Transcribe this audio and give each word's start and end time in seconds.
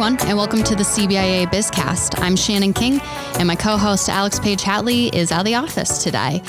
everyone, 0.00 0.28
and 0.28 0.38
welcome 0.38 0.62
to 0.62 0.76
the 0.76 0.84
CBIA 0.84 1.44
Bizcast. 1.48 2.22
I'm 2.22 2.36
Shannon 2.36 2.72
King, 2.72 3.00
and 3.36 3.48
my 3.48 3.56
co 3.56 3.76
host 3.76 4.08
Alex 4.08 4.38
Page 4.38 4.62
Hatley 4.62 5.12
is 5.12 5.32
out 5.32 5.40
of 5.40 5.44
the 5.44 5.56
office 5.56 6.04
today. 6.04 6.40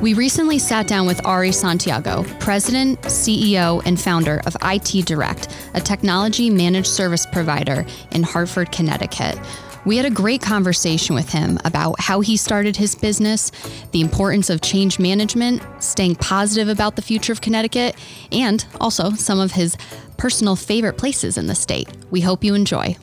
We 0.00 0.14
recently 0.14 0.60
sat 0.60 0.86
down 0.86 1.08
with 1.08 1.26
Ari 1.26 1.50
Santiago, 1.50 2.22
President, 2.38 3.02
CEO, 3.02 3.82
and 3.84 4.00
founder 4.00 4.40
of 4.46 4.56
IT 4.62 5.04
Direct, 5.04 5.48
a 5.74 5.80
technology 5.80 6.48
managed 6.48 6.86
service 6.86 7.26
provider 7.26 7.84
in 8.12 8.22
Hartford, 8.22 8.70
Connecticut. 8.70 9.36
We 9.84 9.96
had 9.96 10.06
a 10.06 10.10
great 10.10 10.40
conversation 10.40 11.14
with 11.14 11.30
him 11.30 11.58
about 11.64 12.00
how 12.00 12.20
he 12.20 12.36
started 12.36 12.76
his 12.76 12.94
business, 12.94 13.50
the 13.90 14.00
importance 14.00 14.48
of 14.48 14.60
change 14.60 15.00
management, 15.00 15.62
staying 15.80 16.16
positive 16.16 16.68
about 16.68 16.94
the 16.94 17.02
future 17.02 17.32
of 17.32 17.40
Connecticut, 17.40 17.96
and 18.30 18.64
also 18.80 19.10
some 19.10 19.40
of 19.40 19.52
his 19.52 19.76
personal 20.16 20.54
favorite 20.54 20.98
places 20.98 21.36
in 21.36 21.48
the 21.48 21.54
state. 21.56 21.88
We 22.12 22.20
hope 22.20 22.44
you 22.44 22.54
enjoy. 22.54 22.96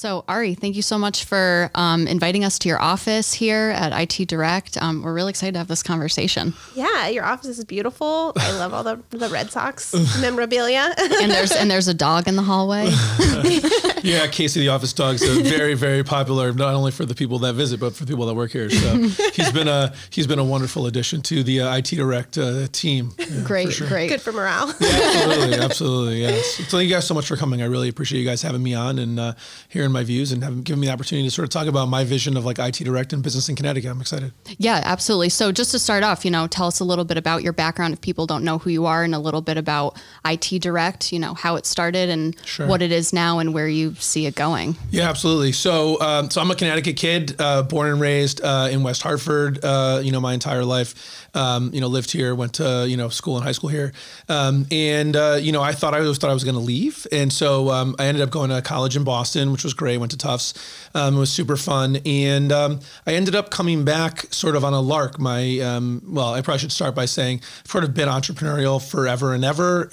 So, 0.00 0.24
Ari, 0.28 0.54
thank 0.54 0.76
you 0.76 0.80
so 0.80 0.96
much 0.96 1.26
for 1.26 1.70
um, 1.74 2.06
inviting 2.06 2.42
us 2.42 2.58
to 2.60 2.70
your 2.70 2.80
office 2.80 3.34
here 3.34 3.70
at 3.76 3.92
IT 3.92 4.28
Direct. 4.30 4.80
Um, 4.80 5.02
we're 5.02 5.12
really 5.12 5.28
excited 5.28 5.52
to 5.52 5.58
have 5.58 5.68
this 5.68 5.82
conversation. 5.82 6.54
Yeah, 6.74 7.08
your 7.08 7.26
office 7.26 7.58
is 7.58 7.66
beautiful. 7.66 8.32
I 8.34 8.50
love 8.52 8.72
all 8.72 8.82
the, 8.82 8.98
the 9.10 9.28
Red 9.28 9.50
Sox 9.50 9.92
memorabilia. 10.22 10.94
and 10.96 11.30
there's 11.30 11.52
and 11.52 11.70
there's 11.70 11.86
a 11.86 11.92
dog 11.92 12.28
in 12.28 12.36
the 12.36 12.42
hallway. 12.42 12.84
yeah, 14.02 14.26
Casey 14.28 14.60
the 14.60 14.70
office 14.70 14.94
dog 14.94 15.16
is 15.16 15.40
very 15.42 15.74
very 15.74 16.02
popular 16.02 16.54
not 16.54 16.72
only 16.72 16.92
for 16.92 17.04
the 17.04 17.14
people 17.14 17.38
that 17.40 17.52
visit 17.52 17.78
but 17.78 17.94
for 17.94 18.06
people 18.06 18.24
that 18.24 18.34
work 18.34 18.52
here. 18.52 18.70
So 18.70 18.96
he's 19.34 19.52
been 19.52 19.68
a 19.68 19.92
he's 20.08 20.26
been 20.26 20.38
a 20.38 20.44
wonderful 20.44 20.86
addition 20.86 21.20
to 21.24 21.42
the 21.42 21.60
uh, 21.60 21.76
IT 21.76 21.88
Direct 21.88 22.38
uh, 22.38 22.68
team. 22.72 23.12
Yeah, 23.18 23.42
great, 23.44 23.70
sure. 23.70 23.86
great, 23.86 24.08
good 24.08 24.22
for 24.22 24.32
morale. 24.32 24.74
Yeah, 24.80 24.88
absolutely, 24.92 25.58
absolutely. 25.58 26.20
Yes. 26.22 26.54
So 26.54 26.78
thank 26.78 26.88
you 26.88 26.94
guys 26.94 27.06
so 27.06 27.12
much 27.12 27.26
for 27.26 27.36
coming. 27.36 27.60
I 27.60 27.66
really 27.66 27.90
appreciate 27.90 28.18
you 28.18 28.26
guys 28.26 28.40
having 28.40 28.62
me 28.62 28.72
on 28.72 28.98
and 28.98 29.20
uh, 29.20 29.34
hearing 29.68 29.89
my 29.92 30.04
views 30.04 30.32
and 30.32 30.42
having 30.42 30.62
given 30.62 30.80
me 30.80 30.86
the 30.86 30.92
opportunity 30.92 31.26
to 31.26 31.30
sort 31.30 31.44
of 31.44 31.50
talk 31.50 31.66
about 31.66 31.86
my 31.86 32.04
vision 32.04 32.36
of 32.36 32.44
like 32.44 32.58
IT 32.58 32.84
Direct 32.84 33.12
and 33.12 33.22
business 33.22 33.48
in 33.48 33.56
Connecticut. 33.56 33.90
I'm 33.90 34.00
excited. 34.00 34.32
Yeah, 34.58 34.80
absolutely. 34.84 35.28
So 35.28 35.52
just 35.52 35.70
to 35.72 35.78
start 35.78 36.02
off, 36.02 36.24
you 36.24 36.30
know, 36.30 36.46
tell 36.46 36.66
us 36.66 36.80
a 36.80 36.84
little 36.84 37.04
bit 37.04 37.16
about 37.16 37.42
your 37.42 37.52
background 37.52 37.94
if 37.94 38.00
people 38.00 38.26
don't 38.26 38.44
know 38.44 38.58
who 38.58 38.70
you 38.70 38.86
are 38.86 39.04
and 39.04 39.14
a 39.14 39.18
little 39.18 39.42
bit 39.42 39.56
about 39.56 40.00
IT 40.24 40.60
Direct, 40.60 41.12
you 41.12 41.18
know, 41.18 41.34
how 41.34 41.56
it 41.56 41.66
started 41.66 42.08
and 42.08 42.36
sure. 42.44 42.66
what 42.66 42.82
it 42.82 42.92
is 42.92 43.12
now 43.12 43.38
and 43.38 43.54
where 43.54 43.68
you 43.68 43.94
see 43.96 44.26
it 44.26 44.34
going. 44.34 44.76
Yeah, 44.90 45.08
absolutely. 45.08 45.52
So, 45.52 46.00
um, 46.00 46.30
so 46.30 46.40
I'm 46.40 46.50
a 46.50 46.54
Connecticut 46.54 46.96
kid, 46.96 47.36
uh, 47.38 47.62
born 47.62 47.90
and 47.90 48.00
raised 48.00 48.40
uh, 48.42 48.68
in 48.70 48.82
West 48.82 49.02
Hartford, 49.02 49.64
uh, 49.64 50.00
you 50.02 50.12
know, 50.12 50.20
my 50.20 50.34
entire 50.34 50.64
life. 50.64 51.28
Um, 51.34 51.70
you 51.72 51.80
know, 51.80 51.86
lived 51.86 52.10
here, 52.10 52.34
went 52.34 52.54
to 52.54 52.86
you 52.88 52.96
know 52.96 53.08
school 53.08 53.36
and 53.36 53.44
high 53.44 53.52
school 53.52 53.70
here, 53.70 53.92
um, 54.28 54.66
and 54.70 55.14
uh, 55.16 55.38
you 55.40 55.52
know 55.52 55.62
I 55.62 55.72
thought 55.72 55.94
I 55.94 56.00
always 56.00 56.18
thought 56.18 56.30
I 56.30 56.34
was 56.34 56.44
going 56.44 56.56
to 56.56 56.60
leave, 56.60 57.06
and 57.12 57.32
so 57.32 57.70
um, 57.70 57.94
I 57.98 58.06
ended 58.06 58.22
up 58.22 58.30
going 58.30 58.50
to 58.50 58.60
college 58.62 58.96
in 58.96 59.04
Boston, 59.04 59.52
which 59.52 59.64
was 59.64 59.74
great. 59.74 59.98
Went 59.98 60.12
to 60.12 60.18
Tufts, 60.18 60.54
um, 60.94 61.16
it 61.16 61.18
was 61.18 61.32
super 61.32 61.56
fun, 61.56 61.98
and 62.04 62.50
um, 62.52 62.80
I 63.06 63.14
ended 63.14 63.34
up 63.34 63.50
coming 63.50 63.84
back 63.84 64.32
sort 64.32 64.56
of 64.56 64.64
on 64.64 64.72
a 64.72 64.80
lark. 64.80 65.18
My 65.18 65.58
um, 65.60 66.02
well, 66.06 66.34
I 66.34 66.42
probably 66.42 66.58
should 66.58 66.72
start 66.72 66.94
by 66.94 67.06
saying 67.06 67.40
I've 67.42 67.70
sort 67.70 67.84
of 67.84 67.94
been 67.94 68.08
entrepreneurial 68.08 68.82
forever 68.82 69.34
and 69.34 69.44
ever. 69.44 69.88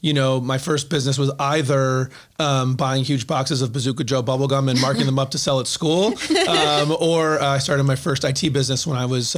you 0.00 0.12
know, 0.14 0.40
my 0.40 0.58
first 0.58 0.90
business 0.90 1.18
was 1.18 1.30
either 1.38 2.10
buying 2.38 3.04
huge 3.04 3.26
boxes 3.26 3.62
of 3.62 3.72
Bazooka 3.72 4.04
Joe 4.04 4.22
bubblegum 4.22 4.70
and 4.70 4.80
marking 4.80 5.06
them 5.06 5.18
up 5.18 5.30
to 5.32 5.38
sell 5.38 5.60
at 5.60 5.66
school, 5.66 6.14
or 7.00 7.40
uh, 7.40 7.46
I 7.46 7.58
started 7.58 7.84
my 7.84 7.96
first 7.96 8.24
IT 8.24 8.52
business 8.52 8.86
when 8.86 8.98
I 8.98 9.06
was 9.06 9.36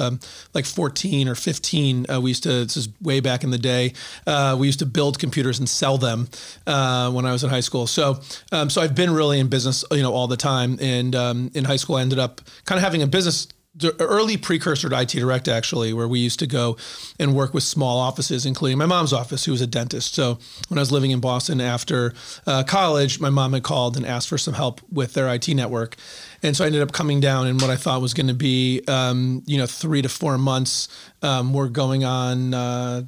like 0.55 0.64
14 0.64 1.06
14 1.06 1.28
or 1.28 1.34
15, 1.34 2.06
uh, 2.11 2.20
we 2.20 2.30
used 2.30 2.42
to, 2.42 2.64
this 2.64 2.77
is 2.77 2.88
way 3.00 3.20
back 3.20 3.44
in 3.44 3.50
the 3.50 3.58
day, 3.58 3.92
uh, 4.27 4.56
we 4.58 4.66
used 4.66 4.78
to 4.78 4.86
build 4.86 5.19
computers 5.19 5.58
and 5.58 5.69
sell 5.69 5.98
them 5.98 6.28
uh, 6.66 7.10
when 7.10 7.26
I 7.26 7.32
was 7.32 7.44
in 7.44 7.50
high 7.50 7.60
school. 7.60 7.87
So, 7.87 8.20
um, 8.50 8.70
so 8.70 8.81
I've 8.81 8.94
been 8.94 9.12
really 9.12 9.38
in 9.38 9.49
business, 9.49 9.84
you 9.91 10.03
know, 10.03 10.12
all 10.12 10.26
the 10.26 10.37
time. 10.37 10.78
And 10.81 11.15
um, 11.15 11.50
in 11.54 11.65
high 11.65 11.76
school, 11.76 11.97
I 11.97 12.03
ended 12.03 12.19
up 12.19 12.41
kind 12.65 12.78
of 12.78 12.82
having 12.82 13.03
a 13.03 13.06
business 13.06 13.49
the 13.76 13.94
early 14.00 14.37
precursor 14.37 14.88
to 14.88 15.00
IT 15.00 15.10
Direct, 15.10 15.48
actually, 15.48 15.92
where 15.92 16.09
we 16.09 16.19
used 16.19 16.38
to 16.38 16.47
go 16.47 16.76
and 17.19 17.34
work 17.34 17.53
with 17.53 17.62
small 17.62 17.98
offices, 17.98 18.47
including 18.47 18.78
my 18.78 18.87
mom's 18.87 19.12
office, 19.12 19.44
who 19.44 19.53
was 19.53 19.60
a 19.60 19.66
dentist. 19.66 20.14
So 20.14 20.38
when 20.69 20.78
I 20.78 20.82
was 20.82 20.91
living 20.91 21.10
in 21.10 21.20
Boston 21.20 21.60
after 21.60 22.14
uh, 22.47 22.64
college, 22.64 23.20
my 23.20 23.31
mom 23.31 23.53
had 23.53 23.62
called 23.62 23.97
and 23.97 24.06
asked 24.06 24.28
for 24.28 24.38
some 24.38 24.54
help 24.54 24.81
with 24.91 25.12
their 25.12 25.32
IT 25.32 25.48
network. 25.48 25.97
And 26.42 26.56
so 26.56 26.64
I 26.64 26.69
ended 26.69 26.82
up 26.82 26.92
coming 26.92 27.20
down 27.20 27.47
in 27.47 27.59
what 27.59 27.70
I 27.70 27.76
thought 27.76 28.00
was 28.00 28.14
going 28.14 28.28
to 28.28 28.34
be, 28.34 28.82
um, 28.88 29.42
you 29.47 29.59
know, 29.59 29.66
three 29.66 30.03
to 30.03 30.08
four 30.08 30.38
months. 30.38 30.88
Um, 31.22 31.53
we're 31.53 31.69
going 31.69 32.04
on 32.04 32.54
uh, 32.54 33.03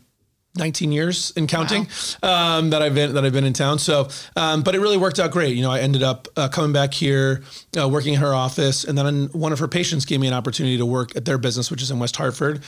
19 0.57 0.93
years 0.93 1.33
and 1.37 1.49
counting 1.49 1.87
wow. 2.23 2.59
um, 2.59 2.71
that 2.71 2.83
I've 2.83 2.95
been 2.95 3.15
that 3.15 3.25
I've 3.25 3.33
been 3.33 3.45
in 3.45 3.53
town. 3.53 3.79
So, 3.79 4.09
um, 4.37 4.63
but 4.63 4.75
it 4.75 4.81
really 4.81 4.97
worked 4.97 5.19
out 5.19 5.31
great. 5.31 5.57
You 5.57 5.63
know, 5.63 5.71
I 5.71 5.81
ended 5.81 6.03
up 6.03 6.29
uh, 6.37 6.49
coming 6.49 6.73
back 6.73 6.93
here, 6.93 7.43
uh, 7.79 7.89
working 7.89 8.15
in 8.15 8.21
her 8.21 8.35
office, 8.35 8.85
and 8.85 8.97
then 8.99 9.27
one 9.33 9.53
of 9.53 9.59
her 9.61 9.69
patients 9.69 10.05
gave 10.05 10.21
me 10.21 10.27
an 10.27 10.35
opportunity 10.35 10.77
to 10.79 10.87
work 10.87 11.17
at 11.17 11.25
their 11.25 11.39
business, 11.39 11.71
which 11.71 11.83
is 11.83 11.91
in 11.91 11.99
West 11.99 12.17
Hartford. 12.17 12.63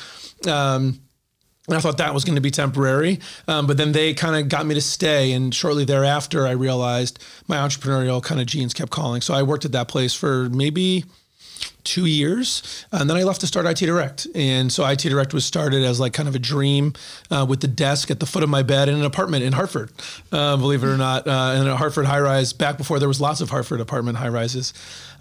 Um, 0.47 1.01
and 1.69 1.77
I 1.77 1.81
thought 1.81 1.99
that 1.99 2.15
was 2.15 2.25
going 2.25 2.37
to 2.37 2.41
be 2.41 2.51
temporary, 2.51 3.21
um, 3.47 3.67
but 3.67 3.77
then 3.77 3.93
they 3.93 4.15
kind 4.15 4.35
of 4.35 4.49
got 4.49 4.67
me 4.67 4.75
to 4.75 4.81
stay. 4.81 5.33
And 5.33 5.55
shortly 5.55 5.85
thereafter, 5.85 6.47
I 6.47 6.53
realized 6.53 7.23
my 7.47 7.59
entrepreneurial 7.59 8.23
kind 8.23 8.41
of 8.41 8.47
genes 8.47 8.75
kept 8.75 8.91
calling. 8.91 9.21
So 9.21 9.35
I 9.35 9.43
worked 9.43 9.65
at 9.65 9.73
that 9.73 9.87
place 9.87 10.15
for 10.15 10.49
maybe 10.51 11.05
two 11.84 12.06
years. 12.06 12.84
And 12.93 13.09
then 13.09 13.16
I 13.16 13.22
left 13.22 13.41
to 13.41 13.47
start 13.47 13.66
IT 13.66 13.84
Direct. 13.87 14.26
And 14.34 14.72
so 14.72 14.87
IT 14.87 15.00
Direct 15.00 15.34
was 15.34 15.44
started 15.44 15.84
as 15.84 16.00
like 16.00 16.12
kind 16.12 16.28
of 16.28 16.34
a 16.34 16.38
dream 16.38 16.94
uh, 17.31 17.47
with 17.48 17.60
the 17.60 17.69
desk 17.69 18.10
at 18.10 18.21
the 18.21 18.26
foot 18.26 18.43
of 18.43 18.48
my 18.48 18.62
bed 18.62 18.88
in 18.88 18.94
an 18.94 19.04
apartment 19.04 19.44
in 19.44 19.53
Hartford, 19.53 19.91
uh, 20.32 20.56
believe 20.56 20.84
it 20.84 20.88
or 20.88 20.97
not, 20.97 21.26
uh, 21.26 21.56
in 21.60 21.66
a 21.66 21.76
Hartford 21.76 22.06
high 22.06 22.20
rise 22.20 22.53
back 22.53 22.76
before 22.76 22.99
there 22.99 23.09
was 23.09 23.20
lots 23.20 23.41
of 23.41 23.50
Hartford 23.50 23.81
apartment 23.81 24.19
high 24.19 24.28
rises. 24.28 24.72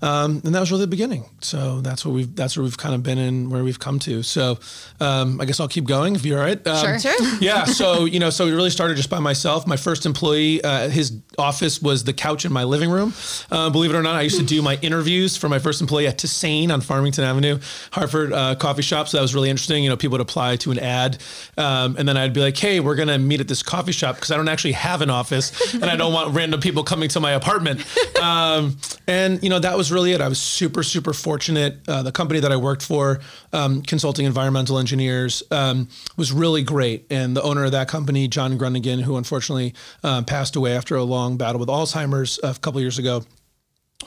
Um, 0.02 0.42
and 0.46 0.56
that 0.56 0.60
was 0.60 0.72
really 0.72 0.84
the 0.84 0.88
beginning. 0.88 1.26
So 1.42 1.82
that's 1.82 2.06
what 2.06 2.14
we've 2.14 2.34
that's 2.36 2.56
where 2.56 2.64
we've 2.64 2.78
kind 2.78 2.96
of 2.96 3.04
been 3.04 3.18
in 3.18 3.50
where 3.50 3.64
we've 3.64 3.80
come 3.80 4.00
to. 4.00 4.24
So 4.24 4.60
um, 5.00 5.40
I 5.42 5.46
guess 5.46 5.60
I'll 5.60 5.68
keep 5.68 5.86
going 5.86 6.16
if 6.16 6.26
you're 6.26 6.40
all 6.40 6.46
right. 6.46 6.66
Um, 6.68 7.00
sure, 7.00 7.00
sure. 7.00 7.38
Yeah. 7.42 7.66
So 7.66 8.06
you 8.06 8.20
know, 8.20 8.30
so 8.30 8.48
it 8.48 8.52
really 8.52 8.70
started 8.70 8.98
just 8.98 9.10
by 9.10 9.20
myself. 9.20 9.68
My 9.68 9.78
first 9.78 10.06
employee, 10.06 10.64
uh, 10.64 10.90
his 10.90 11.18
office 11.38 11.82
was 11.82 12.04
the 12.04 12.14
couch 12.14 12.46
in 12.46 12.54
my 12.54 12.64
living 12.64 12.90
room. 12.90 13.14
Uh, 13.52 13.70
believe 13.70 13.92
it 13.94 13.98
or 13.98 14.02
not, 14.02 14.16
I 14.16 14.22
used 14.22 14.40
to 14.40 14.46
do 14.46 14.62
my 14.62 14.78
interviews 14.82 15.38
for 15.38 15.50
my 15.50 15.60
first 15.60 15.82
employee 15.82 16.08
at 16.08 16.18
Tisane 16.18 16.72
on 16.72 16.82
Farmington 16.82 17.24
Avenue, 17.24 17.60
Hartford 17.92 18.34
uh, 18.34 18.56
coffee 18.56 18.82
shop. 18.82 19.08
So 19.08 19.18
that 19.18 19.22
was 19.22 19.36
really 19.36 19.50
interesting. 19.50 19.84
You 19.84 19.90
know, 19.90 19.98
people 19.98 20.14
would 20.14 20.22
apply 20.22 20.58
to 20.58 20.72
an 20.72 20.80
ad, 20.80 21.18
um, 21.58 21.96
and 21.98 22.08
then 22.08 22.18
I'd 22.18 22.34
be 22.34 22.42
like, 22.42 22.58
"Hey, 22.58 22.80
we're 22.80 22.96
gonna 22.96 23.18
meet 23.18 23.40
at 23.40 23.48
this 23.48 23.64
coffee 23.64 23.92
shop 23.92 24.16
because 24.16 24.32
I 24.32 24.38
don't 24.38 24.48
actually 24.48 24.74
have 24.74 25.02
an 25.02 25.10
office, 25.10 25.74
and 25.74 25.86
I 25.86 25.96
don't 25.96 26.14
want 26.14 26.34
random 26.36 26.60
people 26.60 26.84
coming 26.84 27.10
to 27.10 27.20
my 27.20 27.32
apartment." 27.32 27.86
Um, 28.20 28.78
and 29.08 29.42
you 29.42 29.50
know, 29.50 29.60
that 29.60 29.78
was 29.78 29.89
really 29.92 30.14
it. 30.14 30.22
I 30.22 30.28
was 30.28 30.40
super, 30.40 30.84
super 30.84 31.14
fortunate. 31.14 31.80
Uh, 31.88 32.04
the 32.04 32.12
company 32.12 32.40
that 32.40 32.52
I 32.52 32.58
worked 32.58 32.84
for, 32.84 33.20
um, 33.54 33.82
Consulting 33.82 34.26
Environmental 34.26 34.80
Engineers, 34.80 35.44
um, 35.52 35.88
was 36.18 36.32
really 36.32 36.64
great. 36.64 37.06
And 37.10 37.36
the 37.36 37.42
owner 37.42 37.66
of 37.66 37.72
that 37.72 37.88
company, 37.88 38.28
John 38.28 38.58
Grunigan, 38.58 39.02
who 39.02 39.18
unfortunately 39.18 39.74
uh, 40.04 40.22
passed 40.24 40.56
away 40.56 40.76
after 40.76 40.96
a 40.96 41.04
long 41.04 41.38
battle 41.38 41.60
with 41.60 41.70
Alzheimer's 41.70 42.40
a 42.44 42.54
couple 42.56 42.82
years 42.82 43.00
ago, 43.00 43.24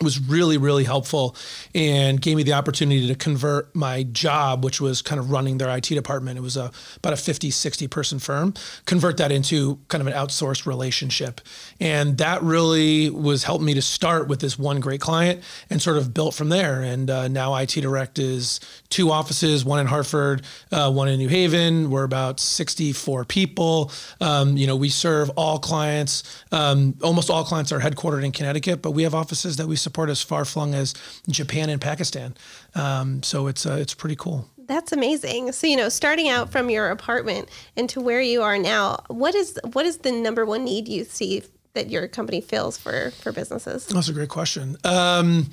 was 0.01 0.19
really 0.19 0.57
really 0.57 0.85
helpful 0.85 1.37
and 1.75 2.21
gave 2.21 2.37
me 2.37 2.43
the 2.43 2.55
opportunity 2.55 3.07
to 3.07 3.15
convert 3.15 3.75
my 3.77 4.03
job 4.05 4.65
which 4.65 4.81
was 4.81 5.03
kind 5.03 5.19
of 5.19 5.31
running 5.31 5.59
their 5.59 5.75
IT 5.77 5.85
department. 5.85 6.39
It 6.39 6.41
was 6.41 6.57
a 6.57 6.71
about 6.97 7.13
a 7.13 7.17
50 7.17 7.51
60 7.51 7.89
person 7.89 8.19
firm 8.19 8.55
convert 8.87 9.19
that 9.19 9.31
into 9.31 9.79
kind 9.89 10.01
of 10.01 10.07
an 10.07 10.15
outsourced 10.15 10.67
relationship. 10.67 11.43
And 11.79 12.17
that 12.19 12.43
really 12.43 13.11
was 13.11 13.45
helped 13.45 13.63
me 13.63 13.75
to 13.75 13.83
start 13.83 14.29
with 14.29 14.41
this 14.41 14.59
one 14.59 14.81
great 14.81 15.01
client 15.01 15.43
and 15.69 15.81
sort 15.81 15.99
of 15.99 16.15
built 16.15 16.35
from 16.35 16.49
there. 16.49 16.81
And 16.81 17.11
uh, 17.11 17.29
now 17.29 17.55
IT 17.57 17.73
Direct 17.73 18.19
is 18.19 18.61
two 18.89 19.11
offices 19.11 19.65
one 19.65 19.79
in 19.79 19.87
Hartford 19.87 20.43
uh, 20.71 20.91
one 20.91 21.09
in 21.09 21.19
New 21.19 21.29
Haven. 21.29 21.91
We're 21.91 22.05
about 22.05 22.41
64 22.41 23.27
people. 23.27 23.93
Um, 24.23 24.57
you 24.57 24.67
know 24.67 24.77
we 24.77 24.89
serve 24.89 25.29
all 25.37 25.59
clients 25.59 26.23
um, 26.51 26.95
almost 27.03 27.29
all 27.29 27.45
clients 27.45 27.73
are 27.73 27.81
headquartered 27.81 28.25
in 28.25 28.33
Connecticut 28.33 28.81
but 28.81 28.93
we 28.93 29.03
have 29.03 29.15
offices 29.15 29.59
that 29.59 29.67
we 29.67 29.77
support 29.83 30.09
as 30.09 30.23
far 30.23 30.45
flung 30.45 30.75
as 30.75 30.95
Japan 31.29 31.69
and 31.69 31.81
Pakistan. 31.81 32.35
Um, 32.75 33.23
so 33.23 33.47
it's 33.47 33.67
uh, 33.67 33.77
it's 33.81 33.95
pretty 33.95 34.17
cool. 34.17 34.49
That's 34.67 34.93
amazing. 34.93 35.53
So 35.53 35.67
you 35.67 35.77
know, 35.77 35.89
starting 35.89 36.29
out 36.29 36.51
from 36.51 36.71
your 36.71 36.91
apartment 36.91 37.49
into 37.77 38.01
where 38.01 38.21
you 38.21 38.43
are 38.43 38.59
now, 38.59 39.03
what 39.09 39.35
is 39.35 39.59
what 39.73 39.87
is 39.87 39.99
the 39.99 40.13
number 40.13 40.45
one 40.45 40.65
need 40.65 40.89
you 40.89 41.05
see 41.05 41.43
that 41.75 41.91
your 41.91 42.09
company 42.09 42.41
fills 42.41 42.79
for 42.79 43.11
for 43.11 43.33
businesses? 43.33 43.87
That's 43.87 44.09
a 44.09 44.13
great 44.13 44.29
question. 44.29 44.77
Um, 44.85 45.51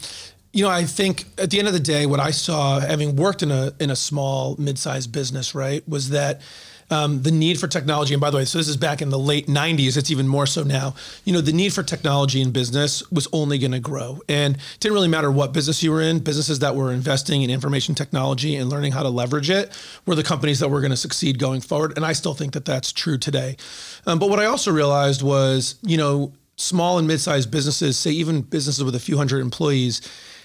you 0.52 0.64
know, 0.64 0.70
I 0.70 0.84
think 0.86 1.26
at 1.38 1.52
the 1.52 1.60
end 1.60 1.68
of 1.68 1.74
the 1.74 1.80
day, 1.80 2.06
what 2.06 2.20
I 2.20 2.31
saw, 2.31 2.80
having 2.80 3.16
worked 3.16 3.44
in 3.44 3.52
a 3.52 3.74
in 3.80 3.90
a 3.90 3.96
small 3.96 4.56
mid-sized 4.58 5.12
business, 5.12 5.54
right, 5.54 5.88
was 5.88 6.10
that 6.10 6.42
um, 6.89 7.21
the 7.21 7.31
need 7.31 7.59
for 7.59 7.68
technology, 7.68 8.13
and 8.13 8.21
by 8.21 8.30
the 8.30 8.38
way, 8.38 8.45
so 8.45 8.57
this 8.57 8.68
is 8.68 8.77
back 8.77 9.01
in 9.01 9.09
the 9.09 9.19
late 9.19 9.47
90s, 9.47 9.97
it's 9.97 10.09
even 10.09 10.27
more 10.27 10.45
so 10.45 10.63
now. 10.63 10.95
You 11.24 11.33
know, 11.33 11.41
the 11.41 11.51
need 11.51 11.74
for 11.74 11.83
technology 11.83 12.41
in 12.41 12.51
business 12.51 13.09
was 13.12 13.27
only 13.31 13.57
going 13.57 13.71
to 13.71 13.80
grow. 13.80 14.21
And 14.27 14.56
it 14.56 14.80
didn't 14.80 14.95
really 14.95 15.07
matter 15.07 15.31
what 15.31 15.53
business 15.53 15.83
you 15.83 15.91
were 15.91 16.01
in, 16.01 16.19
businesses 16.19 16.59
that 16.59 16.75
were 16.75 16.91
investing 16.91 17.41
in 17.44 17.50
information 17.50 17.95
technology 17.95 18.56
and 18.56 18.69
learning 18.69 18.94
how 18.94 19.03
to 19.03 19.09
leverage 19.09 19.50
it 19.50 19.71
were 20.06 20.15
the 20.15 20.24
companies 20.24 20.59
that 20.59 20.69
were 20.69 20.81
going 20.81 20.91
to 20.91 20.97
succeed 20.97 21.39
going 21.39 21.62
forward. 21.62 21.94
And 21.95 22.06
I 22.06 22.13
still 22.13 22.33
think 22.33 22.53
that 22.53 22.65
that's 22.65 22.92
true 22.92 23.18
today. 23.18 23.57
Um, 24.06 24.19
but 24.19 24.30
what 24.30 24.39
I 24.39 24.45
also 24.45 24.71
realized 24.71 25.21
was, 25.21 25.75
you 25.83 25.97
know, 25.97 26.33
small 26.56 26.97
and 26.97 27.07
mid-sized 27.07 27.51
businesses, 27.51 27.97
say 27.97 28.12
even 28.12 28.42
businesses 28.42 28.83
with 28.83 28.95
a 28.95 29.00
few 29.00 29.18
hundred 29.18 29.39
employees, 29.39 30.01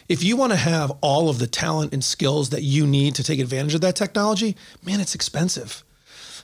if 0.09 0.23
you 0.23 0.37
want 0.37 0.53
to 0.53 0.57
have 0.57 0.93
all 1.01 1.29
of 1.29 1.39
the 1.39 1.47
talent 1.47 1.93
and 1.93 2.05
skills 2.05 2.51
that 2.51 2.63
you 2.63 2.87
need 2.87 3.15
to 3.15 3.25
take 3.25 3.41
advantage 3.41 3.75
of 3.75 3.81
that 3.81 3.97
technology, 3.97 4.55
man, 4.85 5.01
it's 5.01 5.15
expensive. 5.15 5.83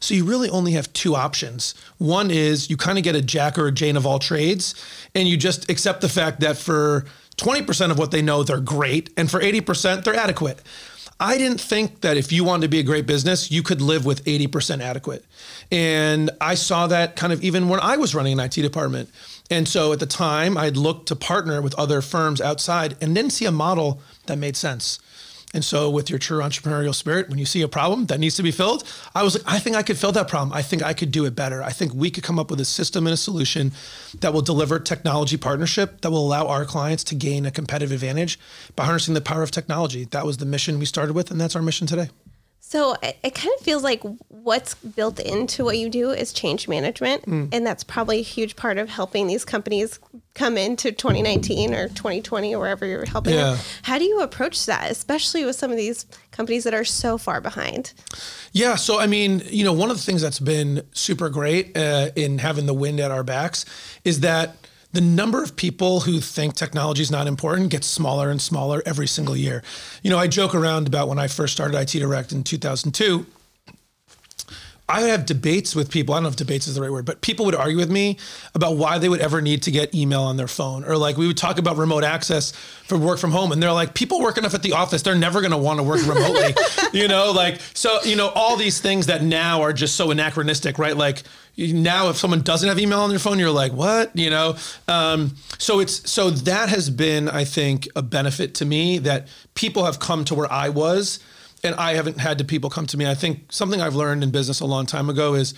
So 0.00 0.14
you 0.14 0.25
really 0.25 0.49
only 0.49 0.73
have 0.73 0.93
two 0.93 1.14
options. 1.14 1.75
One 1.99 2.31
is 2.31 2.70
you 2.70 2.76
kind 2.76 2.99
of 2.99 3.05
get 3.05 3.14
a 3.14 3.23
jack 3.23 3.58
or 3.58 3.67
a 3.67 3.73
Jane 3.73 3.97
of 3.97 4.06
all 4.06 4.19
trades, 4.19 4.75
and 5.14 5.29
you 5.29 5.37
just 5.37 5.70
accept 5.70 6.00
the 6.00 6.08
fact 6.08 6.41
that 6.41 6.56
for 6.56 7.05
20% 7.37 7.91
of 7.91 7.99
what 7.99 8.11
they 8.11 8.23
know, 8.23 8.43
they're 8.43 8.61
great, 8.61 9.11
and 9.17 9.31
for 9.31 9.41
80%, 9.41 10.05
they're 10.05 10.14
adequate. 10.14 10.61
I 11.23 11.37
didn't 11.37 11.61
think 11.61 12.00
that 12.00 12.17
if 12.17 12.32
you 12.32 12.44
wanted 12.44 12.62
to 12.62 12.69
be 12.69 12.79
a 12.79 12.82
great 12.82 13.06
business, 13.06 13.50
you 13.50 13.62
could 13.62 13.82
live 13.82 14.06
with 14.06 14.25
80% 14.25 14.81
adequate. 14.81 15.23
And 15.70 16.31
I 16.41 16.55
saw 16.55 16.87
that 16.87 17.14
kind 17.14 17.31
of 17.31 17.44
even 17.44 17.69
when 17.69 17.79
I 17.81 17.99
was 17.99 18.14
running 18.14 18.32
an 18.32 18.41
IT 18.41 18.55
department. 18.55 19.11
And 19.50 19.69
so 19.69 19.93
at 19.93 20.00
the 20.00 20.06
time, 20.06 20.56
I'd 20.56 20.79
looked 20.79 21.08
to 21.08 21.17
partner 21.17 21.61
with 21.61 21.75
other 21.75 22.00
firms 22.00 22.41
outside 22.41 22.96
and 23.03 23.14
didn't 23.14 23.32
see 23.32 23.44
a 23.44 23.53
model 23.53 24.00
that 24.26 24.38
made 24.38 24.56
sense. 24.56 24.99
And 25.52 25.64
so, 25.64 25.91
with 25.91 26.08
your 26.08 26.20
true 26.20 26.38
entrepreneurial 26.38 26.94
spirit, 26.94 27.29
when 27.29 27.38
you 27.38 27.44
see 27.44 27.62
a 27.62 27.69
problem 27.69 28.06
that 28.06 28.20
needs 28.20 28.37
to 28.37 28.43
be 28.43 28.52
filled, 28.52 28.85
I 29.17 29.25
was 29.25 29.35
like, 29.35 29.43
I 29.52 29.58
think 29.58 29.75
I 29.75 29.82
could 29.82 29.99
fill 29.99 30.12
that 30.12 30.29
problem. 30.29 30.52
I 30.52 30.62
think 30.62 30.82
I 30.82 30.94
could 30.94 31.11
do 31.11 31.25
it 31.25 31.35
better. 31.35 31.61
I 31.61 31.70
think 31.70 31.93
we 31.93 32.08
could 32.08 32.23
come 32.23 32.38
up 32.38 32.50
with 32.50 32.61
a 32.61 32.64
system 32.64 33.06
and 33.06 33.14
a 33.14 33.17
solution 33.17 33.73
that 34.20 34.32
will 34.32 34.43
deliver 34.43 34.79
technology 34.79 35.37
partnership 35.37 36.02
that 36.02 36.11
will 36.12 36.25
allow 36.25 36.47
our 36.47 36.64
clients 36.64 37.02
to 37.05 37.17
gain 37.17 37.47
a 37.47 37.50
competitive 37.50 37.91
advantage 37.91 38.38
by 38.76 38.85
harnessing 38.85 39.14
the 39.14 39.20
power 39.20 39.43
of 39.43 39.50
technology. 39.50 40.05
That 40.05 40.25
was 40.25 40.37
the 40.37 40.47
mission 40.47 40.79
we 40.79 40.87
started 40.87 41.14
with, 41.14 41.32
and 41.32 41.41
that's 41.41 41.56
our 41.56 41.62
mission 41.62 41.88
today. 41.88 42.11
So 42.70 42.94
it, 43.02 43.19
it 43.25 43.34
kind 43.34 43.52
of 43.58 43.64
feels 43.64 43.82
like 43.82 44.00
what's 44.28 44.76
built 44.76 45.19
into 45.19 45.64
what 45.64 45.76
you 45.76 45.88
do 45.88 46.12
is 46.12 46.32
change 46.32 46.69
management. 46.69 47.26
Mm. 47.26 47.49
And 47.52 47.67
that's 47.67 47.82
probably 47.82 48.20
a 48.20 48.22
huge 48.22 48.55
part 48.55 48.78
of 48.78 48.88
helping 48.88 49.26
these 49.26 49.44
companies 49.44 49.99
come 50.34 50.56
into 50.56 50.93
2019 50.93 51.75
or 51.75 51.88
2020 51.88 52.55
or 52.55 52.61
wherever 52.61 52.87
you're 52.87 53.06
helping 53.06 53.34
yeah. 53.34 53.55
them. 53.55 53.58
How 53.82 53.99
do 53.99 54.05
you 54.05 54.20
approach 54.20 54.67
that, 54.67 54.88
especially 54.88 55.44
with 55.44 55.56
some 55.56 55.72
of 55.72 55.76
these 55.78 56.06
companies 56.31 56.62
that 56.62 56.72
are 56.72 56.84
so 56.84 57.19
far 57.19 57.40
behind? 57.40 57.93
Yeah. 58.52 58.76
So, 58.76 59.00
I 59.00 59.08
mean, 59.08 59.43
you 59.46 59.64
know, 59.64 59.72
one 59.72 59.90
of 59.90 59.96
the 59.96 60.02
things 60.05 60.22
that's 60.22 60.38
been 60.38 60.87
super 60.93 61.28
great 61.28 61.76
uh, 61.76 62.11
in 62.14 62.38
having 62.38 62.67
the 62.67 62.75
wind 62.75 63.00
at 63.00 63.11
our 63.11 63.25
backs 63.25 63.64
is 64.05 64.20
that 64.20 64.55
the 64.93 65.01
number 65.01 65.43
of 65.43 65.55
people 65.57 66.01
who 66.01 66.21
think 66.21 66.55
technology 66.55 67.03
is 67.03 67.11
not 67.11 67.27
important 67.27 67.71
gets 67.71 67.87
smaller 67.87 68.31
and 68.31 68.43
smaller 68.43 68.83
every 68.85 69.07
single 69.07 69.37
year. 69.37 69.63
You 70.03 70.11
know, 70.11 70.19
I 70.19 70.27
joke 70.27 70.55
around 70.55 70.89
about 70.89 71.09
when 71.09 71.19
I 71.19 71.29
first 71.29 71.53
started 71.53 71.79
IT 71.79 71.99
Direct 71.99 72.33
in 72.33 72.43
2002. 72.43 73.27
I 74.91 75.03
would 75.03 75.11
have 75.11 75.25
debates 75.25 75.77
with 75.77 75.91
people. 75.91 76.15
I 76.15 76.19
don't 76.19 76.25
know 76.25 76.29
if 76.31 76.37
debates 76.37 76.67
is 76.67 76.75
the 76.75 76.83
right 76.83 76.91
word, 76.91 77.05
but 77.05 77.21
people 77.21 77.47
would 77.47 77.55
argue 77.55 77.77
with 77.77 77.91
me 77.91 78.19
about 78.55 78.77
why 78.77 78.99
they 78.99 79.09
would 79.09 79.21
ever 79.21 79.41
need 79.41 79.63
to 79.63 79.71
get 79.71 79.95
email 79.95 80.23
on 80.23 80.37
their 80.37 80.49
phone. 80.49 80.85
Or 80.85 80.97
like 80.97 81.17
we 81.17 81.27
would 81.29 81.37
talk 81.37 81.59
about 81.59 81.77
remote 81.77 82.03
access 82.03 82.51
for 82.51 82.99
work 82.99 83.21
from 83.21 83.31
home. 83.31 83.53
And 83.53 83.63
they're 83.63 83.73
like, 83.73 83.95
people 83.95 84.21
work 84.21 84.37
enough 84.37 84.55
at 84.55 84.63
the 84.63 84.73
office, 84.73 85.03
they're 85.03 85.15
never 85.15 85.41
going 85.41 85.53
to 85.53 85.59
want 85.59 85.79
to 85.79 85.85
work 85.85 86.05
remotely. 86.07 86.55
you 86.93 87.07
know, 87.07 87.31
like, 87.31 87.61
so, 87.73 88.03
you 88.03 88.17
know, 88.17 88.31
all 88.31 88.57
these 88.57 88.81
things 88.81 89.07
that 89.07 89.23
now 89.23 89.63
are 89.63 89.73
just 89.73 89.95
so 89.95 90.11
anachronistic, 90.11 90.79
right? 90.79 90.97
Like 90.97 91.23
now 91.57 92.09
if 92.09 92.17
someone 92.17 92.43
doesn't 92.43 92.69
have 92.69 92.79
email 92.79 93.01
on 93.01 93.11
their 93.11 93.19
phone 93.19 93.39
you're 93.39 93.51
like 93.51 93.73
what 93.73 94.15
you 94.17 94.31
know 94.31 94.57
um, 94.89 95.35
so 95.59 95.81
it's 95.81 96.11
so 96.11 96.31
that 96.31 96.69
has 96.69 96.89
been 96.89 97.29
i 97.29 97.45
think 97.45 97.87
a 97.97 98.03
benefit 98.03 98.55
to 98.55 98.65
me 98.65 98.99
that 98.99 99.29
people 99.55 99.85
have 99.85 99.99
come 99.99 100.25
to 100.25 100.35
where 100.35 100.51
i 100.51 100.69
was 100.69 101.19
and 101.62 101.75
i 101.77 101.95
haven't 101.95 102.19
had 102.19 102.39
to 102.39 102.45
people 102.45 102.71
come 102.71 102.87
to 102.87 102.97
me 102.97 103.07
i 103.07 103.15
think 103.15 103.53
something 103.53 103.81
i've 103.81 103.95
learned 103.95 104.23
in 104.23 104.31
business 104.31 104.61
a 104.61 104.67
long 104.67 104.87
time 104.87 105.09
ago 105.09 105.35
is 105.35 105.55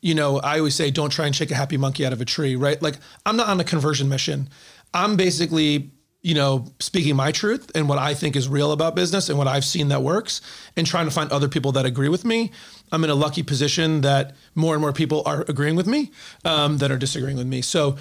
you 0.00 0.14
know 0.14 0.38
i 0.40 0.58
always 0.58 0.74
say 0.74 0.90
don't 0.90 1.10
try 1.10 1.26
and 1.26 1.34
shake 1.34 1.50
a 1.50 1.54
happy 1.54 1.76
monkey 1.76 2.04
out 2.04 2.12
of 2.12 2.20
a 2.20 2.24
tree 2.24 2.56
right 2.56 2.82
like 2.82 2.96
i'm 3.26 3.36
not 3.36 3.48
on 3.48 3.60
a 3.60 3.64
conversion 3.64 4.08
mission 4.08 4.48
i'm 4.94 5.16
basically 5.16 5.90
you 6.22 6.34
know, 6.34 6.66
speaking 6.78 7.16
my 7.16 7.32
truth 7.32 7.70
and 7.74 7.88
what 7.88 7.98
I 7.98 8.14
think 8.14 8.36
is 8.36 8.48
real 8.48 8.70
about 8.70 8.94
business 8.94 9.28
and 9.28 9.36
what 9.36 9.48
I've 9.48 9.64
seen 9.64 9.88
that 9.88 10.02
works 10.02 10.40
and 10.76 10.86
trying 10.86 11.06
to 11.06 11.10
find 11.10 11.30
other 11.32 11.48
people 11.48 11.72
that 11.72 11.84
agree 11.84 12.08
with 12.08 12.24
me. 12.24 12.52
I'm 12.92 13.02
in 13.02 13.10
a 13.10 13.14
lucky 13.14 13.42
position 13.42 14.02
that 14.02 14.36
more 14.54 14.74
and 14.74 14.80
more 14.80 14.92
people 14.92 15.22
are 15.26 15.44
agreeing 15.48 15.74
with 15.74 15.88
me 15.88 16.12
um, 16.44 16.78
that 16.78 16.92
are 16.92 16.96
disagreeing 16.96 17.36
with 17.36 17.48
me. 17.48 17.60
So 17.60 17.96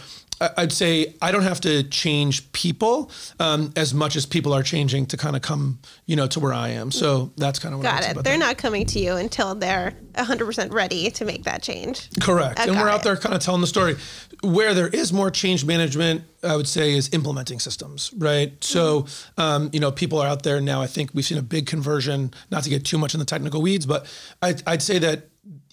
I'd 0.57 0.71
say 0.71 1.15
I 1.21 1.31
don't 1.31 1.43
have 1.43 1.61
to 1.61 1.83
change 1.83 2.51
people 2.51 3.11
um, 3.39 3.71
as 3.75 3.93
much 3.93 4.15
as 4.15 4.25
people 4.25 4.53
are 4.53 4.63
changing 4.63 5.05
to 5.07 5.17
kind 5.17 5.35
of 5.35 5.41
come, 5.41 5.79
you 6.07 6.15
know, 6.15 6.27
to 6.27 6.39
where 6.39 6.53
I 6.53 6.69
am. 6.69 6.91
So 6.91 7.31
that's 7.37 7.59
kind 7.59 7.73
of 7.73 7.79
what 7.79 7.83
got 7.83 8.03
it. 8.03 8.15
They're 8.23 8.33
that. 8.33 8.39
not 8.39 8.57
coming 8.57 8.85
to 8.87 8.99
you 8.99 9.15
until 9.15 9.53
they're 9.53 9.93
100% 10.15 10.73
ready 10.73 11.11
to 11.11 11.25
make 11.25 11.43
that 11.43 11.61
change. 11.61 12.09
Correct. 12.19 12.59
and 12.59 12.75
we're 12.75 12.89
out 12.89 13.03
there 13.03 13.15
kind 13.15 13.35
of 13.35 13.41
telling 13.41 13.61
the 13.61 13.67
story. 13.67 13.95
Where 14.41 14.73
there 14.73 14.87
is 14.87 15.13
more 15.13 15.29
change 15.29 15.63
management, 15.65 16.23
I 16.43 16.55
would 16.55 16.67
say, 16.67 16.93
is 16.93 17.13
implementing 17.13 17.59
systems, 17.59 18.11
right? 18.17 18.51
So, 18.63 19.03
mm-hmm. 19.03 19.41
um, 19.41 19.69
you 19.71 19.79
know, 19.79 19.91
people 19.91 20.19
are 20.19 20.27
out 20.27 20.41
there 20.41 20.59
now. 20.59 20.81
I 20.81 20.87
think 20.87 21.11
we've 21.13 21.25
seen 21.25 21.37
a 21.37 21.43
big 21.43 21.67
conversion. 21.67 22.33
Not 22.49 22.63
to 22.63 22.71
get 22.71 22.83
too 22.83 22.97
much 22.97 23.13
in 23.13 23.19
the 23.19 23.25
technical 23.25 23.61
weeds, 23.61 23.85
but 23.85 24.07
I'd, 24.41 24.63
I'd 24.67 24.81
say 24.81 24.97
that 24.99 25.27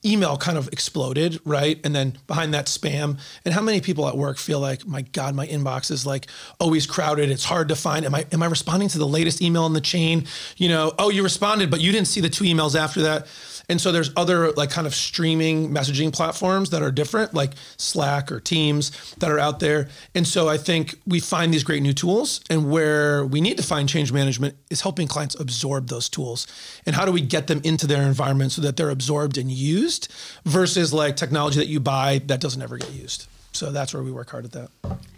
email 0.04 0.36
kind 0.36 0.58
of 0.58 0.68
exploded, 0.68 1.40
right? 1.44 1.80
And 1.84 1.94
then 1.94 2.18
behind 2.26 2.54
that 2.54 2.66
spam. 2.66 3.18
And 3.44 3.54
how 3.54 3.62
many 3.62 3.80
people 3.80 4.08
at 4.08 4.16
work 4.16 4.38
feel 4.38 4.60
like, 4.60 4.86
my 4.86 5.02
God, 5.02 5.34
my 5.34 5.46
inbox 5.46 5.90
is 5.90 6.06
like 6.06 6.26
always 6.60 6.86
crowded. 6.86 7.30
It's 7.30 7.44
hard 7.44 7.68
to 7.68 7.76
find. 7.76 8.04
Am 8.04 8.14
I 8.14 8.26
am 8.32 8.42
I 8.42 8.46
responding 8.46 8.88
to 8.90 8.98
the 8.98 9.06
latest 9.06 9.42
email 9.42 9.66
in 9.66 9.72
the 9.72 9.80
chain? 9.80 10.26
You 10.56 10.68
know, 10.68 10.92
oh, 10.98 11.10
you 11.10 11.22
responded, 11.22 11.70
but 11.70 11.80
you 11.80 11.92
didn't 11.92 12.08
see 12.08 12.20
the 12.20 12.30
two 12.30 12.44
emails 12.44 12.78
after 12.78 13.02
that. 13.02 13.26
And 13.68 13.80
so 13.80 13.92
there's 13.92 14.10
other 14.16 14.52
like 14.52 14.70
kind 14.70 14.86
of 14.86 14.94
streaming 14.94 15.70
messaging 15.70 16.12
platforms 16.12 16.70
that 16.70 16.82
are 16.82 16.90
different, 16.90 17.34
like 17.34 17.52
Slack 17.76 18.32
or 18.32 18.40
Teams 18.40 19.14
that 19.18 19.30
are 19.30 19.38
out 19.38 19.60
there. 19.60 19.88
And 20.14 20.26
so 20.26 20.48
I 20.48 20.56
think 20.56 20.94
we 21.06 21.20
find 21.20 21.52
these 21.52 21.64
great 21.64 21.82
new 21.82 21.92
tools. 21.92 22.40
And 22.48 22.70
where 22.70 23.26
we 23.26 23.40
need 23.40 23.56
to 23.58 23.62
find 23.62 23.88
change 23.88 24.12
management 24.12 24.56
is 24.70 24.80
helping 24.80 25.06
clients 25.06 25.34
absorb 25.38 25.88
those 25.88 26.08
tools. 26.08 26.46
And 26.86 26.96
how 26.96 27.04
do 27.04 27.12
we 27.12 27.20
get 27.20 27.46
them 27.46 27.60
into 27.62 27.86
their 27.86 28.02
environment 28.02 28.52
so 28.52 28.62
that 28.62 28.76
they're 28.76 28.90
absorbed 28.90 29.36
and 29.36 29.50
used 29.50 30.08
versus 30.44 30.92
like 30.92 31.16
technology 31.16 31.58
that 31.58 31.68
you 31.68 31.80
buy 31.80 32.22
that 32.26 32.40
doesn't 32.40 32.62
ever 32.62 32.78
get 32.78 32.92
used. 32.92 33.26
So 33.58 33.72
that's 33.72 33.92
where 33.92 34.04
we 34.04 34.12
work 34.12 34.30
hard 34.30 34.44
at 34.44 34.52
that. 34.52 34.70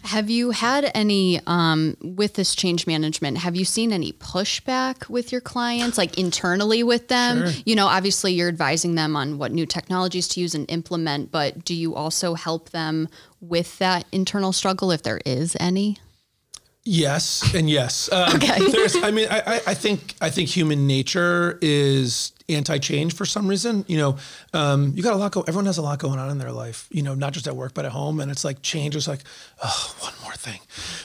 Have 0.04 0.30
you 0.30 0.50
had 0.50 0.90
any, 0.94 1.40
um, 1.46 1.94
with 2.02 2.34
this 2.34 2.54
change 2.54 2.86
management, 2.86 3.36
have 3.36 3.54
you 3.54 3.66
seen 3.66 3.92
any 3.92 4.12
pushback 4.12 5.10
with 5.10 5.30
your 5.30 5.42
clients, 5.42 5.98
like 5.98 6.18
internally 6.18 6.82
with 6.82 7.08
them? 7.08 7.46
Sure. 7.46 7.62
You 7.66 7.76
know, 7.76 7.86
obviously 7.86 8.32
you're 8.32 8.48
advising 8.48 8.94
them 8.94 9.14
on 9.14 9.36
what 9.36 9.52
new 9.52 9.66
technologies 9.66 10.26
to 10.28 10.40
use 10.40 10.54
and 10.54 10.68
implement, 10.70 11.30
but 11.30 11.66
do 11.66 11.74
you 11.74 11.94
also 11.94 12.32
help 12.32 12.70
them 12.70 13.08
with 13.42 13.78
that 13.78 14.06
internal 14.10 14.52
struggle 14.52 14.90
if 14.90 15.02
there 15.02 15.20
is 15.26 15.54
any? 15.60 15.98
Yes, 16.82 17.54
and 17.54 17.68
yes. 17.68 18.10
Um, 18.10 18.36
okay. 18.36 18.56
I 19.02 19.10
mean, 19.10 19.28
I, 19.30 19.60
I 19.66 19.74
think 19.74 20.14
I 20.22 20.30
think 20.30 20.48
human 20.48 20.86
nature 20.86 21.58
is 21.60 22.32
anti-change 22.54 23.14
for 23.14 23.24
some 23.24 23.48
reason. 23.48 23.84
You 23.88 23.98
know, 23.98 24.16
um, 24.52 24.92
you 24.94 25.02
got 25.02 25.14
a 25.14 25.16
lot 25.16 25.32
go. 25.32 25.42
Everyone 25.42 25.66
has 25.66 25.78
a 25.78 25.82
lot 25.82 25.98
going 25.98 26.18
on 26.18 26.30
in 26.30 26.38
their 26.38 26.52
life. 26.52 26.88
You 26.90 27.02
know, 27.02 27.14
not 27.14 27.32
just 27.32 27.46
at 27.46 27.56
work 27.56 27.74
but 27.74 27.84
at 27.84 27.92
home, 27.92 28.20
and 28.20 28.30
it's 28.30 28.44
like 28.44 28.62
change 28.62 28.96
is 28.96 29.08
like, 29.08 29.20
oh, 29.62 29.96
one 30.00 30.12
more 30.22 30.32
thing, 30.34 30.60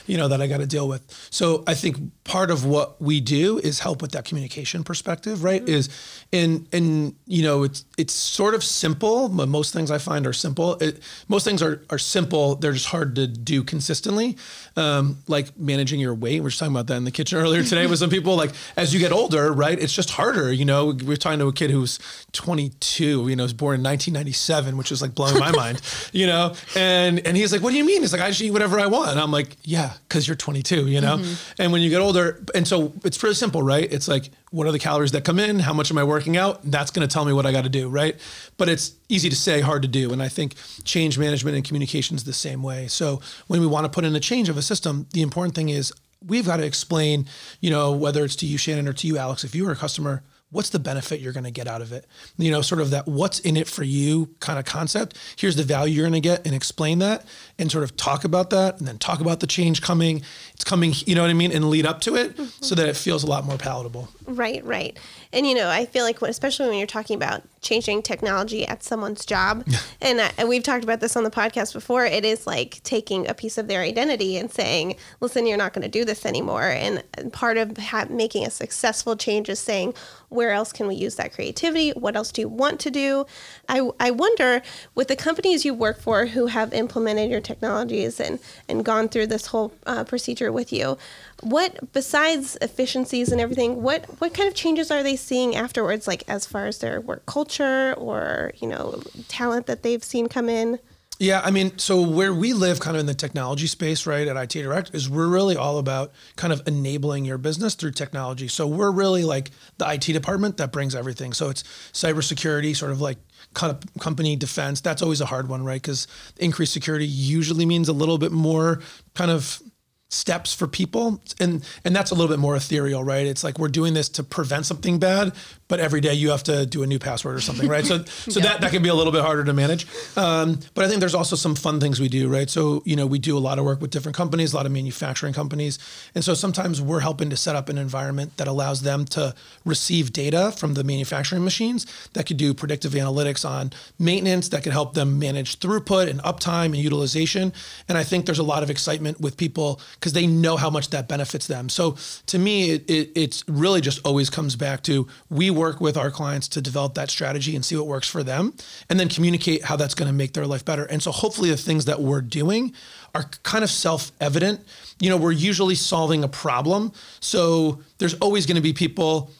you 0.06 0.16
know, 0.16 0.28
that 0.28 0.40
I 0.40 0.46
got 0.46 0.58
to 0.58 0.66
deal 0.66 0.88
with. 0.88 1.02
So 1.30 1.64
I 1.66 1.74
think 1.74 2.24
part 2.24 2.50
of 2.50 2.64
what 2.64 3.00
we 3.00 3.20
do 3.20 3.58
is 3.58 3.80
help 3.80 4.02
with 4.02 4.12
that 4.12 4.24
communication 4.24 4.84
perspective, 4.84 5.44
right? 5.44 5.62
Mm-hmm. 5.62 5.74
Is 5.74 5.88
and 6.32 6.66
and 6.72 7.14
you 7.26 7.42
know, 7.42 7.62
it's 7.62 7.84
it's 7.96 8.14
sort 8.14 8.54
of 8.54 8.64
simple. 8.64 9.28
But 9.28 9.48
most 9.48 9.72
things 9.72 9.90
I 9.90 9.98
find 9.98 10.26
are 10.26 10.32
simple. 10.32 10.74
It, 10.76 11.00
most 11.28 11.44
things 11.44 11.62
are 11.62 11.82
are 11.90 11.98
simple. 11.98 12.56
They're 12.56 12.72
just 12.72 12.86
hard 12.86 13.14
to 13.16 13.26
do 13.26 13.62
consistently. 13.62 14.36
Um, 14.76 15.18
like 15.26 15.58
managing 15.58 16.00
your 16.00 16.14
weight. 16.14 16.40
We 16.40 16.40
were 16.40 16.50
talking 16.50 16.74
about 16.74 16.86
that 16.88 16.96
in 16.96 17.04
the 17.04 17.10
kitchen 17.10 17.38
earlier 17.42 17.62
today 17.62 17.86
with 17.86 17.98
some 17.98 18.10
people. 18.10 18.36
Like 18.36 18.52
as 18.76 18.92
you 18.92 19.00
get 19.00 19.12
older, 19.12 19.52
right? 19.52 19.78
It's 19.78 19.92
just 19.92 20.10
harder. 20.10 20.52
You 20.52 20.64
know, 20.64 20.86
we 20.86 21.14
are 21.14 21.16
talking 21.16 21.35
talking 21.36 21.52
to 21.52 21.66
a 21.66 21.68
kid 21.68 21.72
who's 21.72 21.98
22, 22.32 23.28
you 23.28 23.36
know, 23.36 23.42
was 23.42 23.52
born 23.52 23.76
in 23.76 23.84
1997, 23.84 24.76
which 24.76 24.90
was 24.90 25.02
like 25.02 25.14
blowing 25.14 25.38
my 25.38 25.52
mind, 25.52 25.80
you 26.12 26.26
know, 26.26 26.54
and 26.74 27.24
and 27.26 27.36
he's 27.36 27.52
like, 27.52 27.62
"What 27.62 27.70
do 27.70 27.76
you 27.76 27.84
mean?" 27.84 28.02
He's 28.02 28.12
like, 28.12 28.22
"I 28.22 28.28
just 28.28 28.40
eat 28.42 28.50
whatever 28.50 28.78
I 28.80 28.86
want." 28.86 29.10
And 29.10 29.20
I'm 29.20 29.30
like, 29.30 29.56
"Yeah, 29.62 29.92
because 30.08 30.26
you're 30.26 30.36
22, 30.36 30.86
you 30.86 31.00
know." 31.00 31.18
Mm-hmm. 31.18 31.62
And 31.62 31.72
when 31.72 31.82
you 31.82 31.90
get 31.90 32.00
older, 32.00 32.42
and 32.54 32.66
so 32.66 32.92
it's 33.04 33.18
pretty 33.18 33.34
simple, 33.34 33.62
right? 33.62 33.90
It's 33.90 34.08
like, 34.08 34.30
what 34.50 34.66
are 34.66 34.72
the 34.72 34.78
calories 34.78 35.12
that 35.12 35.24
come 35.24 35.38
in? 35.38 35.58
How 35.58 35.72
much 35.72 35.90
am 35.90 35.98
I 35.98 36.04
working 36.04 36.36
out? 36.36 36.60
That's 36.64 36.90
going 36.90 37.06
to 37.06 37.12
tell 37.12 37.24
me 37.24 37.32
what 37.32 37.46
I 37.46 37.52
got 37.52 37.64
to 37.64 37.68
do, 37.68 37.88
right? 37.88 38.16
But 38.56 38.68
it's 38.68 38.92
easy 39.08 39.28
to 39.28 39.36
say, 39.36 39.60
hard 39.60 39.82
to 39.82 39.88
do. 39.88 40.12
And 40.12 40.22
I 40.22 40.28
think 40.28 40.54
change 40.84 41.18
management 41.18 41.56
and 41.56 41.64
communication 41.64 42.16
is 42.16 42.24
the 42.24 42.32
same 42.32 42.62
way. 42.62 42.86
So 42.86 43.20
when 43.48 43.60
we 43.60 43.66
want 43.66 43.84
to 43.84 43.90
put 43.90 44.04
in 44.04 44.14
a 44.14 44.20
change 44.20 44.48
of 44.48 44.56
a 44.56 44.62
system, 44.62 45.06
the 45.12 45.22
important 45.22 45.54
thing 45.54 45.68
is 45.68 45.92
we've 46.26 46.46
got 46.46 46.56
to 46.56 46.64
explain, 46.64 47.26
you 47.60 47.70
know, 47.70 47.92
whether 47.92 48.24
it's 48.24 48.36
to 48.36 48.46
you, 48.46 48.56
Shannon, 48.56 48.88
or 48.88 48.92
to 48.94 49.06
you, 49.06 49.18
Alex, 49.18 49.44
if 49.44 49.54
you 49.54 49.64
were 49.64 49.72
a 49.72 49.76
customer 49.76 50.22
what's 50.50 50.70
the 50.70 50.78
benefit 50.78 51.20
you're 51.20 51.32
going 51.32 51.44
to 51.44 51.50
get 51.50 51.66
out 51.66 51.82
of 51.82 51.92
it? 51.92 52.06
You 52.38 52.50
know, 52.50 52.62
sort 52.62 52.80
of 52.80 52.90
that 52.90 53.06
what's 53.06 53.40
in 53.40 53.56
it 53.56 53.66
for 53.66 53.82
you 53.82 54.34
kind 54.40 54.58
of 54.58 54.64
concept. 54.64 55.16
Here's 55.36 55.56
the 55.56 55.62
value 55.62 55.94
you're 55.94 56.04
going 56.04 56.14
to 56.14 56.20
get 56.20 56.46
and 56.46 56.54
explain 56.54 57.00
that 57.00 57.24
and 57.58 57.70
sort 57.70 57.84
of 57.84 57.96
talk 57.96 58.24
about 58.24 58.50
that 58.50 58.78
and 58.78 58.86
then 58.86 58.98
talk 58.98 59.20
about 59.20 59.40
the 59.40 59.46
change 59.46 59.82
coming. 59.82 60.22
It's 60.54 60.64
coming, 60.64 60.94
you 61.06 61.14
know 61.14 61.22
what 61.22 61.30
I 61.30 61.34
mean? 61.34 61.52
And 61.52 61.68
lead 61.68 61.86
up 61.86 62.00
to 62.02 62.16
it 62.16 62.36
mm-hmm. 62.36 62.62
so 62.62 62.74
that 62.74 62.88
it 62.88 62.96
feels 62.96 63.24
a 63.24 63.26
lot 63.26 63.44
more 63.44 63.58
palatable. 63.58 64.08
Right, 64.26 64.64
right. 64.64 64.98
And, 65.32 65.46
you 65.46 65.54
know, 65.54 65.68
I 65.68 65.86
feel 65.86 66.04
like, 66.04 66.20
when, 66.20 66.30
especially 66.30 66.68
when 66.68 66.78
you're 66.78 66.86
talking 66.86 67.16
about 67.16 67.42
changing 67.60 68.02
technology 68.02 68.66
at 68.66 68.82
someone's 68.82 69.26
job, 69.26 69.66
and, 70.00 70.20
uh, 70.20 70.30
and 70.38 70.48
we've 70.48 70.62
talked 70.62 70.84
about 70.84 71.00
this 71.00 71.16
on 71.16 71.24
the 71.24 71.30
podcast 71.30 71.72
before, 71.72 72.04
it 72.04 72.24
is 72.24 72.46
like 72.46 72.80
taking 72.84 73.28
a 73.28 73.34
piece 73.34 73.58
of 73.58 73.68
their 73.68 73.80
identity 73.80 74.36
and 74.36 74.50
saying, 74.50 74.96
listen, 75.20 75.46
you're 75.46 75.56
not 75.56 75.72
going 75.72 75.82
to 75.82 75.88
do 75.88 76.04
this 76.04 76.24
anymore. 76.24 76.62
And 76.62 77.02
part 77.32 77.56
of 77.56 77.76
ha- 77.76 78.06
making 78.08 78.46
a 78.46 78.50
successful 78.50 79.16
change 79.16 79.48
is 79.48 79.58
saying, 79.58 79.94
where 80.28 80.50
else 80.50 80.72
can 80.72 80.86
we 80.86 80.94
use 80.94 81.16
that 81.16 81.32
creativity? 81.32 81.90
What 81.90 82.16
else 82.16 82.32
do 82.32 82.40
you 82.40 82.48
want 82.48 82.80
to 82.80 82.90
do? 82.90 83.26
I, 83.68 83.88
I 84.00 84.10
wonder 84.10 84.62
with 84.94 85.08
the 85.08 85.16
companies 85.16 85.64
you 85.64 85.72
work 85.72 86.00
for 86.00 86.26
who 86.26 86.46
have 86.46 86.72
implemented 86.72 87.30
your 87.30 87.40
technologies 87.40 88.20
and, 88.20 88.38
and 88.68 88.84
gone 88.84 89.08
through 89.08 89.28
this 89.28 89.46
whole 89.46 89.72
uh, 89.86 90.04
procedure 90.04 90.50
with 90.50 90.72
you, 90.72 90.98
what 91.42 91.92
besides 91.92 92.56
efficiencies 92.60 93.30
and 93.30 93.40
everything, 93.40 93.82
what, 93.82 94.04
what 94.20 94.34
kind 94.34 94.48
of 94.48 94.54
changes 94.54 94.90
are 94.90 95.02
they 95.02 95.16
seeing 95.16 95.54
afterwards, 95.54 96.06
like 96.06 96.24
as 96.28 96.46
far 96.46 96.66
as 96.66 96.78
their 96.78 97.00
work 97.00 97.26
culture 97.26 97.94
or, 97.94 98.52
you 98.56 98.68
know, 98.68 99.02
talent 99.28 99.66
that 99.66 99.82
they've 99.82 100.04
seen 100.04 100.28
come 100.28 100.48
in? 100.48 100.78
Yeah, 101.18 101.40
I 101.42 101.50
mean, 101.50 101.78
so 101.78 102.02
where 102.02 102.34
we 102.34 102.52
live 102.52 102.78
kind 102.78 102.94
of 102.94 103.00
in 103.00 103.06
the 103.06 103.14
technology 103.14 103.66
space, 103.66 104.06
right, 104.06 104.28
at 104.28 104.36
IT 104.36 104.50
Direct, 104.50 104.94
is 104.94 105.08
we're 105.08 105.28
really 105.28 105.56
all 105.56 105.78
about 105.78 106.12
kind 106.36 106.52
of 106.52 106.62
enabling 106.66 107.24
your 107.24 107.38
business 107.38 107.74
through 107.74 107.92
technology. 107.92 108.48
So 108.48 108.66
we're 108.66 108.90
really 108.90 109.24
like 109.24 109.50
the 109.78 109.90
IT 109.90 110.12
department 110.12 110.58
that 110.58 110.72
brings 110.72 110.94
everything. 110.94 111.32
So 111.32 111.48
it's 111.48 111.62
cybersecurity, 111.94 112.76
sort 112.76 112.92
of 112.92 113.00
like 113.00 113.16
company 113.54 114.36
defense. 114.36 114.82
That's 114.82 115.00
always 115.00 115.22
a 115.22 115.26
hard 115.26 115.48
one, 115.48 115.64
right? 115.64 115.80
Because 115.80 116.06
increased 116.36 116.74
security 116.74 117.06
usually 117.06 117.64
means 117.64 117.88
a 117.88 117.94
little 117.94 118.18
bit 118.18 118.32
more 118.32 118.82
kind 119.14 119.30
of 119.30 119.62
steps 120.08 120.54
for 120.54 120.66
people. 120.66 121.20
And 121.40 121.64
and 121.84 121.94
that's 121.94 122.10
a 122.10 122.14
little 122.14 122.28
bit 122.28 122.38
more 122.38 122.56
ethereal 122.56 123.04
right? 123.04 123.26
It's 123.26 123.44
like 123.44 123.58
we're 123.58 123.68
doing 123.68 123.94
this 123.94 124.08
to 124.10 124.22
prevent 124.22 124.66
something 124.66 124.98
bad 124.98 125.32
but 125.68 125.80
every 125.80 126.00
day 126.00 126.14
you 126.14 126.30
have 126.30 126.42
to 126.44 126.66
do 126.66 126.82
a 126.82 126.86
new 126.86 126.98
password 126.98 127.36
or 127.36 127.40
something 127.40 127.68
right? 127.68 127.84
So 127.84 128.04
so 128.04 128.40
yeah. 128.40 128.48
that 128.48 128.60
that 128.62 128.70
can 128.72 128.82
be 128.82 128.88
a 128.88 128.94
little 128.94 129.12
bit 129.12 129.22
harder 129.22 129.44
to 129.44 129.52
manage. 129.52 129.86
Um, 130.16 130.58
but 130.74 130.84
i 130.84 130.88
think 130.88 131.00
there's 131.00 131.14
also 131.14 131.36
some 131.36 131.54
fun 131.54 131.80
things 131.80 132.00
we 132.00 132.08
do 132.08 132.28
right? 132.28 132.48
So 132.48 132.82
you 132.84 132.96
know 132.96 133.06
we 133.06 133.18
do 133.18 133.36
a 133.36 133.40
lot 133.40 133.58
of 133.58 133.64
work 133.64 133.80
with 133.80 133.90
different 133.90 134.16
companies 134.16 134.52
a 134.52 134.56
lot 134.56 134.66
of 134.66 134.72
manufacturing 134.72 135.32
companies. 135.32 135.78
And 136.14 136.24
so 136.24 136.34
sometimes 136.34 136.80
we're 136.80 137.00
helping 137.00 137.30
to 137.30 137.36
set 137.36 137.56
up 137.56 137.68
an 137.68 137.78
environment 137.78 138.36
that 138.36 138.48
allows 138.48 138.82
them 138.82 139.04
to 139.06 139.34
receive 139.64 140.12
data 140.12 140.52
from 140.56 140.74
the 140.74 140.84
manufacturing 140.84 141.44
machines 141.44 141.86
that 142.14 142.26
could 142.26 142.36
do 142.36 142.54
predictive 142.54 142.92
analytics 142.92 143.48
on 143.48 143.72
maintenance 143.98 144.48
that 144.50 144.62
could 144.62 144.72
help 144.72 144.94
them 144.94 145.18
manage 145.18 145.58
throughput 145.58 146.08
and 146.08 146.22
uptime 146.22 146.66
and 146.66 146.76
utilization. 146.76 147.52
And 147.88 147.98
i 147.98 148.04
think 148.04 148.26
there's 148.26 148.38
a 148.38 148.44
lot 148.44 148.62
of 148.62 148.70
excitement 148.70 149.20
with 149.20 149.36
people 149.36 149.80
because 149.94 150.12
they 150.12 150.26
know 150.26 150.56
how 150.56 150.70
much 150.70 150.90
that 150.90 151.08
benefits 151.08 151.46
them. 151.46 151.68
So 151.68 151.96
to 152.26 152.38
me, 152.38 152.70
it, 152.70 152.90
it, 152.90 153.10
it's 153.14 153.44
really 153.48 153.80
just 153.80 154.04
always 154.06 154.30
comes 154.30 154.56
back 154.56 154.82
to 154.84 155.06
we 155.30 155.50
work 155.56 155.80
with 155.80 155.96
our 155.96 156.10
clients 156.10 156.48
to 156.48 156.60
develop 156.60 156.94
that 156.94 157.10
strategy 157.10 157.56
and 157.56 157.64
see 157.64 157.76
what 157.76 157.86
works 157.86 158.08
for 158.08 158.22
them, 158.22 158.54
and 158.88 159.00
then 159.00 159.08
communicate 159.08 159.64
how 159.64 159.76
that's 159.76 159.94
going 159.94 160.08
to 160.08 160.14
make 160.14 160.34
their 160.34 160.46
life 160.46 160.64
better. 160.64 160.84
And 160.84 161.02
so 161.02 161.10
hopefully 161.10 161.50
the 161.50 161.56
things 161.56 161.86
that 161.86 162.00
we're 162.00 162.20
doing 162.20 162.74
are 163.14 163.24
kind 163.42 163.64
of 163.64 163.70
self-evident. 163.70 164.60
You 165.00 165.10
know, 165.10 165.16
we're 165.16 165.32
usually 165.32 165.74
solving 165.74 166.22
a 166.22 166.28
problem, 166.28 166.92
so 167.20 167.80
there's 167.98 168.14
always 168.14 168.46
going 168.46 168.56
to 168.56 168.62
be 168.62 168.72
people 168.72 169.30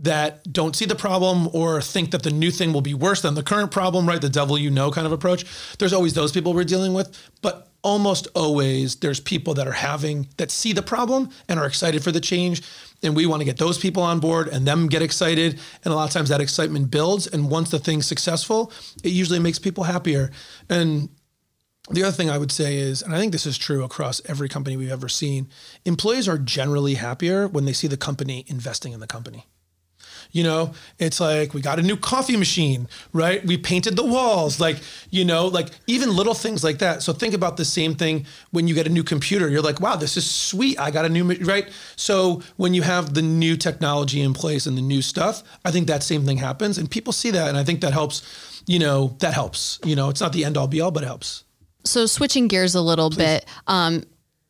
that 0.00 0.52
don't 0.52 0.76
see 0.76 0.84
the 0.84 0.94
problem 0.94 1.48
or 1.52 1.82
think 1.82 2.12
that 2.12 2.22
the 2.22 2.30
new 2.30 2.50
thing 2.50 2.72
will 2.72 2.80
be 2.80 2.94
worse 2.94 3.22
than 3.22 3.34
the 3.34 3.42
current 3.42 3.70
problem, 3.70 4.06
right? 4.06 4.20
The 4.20 4.28
devil 4.28 4.56
you 4.56 4.70
know 4.70 4.90
kind 4.90 5.06
of 5.06 5.12
approach. 5.12 5.44
There's 5.78 5.92
always 5.92 6.14
those 6.14 6.30
people 6.30 6.54
we're 6.54 6.64
dealing 6.64 6.94
with, 6.94 7.18
but 7.42 7.67
almost 7.82 8.26
always 8.34 8.96
there's 8.96 9.20
people 9.20 9.54
that 9.54 9.66
are 9.68 9.72
having 9.72 10.28
that 10.36 10.50
see 10.50 10.72
the 10.72 10.82
problem 10.82 11.30
and 11.48 11.60
are 11.60 11.66
excited 11.66 12.02
for 12.02 12.10
the 12.10 12.20
change 12.20 12.62
and 13.02 13.14
we 13.14 13.24
want 13.26 13.40
to 13.40 13.44
get 13.44 13.56
those 13.56 13.78
people 13.78 14.02
on 14.02 14.18
board 14.18 14.48
and 14.48 14.66
them 14.66 14.88
get 14.88 15.00
excited 15.00 15.58
and 15.84 15.92
a 15.92 15.96
lot 15.96 16.04
of 16.04 16.10
times 16.12 16.28
that 16.28 16.40
excitement 16.40 16.90
builds 16.90 17.26
and 17.28 17.50
once 17.50 17.70
the 17.70 17.78
thing's 17.78 18.06
successful 18.06 18.72
it 19.04 19.10
usually 19.10 19.38
makes 19.38 19.58
people 19.58 19.84
happier 19.84 20.30
and 20.68 21.08
the 21.90 22.02
other 22.02 22.12
thing 22.12 22.28
I 22.28 22.38
would 22.38 22.52
say 22.52 22.76
is, 22.76 23.00
and 23.00 23.14
I 23.14 23.18
think 23.18 23.32
this 23.32 23.46
is 23.46 23.56
true 23.56 23.82
across 23.82 24.20
every 24.26 24.48
company 24.48 24.76
we've 24.76 24.92
ever 24.92 25.08
seen, 25.08 25.48
employees 25.86 26.28
are 26.28 26.36
generally 26.36 26.94
happier 26.94 27.48
when 27.48 27.64
they 27.64 27.72
see 27.72 27.86
the 27.86 27.96
company 27.96 28.44
investing 28.46 28.92
in 28.92 29.00
the 29.00 29.06
company. 29.06 29.46
You 30.30 30.44
know, 30.44 30.74
it's 30.98 31.20
like 31.20 31.54
we 31.54 31.60
got 31.60 31.78
a 31.78 31.82
new 31.82 31.96
coffee 31.96 32.36
machine, 32.36 32.86
right? 33.12 33.44
We 33.44 33.56
painted 33.56 33.96
the 33.96 34.04
walls, 34.04 34.60
like, 34.60 34.78
you 35.10 35.24
know, 35.24 35.46
like 35.46 35.68
even 35.86 36.14
little 36.14 36.34
things 36.34 36.62
like 36.62 36.78
that. 36.78 37.02
So 37.02 37.12
think 37.12 37.34
about 37.34 37.56
the 37.56 37.64
same 37.64 37.94
thing 37.94 38.26
when 38.50 38.68
you 38.68 38.74
get 38.74 38.86
a 38.86 38.90
new 38.90 39.02
computer. 39.02 39.48
You're 39.48 39.62
like, 39.62 39.80
wow, 39.80 39.96
this 39.96 40.16
is 40.16 40.30
sweet. 40.30 40.78
I 40.78 40.90
got 40.90 41.04
a 41.04 41.08
new, 41.08 41.32
right? 41.44 41.68
So 41.96 42.42
when 42.56 42.74
you 42.74 42.82
have 42.82 43.14
the 43.14 43.22
new 43.22 43.56
technology 43.56 44.20
in 44.20 44.34
place 44.34 44.66
and 44.66 44.76
the 44.76 44.82
new 44.82 45.02
stuff, 45.02 45.42
I 45.64 45.70
think 45.70 45.86
that 45.86 46.02
same 46.02 46.24
thing 46.24 46.36
happens. 46.36 46.78
And 46.78 46.90
people 46.90 47.12
see 47.12 47.30
that. 47.30 47.48
And 47.48 47.56
I 47.56 47.64
think 47.64 47.80
that 47.80 47.92
helps, 47.92 48.62
you 48.66 48.78
know, 48.78 49.16
that 49.20 49.32
helps. 49.32 49.80
You 49.84 49.96
know, 49.96 50.10
it's 50.10 50.20
not 50.20 50.32
the 50.32 50.44
end 50.44 50.56
all 50.56 50.66
be 50.66 50.80
all, 50.80 50.90
but 50.90 51.02
it 51.02 51.06
helps. 51.06 51.44
So 51.84 52.04
switching 52.06 52.48
gears 52.48 52.74
a 52.74 52.82
little 52.82 53.08
Please. 53.08 53.16
bit, 53.16 53.46
um, 53.66 54.04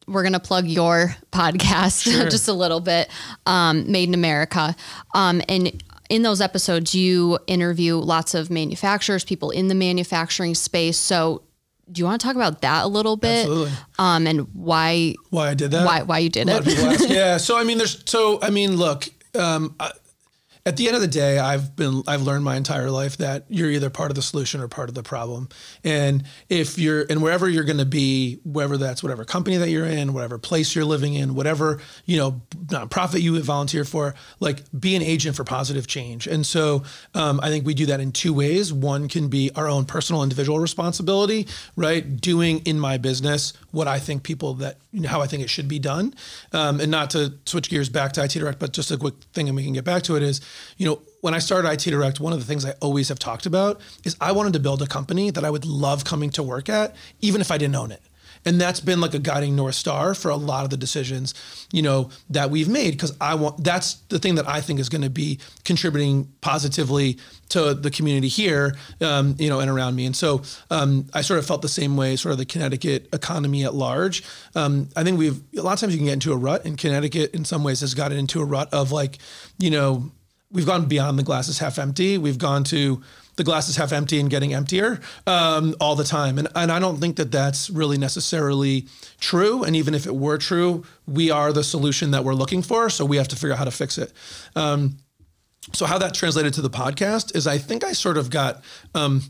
we're 0.09 0.23
going 0.23 0.33
to 0.33 0.41
plug 0.41 0.67
your 0.67 1.15
podcast 1.31 2.03
sure. 2.11 2.29
just 2.29 2.49
a 2.49 2.53
little 2.53 2.81
bit, 2.81 3.09
um, 3.47 3.91
Made 3.91 4.09
in 4.09 4.15
America. 4.15 4.75
Um, 5.15 5.43
and 5.49 5.83
in 6.09 6.23
those 6.23 6.41
episodes, 6.41 6.95
you 6.95 7.39
interview 7.47 7.97
lots 7.97 8.35
of 8.35 8.51
manufacturers, 8.51 9.25
people 9.25 9.51
in 9.51 9.69
the 9.69 9.75
manufacturing 9.75 10.55
space. 10.55 10.97
So, 10.97 11.43
do 11.91 12.01
you 12.01 12.05
want 12.05 12.21
to 12.21 12.27
talk 12.27 12.37
about 12.37 12.61
that 12.61 12.85
a 12.85 12.89
little 12.89 13.17
bit? 13.17 13.47
Absolutely. 13.47 13.73
Um, 13.99 14.27
and 14.27 14.41
why 14.55 15.15
why 15.31 15.49
I 15.49 15.55
did 15.55 15.71
that? 15.71 15.87
Why 15.87 16.03
why 16.03 16.19
you 16.19 16.29
did 16.29 16.49
it? 16.51 16.65
yeah. 17.11 17.39
So 17.39 17.57
I 17.57 17.65
mean, 17.65 17.79
there's 17.79 18.03
so 18.05 18.39
I 18.43 18.51
mean, 18.51 18.77
look, 18.77 19.09
um, 19.35 19.75
I, 19.81 19.93
at 20.69 20.77
the 20.77 20.87
end 20.87 20.97
of 20.97 21.01
the 21.01 21.09
day, 21.09 21.39
I've 21.39 21.75
been 21.77 22.03
I've 22.07 22.21
learned 22.21 22.45
my 22.45 22.55
entire 22.55 22.91
life 22.91 23.17
that 23.17 23.45
you're 23.49 23.71
either 23.71 23.89
part 23.89 24.11
of 24.11 24.17
the 24.17 24.23
solution 24.23 24.61
or 24.61 24.69
part 24.69 24.91
of 24.91 24.95
the 24.95 25.03
problem. 25.03 25.49
And 25.83 26.25
if 26.51 26.79
you're 26.79 27.07
and 27.09 27.23
wherever 27.23 27.49
you're 27.49 27.65
going 27.65 27.79
to 27.79 27.87
be, 27.87 28.39
whether 28.45 28.77
that's 28.77 29.03
whatever 29.03 29.25
company 29.25 29.57
that 29.57 29.71
you're 29.71 29.87
in, 29.87 30.13
whatever 30.13 30.37
place 30.37 30.75
you're 30.75 30.85
living 30.85 31.15
in, 31.15 31.35
whatever 31.35 31.81
you 32.05 32.19
know 32.19 32.43
nonprofit 32.67 33.23
you 33.23 33.41
volunteer 33.41 33.87
for, 33.87 34.15
like 34.41 34.63
be 34.79 34.95
an 34.95 35.01
agent 35.01 35.37
for 35.37 35.43
positive 35.43 35.87
change. 35.87 36.27
And 36.27 36.45
so 36.45 36.83
um, 37.15 37.41
I 37.43 37.49
think 37.49 37.65
we 37.65 37.73
do 37.73 37.87
that 37.87 38.01
in 38.01 38.13
two 38.13 38.35
ways. 38.35 38.71
One 38.71 39.09
can 39.09 39.29
be 39.29 39.51
our 39.57 39.71
own 39.71 39.87
personal 39.87 40.23
individual 40.23 40.61
responsibility, 40.61 41.49
right? 41.77 42.21
Doing 42.21 42.59
in 42.67 42.79
my 42.79 42.99
business 42.99 43.55
what 43.71 43.89
I 43.89 43.99
think 43.99 44.23
people 44.23 44.53
that 44.55 44.77
you 44.93 45.01
know, 45.01 45.09
how 45.09 45.23
I 45.23 45.27
think 45.27 45.43
it 45.43 45.49
should 45.49 45.69
be 45.69 45.79
done, 45.79 46.13
um, 46.53 46.79
and 46.79 46.91
not 46.91 47.09
to 47.11 47.35
switch 47.47 47.71
gears 47.71 47.89
back 47.89 48.13
to 48.13 48.25
IT 48.25 48.33
Direct, 48.33 48.59
but 48.59 48.73
just 48.73 48.91
a 48.91 48.99
quick 48.99 49.15
thing, 49.33 49.49
and 49.49 49.57
we 49.57 49.65
can 49.65 49.73
get 49.73 49.85
back 49.85 50.03
to 50.03 50.17
it 50.17 50.23
is 50.23 50.41
you 50.77 50.87
know, 50.87 51.03
when 51.21 51.35
I 51.35 51.39
started 51.39 51.71
IT 51.71 51.91
Direct, 51.91 52.21
one 52.21 52.33
of 52.33 52.39
the 52.39 52.45
things 52.45 52.65
I 52.65 52.73
always 52.81 53.09
have 53.09 53.19
talked 53.19 53.47
about 53.47 53.81
is 54.05 54.17
I 54.21 54.33
wanted 54.33 54.53
to 54.55 54.61
build 54.61 54.83
a 54.83 54.87
company 54.87 55.31
that 55.31 55.45
I 55.45 55.51
would 55.51 55.65
love 55.65 56.05
coming 56.05 56.31
to 56.31 56.43
work 56.43 56.69
at, 56.69 56.95
even 57.21 57.41
if 57.41 57.51
I 57.51 57.59
didn't 57.59 57.77
own 57.77 57.91
it. 57.91 58.03
And 58.45 58.61
that's 58.61 58.81
been 58.81 59.01
like 59.01 59.15
a 59.15 59.19
guiding 59.19 59.57
north 59.57 59.75
star 59.75 60.15
for 60.15 60.31
a 60.31 60.37
lot 60.37 60.65
of 60.65 60.71
the 60.71 60.77
decisions, 60.77 61.35
you 61.73 61.83
know, 61.83 62.11
that 62.31 62.51
we've 62.51 62.69
made 62.69 62.93
because 62.93 63.17
I 63.21 63.35
want 63.35 63.63
that's 63.63 63.95
the 64.09 64.19
thing 64.19 64.37
that 64.37 64.49
I 64.49 64.61
think 64.61 64.81
is 64.81 64.89
going 64.89 65.03
to 65.03 65.11
be 65.11 65.39
contributing 65.65 66.33
positively 66.41 67.19
to 67.51 67.75
the 67.75 67.91
community 67.91 68.29
here, 68.29 68.75
um, 69.01 69.35
you 69.39 69.49
know, 69.49 69.61
and 69.61 69.71
around 69.71 69.97
me. 69.97 70.07
And 70.07 70.15
so 70.15 70.43
um, 70.71 71.07
I 71.15 71.23
sort 71.23 71.39
of 71.39 71.47
felt 71.47 71.63
the 71.63 71.69
same 71.69 71.97
way, 71.97 72.17
sort 72.17 72.33
of 72.33 72.39
the 72.39 72.47
Connecticut 72.47 73.09
economy 73.13 73.65
at 73.65 73.75
large. 73.75 74.23
Um, 74.55 74.89
I 74.97 75.05
think 75.05 75.19
we've 75.19 75.41
a 75.57 75.63
lot 75.63 75.73
of 75.75 75.81
times 75.81 75.95
you 75.95 75.99
can 75.99 76.07
get 76.07 76.15
into 76.15 76.33
a 76.33 76.37
rut, 76.37 76.65
and 76.65 76.79
Connecticut 76.79 77.35
in 77.35 77.45
some 77.45 77.65
ways 77.65 77.81
has 77.81 77.95
gotten 77.95 78.19
into 78.19 78.41
a 78.41 78.45
rut 78.45 78.73
of 78.73 78.93
like, 78.93 79.19
you 79.59 79.71
know, 79.71 80.11
we've 80.51 80.67
gone 80.67 80.87
beyond 80.87 81.19
the 81.19 81.23
glass 81.23 81.49
is 81.49 81.59
half 81.59 81.79
empty. 81.79 82.19
We've 82.19 82.39
gone 82.39 82.65
to 82.65 83.03
the 83.37 83.45
glass 83.45 83.69
is 83.69 83.77
half 83.77 83.93
empty 83.93 84.19
and 84.19 84.29
getting 84.29 84.53
emptier 84.53 85.01
um, 85.27 85.75
all 85.81 85.95
the 85.95 86.05
time. 86.05 86.39
And, 86.39 86.49
and 86.57 86.73
I 86.73 86.81
don't 86.81 86.99
think 86.99 87.17
that 87.17 87.31
that's 87.31 87.71
really 87.71 87.97
necessarily 87.97 88.87
true. 89.21 89.63
And 89.63 89.77
even 89.77 89.95
if 89.95 90.07
it 90.07 90.17
were 90.17 90.39
true, 90.39 90.85
we 91.07 91.31
are 91.31 91.53
the 91.53 91.63
solution 91.63 92.11
that 92.11 92.25
we're 92.25 92.35
looking 92.35 92.63
for. 92.63 92.91
So 92.91 93.05
we 93.05 93.17
have 93.17 93.29
to 93.29 93.37
figure 93.37 93.53
out 93.53 93.59
how 93.59 93.65
to 93.65 93.71
fix 93.71 93.97
it. 93.97 94.13
Um, 94.57 94.99
so 95.73 95.87
how 95.87 95.99
that 95.99 96.15
translated 96.15 96.55
to 96.55 96.63
the 96.63 96.71
podcast 96.71 97.37
is 97.37 97.47
I 97.47 97.59
think 97.59 97.85
I 97.85 97.93
sort 97.93 98.17
of 98.17 98.31
got 98.31 98.63
um, 98.95 99.23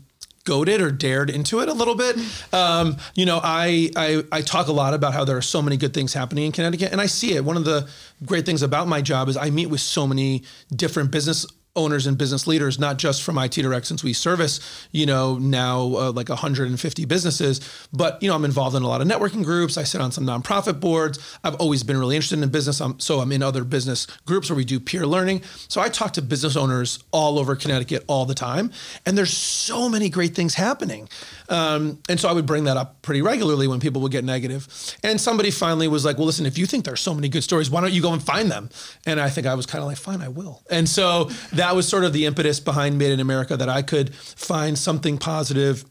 goaded 0.45 0.81
or 0.81 0.91
dared 0.91 1.29
into 1.29 1.59
it 1.59 1.69
a 1.69 1.73
little 1.73 1.95
bit. 1.95 2.17
Um, 2.53 2.97
you 3.15 3.25
know, 3.25 3.39
I, 3.43 3.91
I 3.95 4.23
I 4.31 4.41
talk 4.41 4.67
a 4.67 4.71
lot 4.71 4.93
about 4.93 5.13
how 5.13 5.23
there 5.25 5.37
are 5.37 5.41
so 5.41 5.61
many 5.61 5.77
good 5.77 5.93
things 5.93 6.13
happening 6.13 6.45
in 6.45 6.51
Connecticut, 6.51 6.91
and 6.91 7.01
I 7.01 7.05
see 7.05 7.35
it. 7.35 7.45
One 7.45 7.57
of 7.57 7.65
the 7.65 7.87
great 8.25 8.45
things 8.45 8.61
about 8.61 8.87
my 8.87 9.01
job 9.01 9.29
is 9.29 9.37
I 9.37 9.49
meet 9.49 9.67
with 9.67 9.81
so 9.81 10.07
many 10.07 10.43
different 10.75 11.11
business 11.11 11.45
owners 11.79 12.05
and 12.05 12.17
business 12.17 12.45
leaders, 12.45 12.77
not 12.77 12.97
just 12.97 13.23
from 13.23 13.37
IT 13.37 13.53
Direct, 13.53 13.87
since 13.87 14.03
we 14.03 14.13
service, 14.13 14.59
you 14.91 15.05
know, 15.05 15.37
now 15.37 15.81
uh, 15.95 16.11
like 16.11 16.29
150 16.29 17.05
businesses, 17.05 17.61
but, 17.93 18.21
you 18.21 18.29
know, 18.29 18.35
I'm 18.35 18.45
involved 18.45 18.75
in 18.75 18.83
a 18.83 18.87
lot 18.87 19.01
of 19.01 19.07
networking 19.07 19.43
groups. 19.43 19.77
I 19.77 19.83
sit 19.83 20.01
on 20.01 20.11
some 20.11 20.25
nonprofit 20.25 20.79
boards. 20.79 21.19
I've 21.43 21.55
always 21.55 21.83
been 21.83 21.97
really 21.97 22.15
interested 22.15 22.41
in 22.41 22.49
business. 22.49 22.81
I'm, 22.81 22.99
so 22.99 23.19
I'm 23.19 23.31
in 23.31 23.41
other 23.41 23.63
business 23.63 24.05
groups 24.25 24.49
where 24.49 24.57
we 24.57 24.65
do 24.65 24.79
peer 24.79 25.07
learning. 25.07 25.41
So 25.67 25.81
I 25.81 25.89
talk 25.89 26.13
to 26.13 26.21
business 26.21 26.55
owners 26.55 26.99
all 27.11 27.39
over 27.39 27.55
Connecticut 27.55 28.03
all 28.07 28.25
the 28.25 28.35
time. 28.35 28.71
And 29.05 29.17
there's 29.17 29.35
so 29.35 29.89
many 29.89 30.09
great 30.09 30.35
things 30.35 30.55
happening. 30.55 31.09
Um, 31.47 31.99
and 32.09 32.19
so 32.19 32.29
I 32.29 32.33
would 32.33 32.45
bring 32.45 32.65
that 32.65 32.77
up 32.77 33.01
pretty 33.01 33.21
regularly 33.21 33.67
when 33.67 33.79
people 33.79 34.01
would 34.01 34.11
get 34.11 34.23
negative. 34.23 34.67
And 35.03 35.19
somebody 35.19 35.51
finally 35.51 35.87
was 35.87 36.05
like, 36.05 36.17
well, 36.17 36.25
listen, 36.25 36.45
if 36.45 36.57
you 36.57 36.65
think 36.65 36.85
there's 36.85 37.01
so 37.01 37.13
many 37.13 37.29
good 37.29 37.43
stories, 37.43 37.69
why 37.69 37.81
don't 37.81 37.93
you 37.93 38.01
go 38.01 38.13
and 38.13 38.21
find 38.21 38.51
them? 38.51 38.69
And 39.05 39.19
I 39.19 39.29
think 39.29 39.47
I 39.47 39.55
was 39.55 39.65
kind 39.65 39.81
of 39.81 39.87
like, 39.87 39.97
fine, 39.97 40.21
I 40.21 40.27
will. 40.27 40.61
And 40.69 40.87
so 40.87 41.25
that 41.53 41.68
was 41.73 41.87
sort 41.87 42.03
of 42.03 42.13
the 42.13 42.25
impetus 42.25 42.59
behind 42.59 42.97
Made 42.97 43.11
in 43.11 43.19
America 43.19 43.57
that 43.57 43.69
I 43.69 43.81
could 43.81 44.13
find 44.13 44.77
something 44.77 45.17
positive 45.17 45.85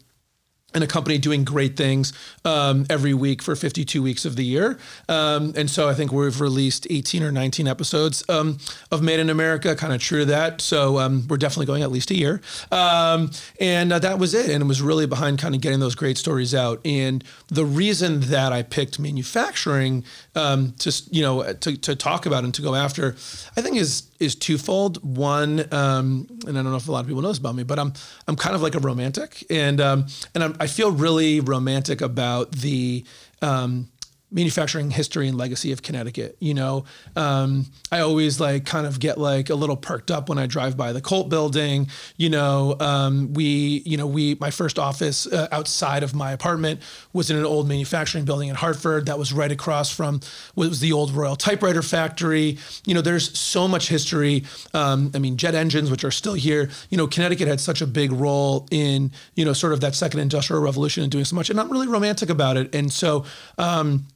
and 0.75 0.85
a 0.85 0.87
company 0.87 1.17
doing 1.17 1.45
great 1.45 1.77
things 1.77 2.13
um, 2.45 2.85
every 2.91 3.15
week 3.15 3.41
for 3.41 3.57
52 3.57 4.03
weeks 4.03 4.27
of 4.27 4.37
the 4.37 4.45
year. 4.45 4.79
Um, 5.09 5.55
and 5.57 5.71
so 5.71 5.89
I 5.89 5.95
think 5.95 6.13
we've 6.13 6.41
released 6.43 6.87
18 6.91 7.23
or 7.23 7.33
19 7.33 7.67
episodes 7.67 8.23
um, 8.29 8.59
of 8.91 9.01
Made 9.01 9.19
in 9.19 9.31
America, 9.31 9.75
kind 9.75 9.95
of 9.95 10.01
true 10.03 10.21
to 10.21 10.25
that. 10.27 10.61
So 10.61 10.99
um, 10.99 11.27
we're 11.27 11.39
definitely 11.39 11.67
going 11.67 11.83
at 11.83 11.91
least 11.91 12.11
a 12.11 12.17
year. 12.17 12.43
Um, 12.71 13.31
and 13.59 13.95
uh, 13.95 13.99
that 14.01 14.19
was 14.19 14.35
it. 14.35 14.51
And 14.51 14.63
it 14.63 14.67
was 14.67 14.83
really 14.83 15.07
behind 15.07 15.39
kind 15.39 15.55
of 15.55 15.63
getting 15.63 15.81
those 15.81 15.95
great 15.95 16.19
stories 16.19 16.55
out. 16.55 16.85
And 16.85 17.25
the 17.49 17.65
reason 17.65 18.21
that 18.21 18.53
I 18.53 18.63
picked 18.63 18.99
manufacturing 18.99 20.05
um, 20.35 20.73
to, 20.81 21.03
you 21.11 21.23
know, 21.23 21.51
to, 21.51 21.77
to 21.79 21.97
talk 21.97 22.27
about 22.27 22.45
and 22.45 22.53
to 22.55 22.61
go 22.61 22.75
after, 22.75 23.13
I 23.57 23.63
think 23.63 23.79
is 23.79 24.09
is 24.19 24.35
twofold. 24.35 25.03
One, 25.17 25.73
um, 25.73 26.27
and 26.47 26.59
I 26.59 26.63
don't 26.63 26.71
know 26.71 26.77
if 26.77 26.89
a 26.89 26.93
lot 26.93 27.01
of 27.01 27.07
people 27.07 27.23
know 27.23 27.29
this 27.29 27.39
about 27.39 27.55
me, 27.55 27.63
but 27.63 27.79
I'm 27.79 27.93
I'm 28.27 28.37
kind 28.37 28.55
of 28.55 28.63
like 28.63 28.75
a 28.75 28.81
romantic, 28.81 29.45
and 29.51 29.81
um, 29.81 30.07
and 30.35 30.45
I'm, 30.45 30.57
i 30.61 30.67
feel 30.67 30.91
really 30.91 31.41
romantic 31.41 32.00
about 32.00 32.53
the 32.53 33.05
um, 33.43 33.88
manufacturing 34.30 34.90
history 34.90 35.26
and 35.28 35.38
legacy 35.38 35.73
of 35.73 35.82
Connecticut. 35.82 36.37
You 36.40 36.54
know, 36.54 36.85
um, 37.16 37.66
I 37.90 38.00
always 38.00 38.40
like 38.40 38.66
kind 38.66 38.87
of 38.87 39.00
get 39.00 39.18
like 39.18 39.50
a 39.50 39.54
little 39.54 39.76
perked 39.76 40.11
up 40.11 40.28
when 40.28 40.38
I 40.38 40.47
drive 40.47 40.76
by 40.76 40.92
the 40.92 41.00
Colt 41.00 41.28
building. 41.28 41.88
You 42.16 42.28
know, 42.30 42.76
um, 42.80 43.32
we, 43.32 43.82
you 43.87 43.97
know, 43.97 44.06
we, 44.06 44.35
my 44.37 44.50
first 44.50 44.78
office 44.78 45.26
uh, 45.26 45.49
outside 45.50 46.02
of 46.02 46.14
my 46.14 46.32
apartment 46.32 46.80
was 47.12 47.30
in 47.30 47.37
an 47.37 47.44
old 47.44 47.68
manufacturing 47.68 48.25
building 48.25 48.49
in 48.49 48.54
Hartford 48.54 49.06
that 49.06 49.18
was 49.18 49.32
right 49.32 49.50
across 49.50 49.90
from 49.90 50.20
what 50.54 50.68
was 50.68 50.80
the 50.80 50.92
old 50.92 51.12
Royal 51.12 51.37
Typewriter 51.37 51.82
Factory. 51.82 52.58
You 52.85 52.94
know, 52.94 53.00
there's 53.00 53.37
so 53.38 53.66
much 53.66 53.88
history. 53.88 54.44
Um, 54.75 55.11
I 55.14 55.18
mean, 55.18 55.37
jet 55.37 55.54
engines, 55.54 55.90
which 55.90 56.04
are 56.04 56.11
still 56.11 56.35
here. 56.35 56.68
You 56.90 56.99
know, 56.99 57.06
Connecticut 57.06 57.49
had 57.49 57.61
such 57.61 57.80
a 57.80 57.87
big 57.87 58.12
role 58.12 58.66
in, 58.70 59.11
you 59.35 59.44
know, 59.44 59.54
sort 59.54 59.73
of 59.73 59.80
that 59.80 59.94
second 59.94 60.20
industrial 60.20 60.62
revolution 60.62 61.02
and 61.02 61.11
doing 61.11 61.25
so 61.25 61.35
much. 61.35 61.49
And 61.49 61.58
I'm 61.58 61.70
really 61.73 61.88
romantic 61.88 62.28
about 62.28 62.56
it. 62.56 62.75
And 62.75 62.92
so, 62.92 63.25
um, 63.56 64.06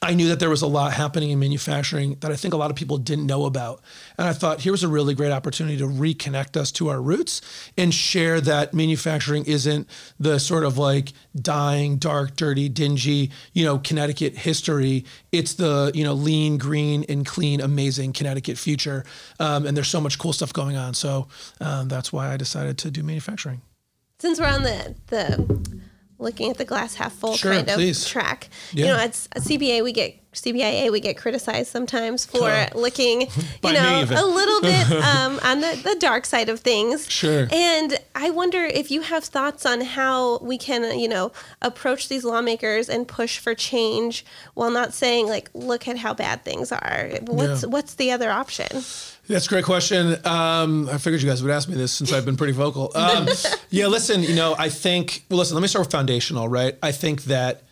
I 0.00 0.14
knew 0.14 0.28
that 0.28 0.40
there 0.40 0.50
was 0.50 0.62
a 0.62 0.66
lot 0.66 0.92
happening 0.92 1.30
in 1.30 1.38
manufacturing 1.38 2.16
that 2.20 2.30
I 2.30 2.36
think 2.36 2.54
a 2.54 2.56
lot 2.56 2.70
of 2.70 2.76
people 2.76 2.98
didn't 2.98 3.26
know 3.26 3.46
about. 3.46 3.80
And 4.18 4.28
I 4.28 4.32
thought 4.32 4.60
here 4.60 4.72
was 4.72 4.82
a 4.82 4.88
really 4.88 5.14
great 5.14 5.32
opportunity 5.32 5.76
to 5.78 5.86
reconnect 5.86 6.56
us 6.56 6.70
to 6.72 6.88
our 6.88 7.00
roots 7.00 7.40
and 7.76 7.92
share 7.92 8.40
that 8.40 8.74
manufacturing 8.74 9.44
isn't 9.44 9.88
the 10.18 10.38
sort 10.38 10.64
of 10.64 10.78
like 10.78 11.12
dying, 11.36 11.96
dark, 11.96 12.36
dirty, 12.36 12.68
dingy, 12.68 13.30
you 13.52 13.64
know, 13.64 13.78
Connecticut 13.78 14.36
history. 14.36 15.04
It's 15.30 15.54
the, 15.54 15.90
you 15.94 16.04
know, 16.04 16.14
lean, 16.14 16.58
green, 16.58 17.04
and 17.08 17.26
clean, 17.26 17.60
amazing 17.60 18.12
Connecticut 18.12 18.58
future. 18.58 19.04
Um, 19.40 19.66
and 19.66 19.76
there's 19.76 19.88
so 19.88 20.00
much 20.00 20.18
cool 20.18 20.32
stuff 20.32 20.52
going 20.52 20.76
on. 20.76 20.94
So 20.94 21.28
um, 21.60 21.88
that's 21.88 22.12
why 22.12 22.32
I 22.32 22.36
decided 22.36 22.78
to 22.78 22.90
do 22.90 23.02
manufacturing. 23.02 23.62
Since 24.18 24.38
we're 24.40 24.46
on 24.46 24.62
the, 24.62 24.94
the, 25.08 25.80
looking 26.22 26.50
at 26.50 26.58
the 26.58 26.64
glass 26.64 26.94
half 26.94 27.12
full 27.12 27.36
sure, 27.36 27.52
kind 27.52 27.68
please. 27.68 28.04
of 28.04 28.10
track. 28.10 28.48
Yeah. 28.72 28.86
You 28.86 28.92
know, 28.92 28.98
at, 28.98 29.28
at 29.32 29.42
CBA 29.42 29.82
we 29.82 29.92
get 29.92 30.18
CBIA 30.32 30.90
we 30.90 31.00
get 31.00 31.18
criticized 31.18 31.70
sometimes 31.70 32.24
for 32.24 32.66
looking, 32.74 33.20
you 33.64 33.72
know, 33.72 34.06
a 34.08 34.24
little 34.24 34.60
bit 34.62 34.90
um, 34.90 35.38
on 35.42 35.60
the, 35.60 35.80
the 35.84 35.96
dark 35.98 36.24
side 36.24 36.48
of 36.48 36.60
things. 36.60 37.10
Sure. 37.10 37.48
And 37.52 37.98
I 38.14 38.30
wonder 38.30 38.64
if 38.64 38.90
you 38.90 39.02
have 39.02 39.24
thoughts 39.24 39.66
on 39.66 39.82
how 39.82 40.38
we 40.38 40.56
can, 40.56 40.98
you 40.98 41.08
know, 41.08 41.32
approach 41.60 42.08
these 42.08 42.24
lawmakers 42.24 42.88
and 42.88 43.06
push 43.06 43.38
for 43.38 43.54
change 43.54 44.24
while 44.54 44.70
not 44.70 44.94
saying 44.94 45.26
like, 45.26 45.50
look 45.52 45.86
at 45.86 45.98
how 45.98 46.14
bad 46.14 46.44
things 46.44 46.72
are. 46.72 47.10
What's 47.26 47.62
yeah. 47.62 47.68
what's 47.68 47.94
the 47.94 48.10
other 48.10 48.30
option? 48.30 48.82
That's 49.28 49.46
a 49.46 49.48
great 49.48 49.64
question. 49.64 50.16
Um, 50.26 50.88
I 50.88 50.98
figured 50.98 51.22
you 51.22 51.28
guys 51.28 51.42
would 51.42 51.52
ask 51.52 51.68
me 51.68 51.76
this 51.76 51.92
since 51.92 52.12
I've 52.12 52.24
been 52.24 52.36
pretty 52.36 52.52
vocal. 52.52 52.90
Um, 52.94 53.28
yeah, 53.70 53.86
listen, 53.86 54.22
you 54.22 54.34
know, 54.34 54.54
I 54.58 54.68
think, 54.68 55.24
well, 55.30 55.38
listen, 55.38 55.54
let 55.54 55.62
me 55.62 55.68
start 55.68 55.86
with 55.86 55.92
foundational, 55.92 56.48
right? 56.48 56.76
I 56.82 56.92
think 56.92 57.24
that 57.24 57.62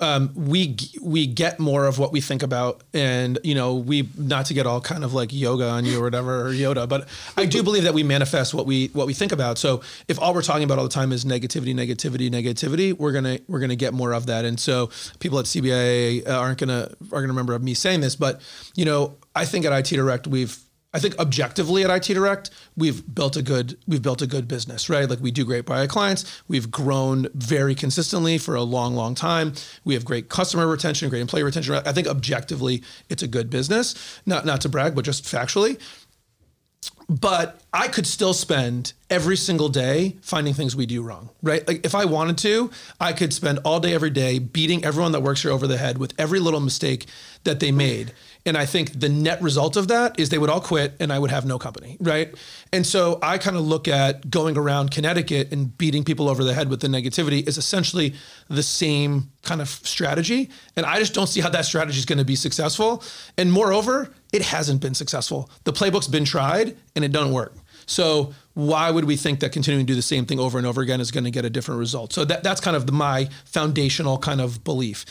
um, 0.00 0.32
we 0.34 0.76
we 1.00 1.26
get 1.26 1.60
more 1.60 1.86
of 1.86 1.98
what 1.98 2.10
we 2.10 2.20
think 2.20 2.42
about, 2.42 2.82
and 2.92 3.38
you 3.44 3.54
know, 3.54 3.74
we 3.74 4.08
not 4.18 4.46
to 4.46 4.54
get 4.54 4.66
all 4.66 4.80
kind 4.80 5.04
of 5.04 5.14
like 5.14 5.32
yoga 5.32 5.68
on 5.68 5.84
you 5.84 6.00
or 6.00 6.04
whatever 6.04 6.46
or 6.46 6.50
Yoda, 6.50 6.88
but 6.88 7.08
I 7.36 7.46
do 7.46 7.62
believe 7.62 7.84
that 7.84 7.94
we 7.94 8.02
manifest 8.02 8.54
what 8.54 8.66
we 8.66 8.88
what 8.88 9.06
we 9.06 9.14
think 9.14 9.30
about. 9.30 9.56
So 9.56 9.82
if 10.08 10.20
all 10.20 10.34
we're 10.34 10.42
talking 10.42 10.64
about 10.64 10.78
all 10.78 10.84
the 10.84 10.90
time 10.90 11.12
is 11.12 11.24
negativity, 11.24 11.74
negativity, 11.74 12.28
negativity, 12.28 12.92
we're 12.92 13.12
gonna 13.12 13.38
we're 13.46 13.60
gonna 13.60 13.76
get 13.76 13.94
more 13.94 14.12
of 14.12 14.26
that. 14.26 14.44
And 14.44 14.58
so 14.58 14.90
people 15.20 15.38
at 15.38 15.44
CBIA 15.44 16.28
aren't 16.28 16.58
gonna 16.58 16.88
aren't 17.00 17.10
gonna 17.10 17.28
remember 17.28 17.56
me 17.60 17.74
saying 17.74 18.00
this, 18.00 18.16
but 18.16 18.40
you 18.74 18.84
know, 18.84 19.16
I 19.34 19.44
think 19.44 19.64
at 19.64 19.72
IT 19.72 19.94
Direct 19.94 20.26
we've 20.26 20.58
I 20.94 21.00
think 21.00 21.18
objectively 21.18 21.82
at 21.82 21.90
IT 21.90 22.14
Direct, 22.14 22.50
we've 22.76 23.02
built 23.12 23.36
a 23.36 23.42
good 23.42 23.76
we've 23.86 24.00
built 24.00 24.22
a 24.22 24.28
good 24.28 24.46
business, 24.46 24.88
right? 24.88 25.10
Like 25.10 25.18
we 25.18 25.32
do 25.32 25.44
great 25.44 25.66
by 25.66 25.80
our 25.80 25.88
clients. 25.88 26.42
We've 26.46 26.70
grown 26.70 27.26
very 27.34 27.74
consistently 27.74 28.38
for 28.38 28.54
a 28.54 28.62
long, 28.62 28.94
long 28.94 29.16
time. 29.16 29.54
We 29.84 29.94
have 29.94 30.04
great 30.04 30.28
customer 30.28 30.68
retention, 30.68 31.10
great 31.10 31.20
employee 31.20 31.42
retention. 31.42 31.74
I 31.74 31.92
think 31.92 32.06
objectively, 32.06 32.82
it's 33.10 33.24
a 33.24 33.28
good 33.28 33.50
business. 33.50 34.20
Not 34.24 34.46
not 34.46 34.60
to 34.60 34.68
brag, 34.68 34.94
but 34.94 35.04
just 35.04 35.24
factually. 35.24 35.80
But 37.08 37.60
I 37.72 37.88
could 37.88 38.06
still 38.06 38.32
spend 38.32 38.94
every 39.10 39.36
single 39.36 39.68
day 39.68 40.16
finding 40.22 40.54
things 40.54 40.74
we 40.74 40.86
do 40.86 41.02
wrong, 41.02 41.30
right? 41.42 41.66
Like 41.68 41.84
if 41.84 41.94
I 41.94 42.06
wanted 42.06 42.38
to, 42.38 42.70
I 42.98 43.12
could 43.12 43.32
spend 43.32 43.58
all 43.64 43.78
day 43.78 43.94
every 43.94 44.10
day 44.10 44.38
beating 44.38 44.84
everyone 44.84 45.12
that 45.12 45.20
works 45.20 45.42
here 45.42 45.50
over 45.50 45.66
the 45.66 45.76
head 45.76 45.98
with 45.98 46.14
every 46.18 46.40
little 46.40 46.60
mistake 46.60 47.06
that 47.44 47.60
they 47.60 47.72
made. 47.72 48.12
And 48.46 48.58
I 48.58 48.66
think 48.66 49.00
the 49.00 49.08
net 49.08 49.40
result 49.40 49.76
of 49.76 49.88
that 49.88 50.20
is 50.20 50.28
they 50.28 50.36
would 50.36 50.50
all 50.50 50.60
quit 50.60 50.94
and 51.00 51.12
I 51.12 51.18
would 51.18 51.30
have 51.30 51.46
no 51.46 51.58
company, 51.58 51.96
right? 51.98 52.34
And 52.72 52.86
so 52.86 53.18
I 53.22 53.38
kind 53.38 53.56
of 53.56 53.62
look 53.62 53.88
at 53.88 54.28
going 54.28 54.58
around 54.58 54.90
Connecticut 54.90 55.50
and 55.50 55.76
beating 55.78 56.04
people 56.04 56.28
over 56.28 56.44
the 56.44 56.52
head 56.52 56.68
with 56.68 56.80
the 56.80 56.88
negativity 56.88 57.46
is 57.48 57.56
essentially 57.56 58.14
the 58.48 58.62
same 58.62 59.30
kind 59.42 59.62
of 59.62 59.68
strategy. 59.68 60.50
And 60.76 60.84
I 60.84 60.98
just 60.98 61.14
don't 61.14 61.26
see 61.26 61.40
how 61.40 61.48
that 61.50 61.64
strategy 61.64 61.98
is 61.98 62.04
going 62.04 62.18
to 62.18 62.24
be 62.24 62.36
successful. 62.36 63.02
And 63.38 63.50
moreover, 63.50 64.12
it 64.32 64.42
hasn't 64.42 64.82
been 64.82 64.94
successful. 64.94 65.48
The 65.64 65.72
playbook's 65.72 66.08
been 66.08 66.26
tried 66.26 66.76
and 66.94 67.04
it 67.04 67.12
doesn't 67.12 67.32
work. 67.32 67.54
So 67.86 68.34
why 68.54 68.90
would 68.90 69.04
we 69.04 69.16
think 69.16 69.40
that 69.40 69.52
continuing 69.52 69.86
to 69.86 69.92
do 69.92 69.96
the 69.96 70.02
same 70.02 70.26
thing 70.26 70.38
over 70.38 70.58
and 70.58 70.66
over 70.66 70.80
again 70.80 71.00
is 71.00 71.10
going 71.10 71.24
to 71.24 71.30
get 71.30 71.44
a 71.44 71.50
different 71.50 71.78
result? 71.78 72.12
So 72.12 72.24
that, 72.24 72.42
that's 72.42 72.60
kind 72.60 72.76
of 72.76 72.86
the, 72.86 72.92
my 72.92 73.28
foundational 73.44 74.18
kind 74.18 74.40
of 74.40 74.64
belief. 74.64 75.04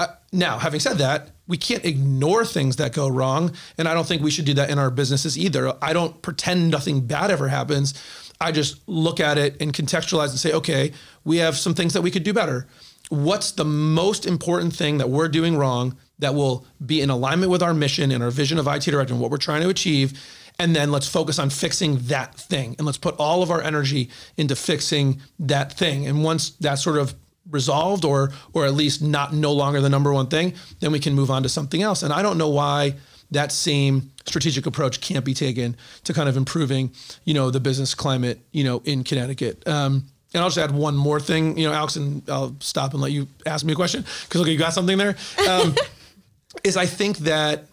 Uh, 0.00 0.06
now, 0.32 0.56
having 0.58 0.80
said 0.80 0.96
that, 0.96 1.28
we 1.46 1.58
can't 1.58 1.84
ignore 1.84 2.42
things 2.46 2.76
that 2.76 2.94
go 2.94 3.06
wrong. 3.06 3.52
And 3.76 3.86
I 3.86 3.92
don't 3.92 4.06
think 4.06 4.22
we 4.22 4.30
should 4.30 4.46
do 4.46 4.54
that 4.54 4.70
in 4.70 4.78
our 4.78 4.90
businesses 4.90 5.36
either. 5.36 5.76
I 5.82 5.92
don't 5.92 6.22
pretend 6.22 6.70
nothing 6.70 7.06
bad 7.06 7.30
ever 7.30 7.48
happens. 7.48 7.92
I 8.40 8.50
just 8.50 8.80
look 8.88 9.20
at 9.20 9.36
it 9.36 9.60
and 9.60 9.74
contextualize 9.74 10.30
and 10.30 10.38
say, 10.38 10.54
okay, 10.54 10.92
we 11.22 11.36
have 11.36 11.54
some 11.58 11.74
things 11.74 11.92
that 11.92 12.00
we 12.00 12.10
could 12.10 12.22
do 12.22 12.32
better. 12.32 12.66
What's 13.10 13.52
the 13.52 13.66
most 13.66 14.24
important 14.24 14.74
thing 14.74 14.96
that 14.96 15.10
we're 15.10 15.28
doing 15.28 15.58
wrong 15.58 15.98
that 16.18 16.34
will 16.34 16.66
be 16.84 17.02
in 17.02 17.10
alignment 17.10 17.52
with 17.52 17.62
our 17.62 17.74
mission 17.74 18.10
and 18.10 18.22
our 18.22 18.30
vision 18.30 18.58
of 18.58 18.66
IT 18.66 18.84
Direct 18.84 19.10
and 19.10 19.20
what 19.20 19.30
we're 19.30 19.36
trying 19.36 19.60
to 19.60 19.68
achieve? 19.68 20.18
And 20.58 20.74
then 20.74 20.90
let's 20.90 21.08
focus 21.08 21.38
on 21.38 21.50
fixing 21.50 21.98
that 22.04 22.36
thing. 22.36 22.74
And 22.78 22.86
let's 22.86 22.96
put 22.96 23.16
all 23.18 23.42
of 23.42 23.50
our 23.50 23.60
energy 23.60 24.08
into 24.38 24.56
fixing 24.56 25.20
that 25.40 25.74
thing. 25.74 26.06
And 26.06 26.24
once 26.24 26.52
that 26.52 26.78
sort 26.78 26.96
of 26.96 27.14
resolved 27.50 28.04
or 28.04 28.32
or 28.52 28.66
at 28.66 28.74
least 28.74 29.02
not 29.02 29.32
no 29.32 29.52
longer 29.52 29.80
the 29.80 29.88
number 29.88 30.12
one 30.12 30.26
thing, 30.26 30.54
then 30.80 30.92
we 30.92 30.98
can 30.98 31.14
move 31.14 31.30
on 31.30 31.42
to 31.42 31.48
something 31.48 31.82
else. 31.82 32.02
And 32.02 32.12
I 32.12 32.22
don't 32.22 32.38
know 32.38 32.48
why 32.48 32.94
that 33.30 33.52
same 33.52 34.10
strategic 34.26 34.66
approach 34.66 35.00
can't 35.00 35.24
be 35.24 35.34
taken 35.34 35.76
to 36.04 36.12
kind 36.12 36.28
of 36.28 36.36
improving, 36.36 36.92
you 37.24 37.34
know, 37.34 37.50
the 37.50 37.60
business 37.60 37.94
climate, 37.94 38.40
you 38.52 38.64
know, 38.64 38.82
in 38.84 39.04
Connecticut. 39.04 39.66
Um, 39.68 40.06
and 40.32 40.42
I'll 40.42 40.48
just 40.48 40.58
add 40.58 40.72
one 40.72 40.96
more 40.96 41.20
thing, 41.20 41.58
you 41.58 41.66
know, 41.66 41.72
Alex, 41.72 41.96
and 41.96 42.22
I'll 42.28 42.54
stop 42.60 42.92
and 42.92 43.02
let 43.02 43.12
you 43.12 43.26
ask 43.46 43.64
me 43.64 43.72
a 43.72 43.76
question 43.76 44.04
because 44.22 44.40
okay, 44.42 44.52
you 44.52 44.58
got 44.58 44.72
something 44.72 44.98
there. 44.98 45.16
Um, 45.48 45.74
is 46.64 46.76
I 46.76 46.86
think 46.86 47.18
that 47.18 47.64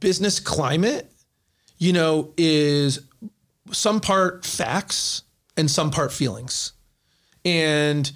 business 0.00 0.40
climate, 0.40 1.10
you 1.78 1.92
know, 1.92 2.32
is 2.36 3.00
some 3.70 4.00
part 4.00 4.44
facts 4.44 5.22
and 5.56 5.70
some 5.70 5.90
part 5.90 6.12
feelings, 6.12 6.72
and 7.44 8.10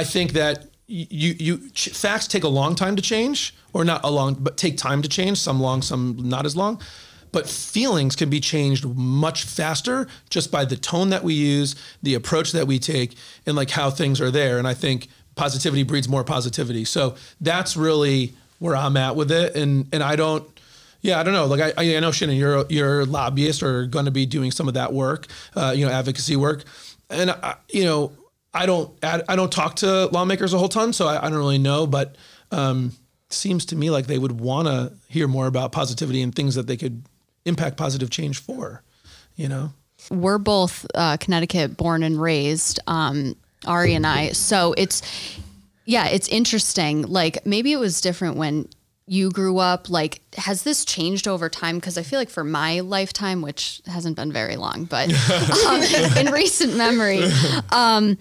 I 0.00 0.04
think 0.04 0.32
that 0.32 0.56
you 0.88 1.34
you 1.46 1.52
facts 2.04 2.26
take 2.28 2.44
a 2.44 2.48
long 2.60 2.76
time 2.76 2.96
to 2.96 3.02
change, 3.02 3.54
or 3.72 3.84
not 3.84 4.00
a 4.04 4.10
long, 4.10 4.34
but 4.46 4.56
take 4.56 4.76
time 4.76 5.02
to 5.02 5.08
change. 5.08 5.36
Some 5.38 5.60
long, 5.66 5.82
some 5.82 6.02
not 6.34 6.46
as 6.46 6.56
long. 6.56 6.80
but 7.32 7.48
feelings 7.48 8.16
can 8.16 8.30
be 8.30 8.40
changed 8.40 8.86
much 8.86 9.44
faster 9.44 10.08
just 10.30 10.50
by 10.50 10.64
the 10.64 10.76
tone 10.76 11.10
that 11.10 11.22
we 11.22 11.34
use, 11.34 11.76
the 12.02 12.14
approach 12.14 12.52
that 12.52 12.66
we 12.66 12.78
take, 12.78 13.16
and 13.46 13.56
like 13.56 13.70
how 13.70 13.90
things 13.90 14.20
are 14.20 14.30
there. 14.30 14.58
And 14.58 14.66
I 14.66 14.74
think 14.74 15.08
positivity 15.34 15.82
breeds 15.82 16.08
more 16.08 16.24
positivity. 16.24 16.84
So 16.86 17.16
that's 17.40 17.76
really 17.76 18.34
where 18.58 18.76
I'm 18.76 18.96
at 18.96 19.16
with 19.16 19.30
it. 19.30 19.54
And 19.56 19.88
and 19.92 20.02
I 20.02 20.16
don't. 20.16 20.48
Yeah, 21.02 21.20
I 21.20 21.22
don't 21.22 21.34
know. 21.34 21.46
Like 21.46 21.74
I, 21.78 21.96
I 21.96 22.00
know 22.00 22.10
Shannon, 22.10 22.36
you're 22.36 22.64
you're 22.70 23.06
lobbyist 23.06 23.62
or 23.62 23.86
going 23.86 24.06
to 24.06 24.10
be 24.10 24.26
doing 24.26 24.50
some 24.50 24.68
of 24.68 24.74
that 24.74 24.92
work, 24.92 25.26
uh, 25.54 25.72
you 25.76 25.86
know, 25.86 25.92
advocacy 25.92 26.36
work, 26.36 26.64
and 27.10 27.30
I, 27.30 27.56
you 27.70 27.84
know, 27.84 28.12
I 28.56 28.66
don't 28.66 28.92
I 29.02 29.36
don't 29.36 29.52
talk 29.52 29.76
to 29.76 30.06
lawmakers 30.06 30.52
a 30.52 30.58
whole 30.58 30.68
ton, 30.68 30.92
so 30.92 31.06
I, 31.06 31.26
I 31.26 31.30
don't 31.30 31.38
really 31.38 31.58
know. 31.58 31.86
But 31.86 32.16
um, 32.50 32.92
seems 33.30 33.66
to 33.66 33.76
me 33.76 33.90
like 33.90 34.06
they 34.06 34.18
would 34.18 34.40
want 34.40 34.68
to 34.68 34.92
hear 35.08 35.28
more 35.28 35.46
about 35.46 35.72
positivity 35.72 36.22
and 36.22 36.34
things 36.34 36.54
that 36.54 36.66
they 36.66 36.76
could 36.76 37.02
impact 37.44 37.76
positive 37.76 38.10
change 38.10 38.38
for. 38.38 38.82
You 39.36 39.48
know, 39.48 39.72
we're 40.10 40.38
both 40.38 40.86
uh, 40.94 41.16
Connecticut 41.18 41.76
born 41.76 42.02
and 42.02 42.20
raised, 42.20 42.80
um, 42.86 43.36
Ari 43.66 43.94
and 43.94 44.06
I. 44.06 44.30
So 44.30 44.74
it's 44.76 45.02
yeah, 45.84 46.06
it's 46.06 46.28
interesting. 46.28 47.02
Like 47.02 47.44
maybe 47.44 47.72
it 47.72 47.78
was 47.78 48.00
different 48.00 48.36
when 48.36 48.68
you 49.08 49.30
grew 49.30 49.58
up 49.58 49.88
like 49.88 50.20
has 50.34 50.64
this 50.64 50.84
changed 50.84 51.28
over 51.28 51.48
time 51.48 51.76
because 51.76 51.96
i 51.96 52.02
feel 52.02 52.18
like 52.18 52.28
for 52.28 52.42
my 52.42 52.80
lifetime 52.80 53.40
which 53.40 53.80
hasn't 53.86 54.16
been 54.16 54.32
very 54.32 54.56
long 54.56 54.84
but 54.84 55.08
um, 55.66 55.80
in 56.18 56.32
recent 56.32 56.76
memory 56.76 57.22
um, 57.70 58.18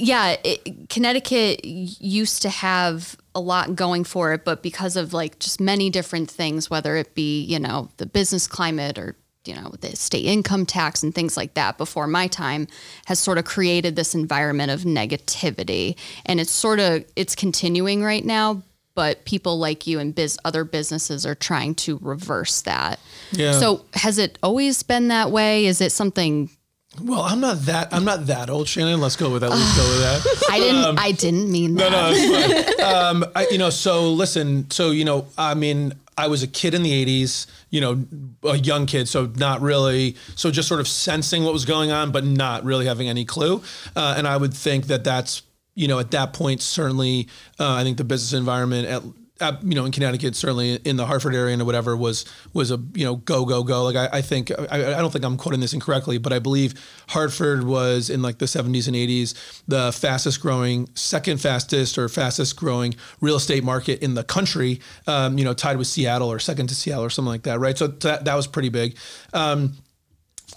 yeah 0.00 0.36
it, 0.44 0.88
connecticut 0.88 1.64
used 1.64 2.42
to 2.42 2.48
have 2.48 3.16
a 3.34 3.40
lot 3.40 3.76
going 3.76 4.04
for 4.04 4.32
it 4.32 4.44
but 4.44 4.62
because 4.62 4.96
of 4.96 5.12
like 5.12 5.38
just 5.38 5.60
many 5.60 5.90
different 5.90 6.30
things 6.30 6.68
whether 6.68 6.96
it 6.96 7.14
be 7.14 7.42
you 7.42 7.58
know 7.58 7.88
the 7.98 8.06
business 8.06 8.46
climate 8.46 8.98
or 8.98 9.16
you 9.44 9.54
know 9.54 9.72
the 9.80 9.94
state 9.96 10.26
income 10.26 10.66
tax 10.66 11.02
and 11.02 11.14
things 11.14 11.36
like 11.36 11.54
that 11.54 11.78
before 11.78 12.06
my 12.06 12.26
time 12.26 12.66
has 13.06 13.18
sort 13.18 13.38
of 13.38 13.44
created 13.44 13.96
this 13.96 14.14
environment 14.14 14.70
of 14.70 14.82
negativity 14.82 15.96
and 16.26 16.40
it's 16.40 16.52
sort 16.52 16.80
of 16.80 17.04
it's 17.16 17.34
continuing 17.34 18.02
right 18.02 18.24
now 18.24 18.62
but 18.94 19.24
people 19.24 19.58
like 19.58 19.86
you 19.86 19.98
and 19.98 20.14
biz 20.14 20.38
other 20.44 20.64
businesses 20.64 21.24
are 21.24 21.34
trying 21.34 21.74
to 21.74 21.98
reverse 22.02 22.60
that. 22.62 23.00
Yeah. 23.32 23.52
So 23.52 23.84
has 23.94 24.18
it 24.18 24.38
always 24.42 24.82
been 24.82 25.08
that 25.08 25.30
way? 25.30 25.66
Is 25.66 25.80
it 25.80 25.92
something 25.92 26.50
well, 27.00 27.22
I'm 27.22 27.40
not 27.40 27.58
that 27.60 27.94
I'm 27.94 28.04
not 28.04 28.26
that 28.26 28.50
old, 28.50 28.68
Shannon. 28.68 29.00
Let's 29.00 29.16
go 29.16 29.30
with 29.30 29.42
that. 29.42 29.50
Let's 29.50 29.76
go 29.76 29.88
with 29.88 30.00
that. 30.00 30.44
I 30.50 30.58
didn't 30.58 30.84
um, 30.84 30.96
I 30.98 31.12
didn't 31.12 31.50
mean 31.50 31.76
that. 31.76 31.92
No, 31.92 32.10
no, 32.10 32.10
it's 32.12 32.76
fine. 32.76 32.94
um, 32.94 33.24
I, 33.34 33.46
you 33.50 33.58
know, 33.58 33.70
so 33.70 34.10
listen, 34.12 34.68
so 34.70 34.90
you 34.90 35.04
know, 35.04 35.26
I 35.38 35.54
mean, 35.54 35.94
I 36.18 36.26
was 36.26 36.42
a 36.42 36.48
kid 36.48 36.74
in 36.74 36.82
the 36.82 37.06
80s, 37.06 37.46
you 37.70 37.80
know, 37.80 38.04
a 38.42 38.58
young 38.58 38.86
kid, 38.86 39.08
so 39.08 39.26
not 39.36 39.60
really, 39.60 40.16
so 40.34 40.50
just 40.50 40.68
sort 40.68 40.80
of 40.80 40.88
sensing 40.88 41.44
what 41.44 41.52
was 41.52 41.64
going 41.64 41.92
on, 41.92 42.10
but 42.10 42.24
not 42.24 42.64
really 42.64 42.86
having 42.86 43.08
any 43.08 43.24
clue. 43.24 43.62
Uh, 43.94 44.14
and 44.16 44.26
I 44.26 44.36
would 44.36 44.52
think 44.52 44.88
that 44.88 45.04
that's 45.04 45.42
you 45.76 45.88
know, 45.88 45.98
at 45.98 46.10
that 46.10 46.32
point, 46.32 46.60
certainly, 46.60 47.28
uh, 47.58 47.74
I 47.74 47.84
think 47.84 47.96
the 47.96 48.04
business 48.04 48.38
environment 48.38 48.86
at, 48.86 49.02
at, 49.40 49.62
you 49.62 49.74
know, 49.74 49.84
in 49.84 49.92
Connecticut, 49.92 50.36
certainly 50.36 50.74
in 50.84 50.96
the 50.96 51.06
Hartford 51.06 51.34
area 51.34 51.54
and 51.54 51.64
whatever 51.66 51.96
was 51.96 52.24
was 52.52 52.70
a 52.70 52.78
you 52.94 53.04
know 53.04 53.16
go 53.16 53.44
go 53.44 53.62
go. 53.62 53.84
Like 53.84 53.96
I, 53.96 54.18
I 54.18 54.22
think 54.22 54.50
I, 54.50 54.94
I 54.94 55.00
don't 55.00 55.12
think 55.12 55.24
I'm 55.24 55.36
quoting 55.36 55.60
this 55.60 55.72
incorrectly, 55.72 56.18
but 56.18 56.32
I 56.32 56.38
believe 56.38 56.74
Hartford 57.08 57.64
was 57.64 58.10
in 58.10 58.22
like 58.22 58.38
the 58.38 58.46
70s 58.46 58.86
and 58.86 58.96
80s 58.96 59.62
the 59.66 59.92
fastest 59.92 60.40
growing, 60.40 60.88
second 60.94 61.40
fastest 61.40 61.98
or 61.98 62.08
fastest 62.08 62.56
growing 62.56 62.94
real 63.20 63.36
estate 63.36 63.64
market 63.64 64.02
in 64.02 64.14
the 64.14 64.24
country. 64.24 64.80
Um, 65.06 65.38
you 65.38 65.44
know, 65.44 65.54
tied 65.54 65.76
with 65.76 65.86
Seattle 65.86 66.30
or 66.30 66.38
second 66.38 66.68
to 66.68 66.74
Seattle 66.74 67.04
or 67.04 67.10
something 67.10 67.30
like 67.30 67.42
that, 67.42 67.58
right? 67.58 67.76
So 67.76 67.86
that 67.88 68.24
that 68.24 68.34
was 68.34 68.46
pretty 68.46 68.68
big. 68.68 68.96
Um, 69.32 69.74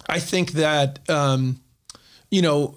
I 0.07 0.19
think 0.19 0.51
that. 0.53 1.09
Um, 1.09 1.59
you 2.33 2.41
know, 2.41 2.73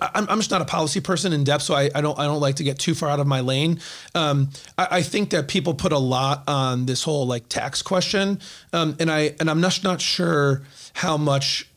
I'm, 0.00 0.28
I'm 0.28 0.38
just 0.38 0.52
not 0.52 0.62
a 0.62 0.64
policy 0.64 1.00
person 1.00 1.32
in 1.32 1.42
depth, 1.42 1.64
so 1.64 1.74
I, 1.74 1.90
I 1.92 2.00
don't 2.00 2.16
I 2.16 2.26
don't 2.26 2.38
like 2.38 2.54
to 2.56 2.64
get 2.64 2.78
too 2.78 2.94
far 2.94 3.10
out 3.10 3.18
of 3.18 3.26
my 3.26 3.40
lane. 3.40 3.80
Um, 4.14 4.50
I, 4.78 4.86
I, 4.92 5.02
think 5.02 5.30
that 5.30 5.48
people 5.48 5.74
put 5.74 5.90
a 5.90 5.98
lot 5.98 6.44
on 6.46 6.86
this 6.86 7.02
whole 7.02 7.26
like 7.26 7.48
tax 7.48 7.82
question, 7.82 8.38
um, 8.72 8.96
and 9.00 9.10
I 9.10 9.34
and 9.40 9.50
I'm 9.50 9.60
not 9.60 9.82
not 9.82 10.00
sure 10.00 10.62
how 10.92 11.16
much 11.16 11.68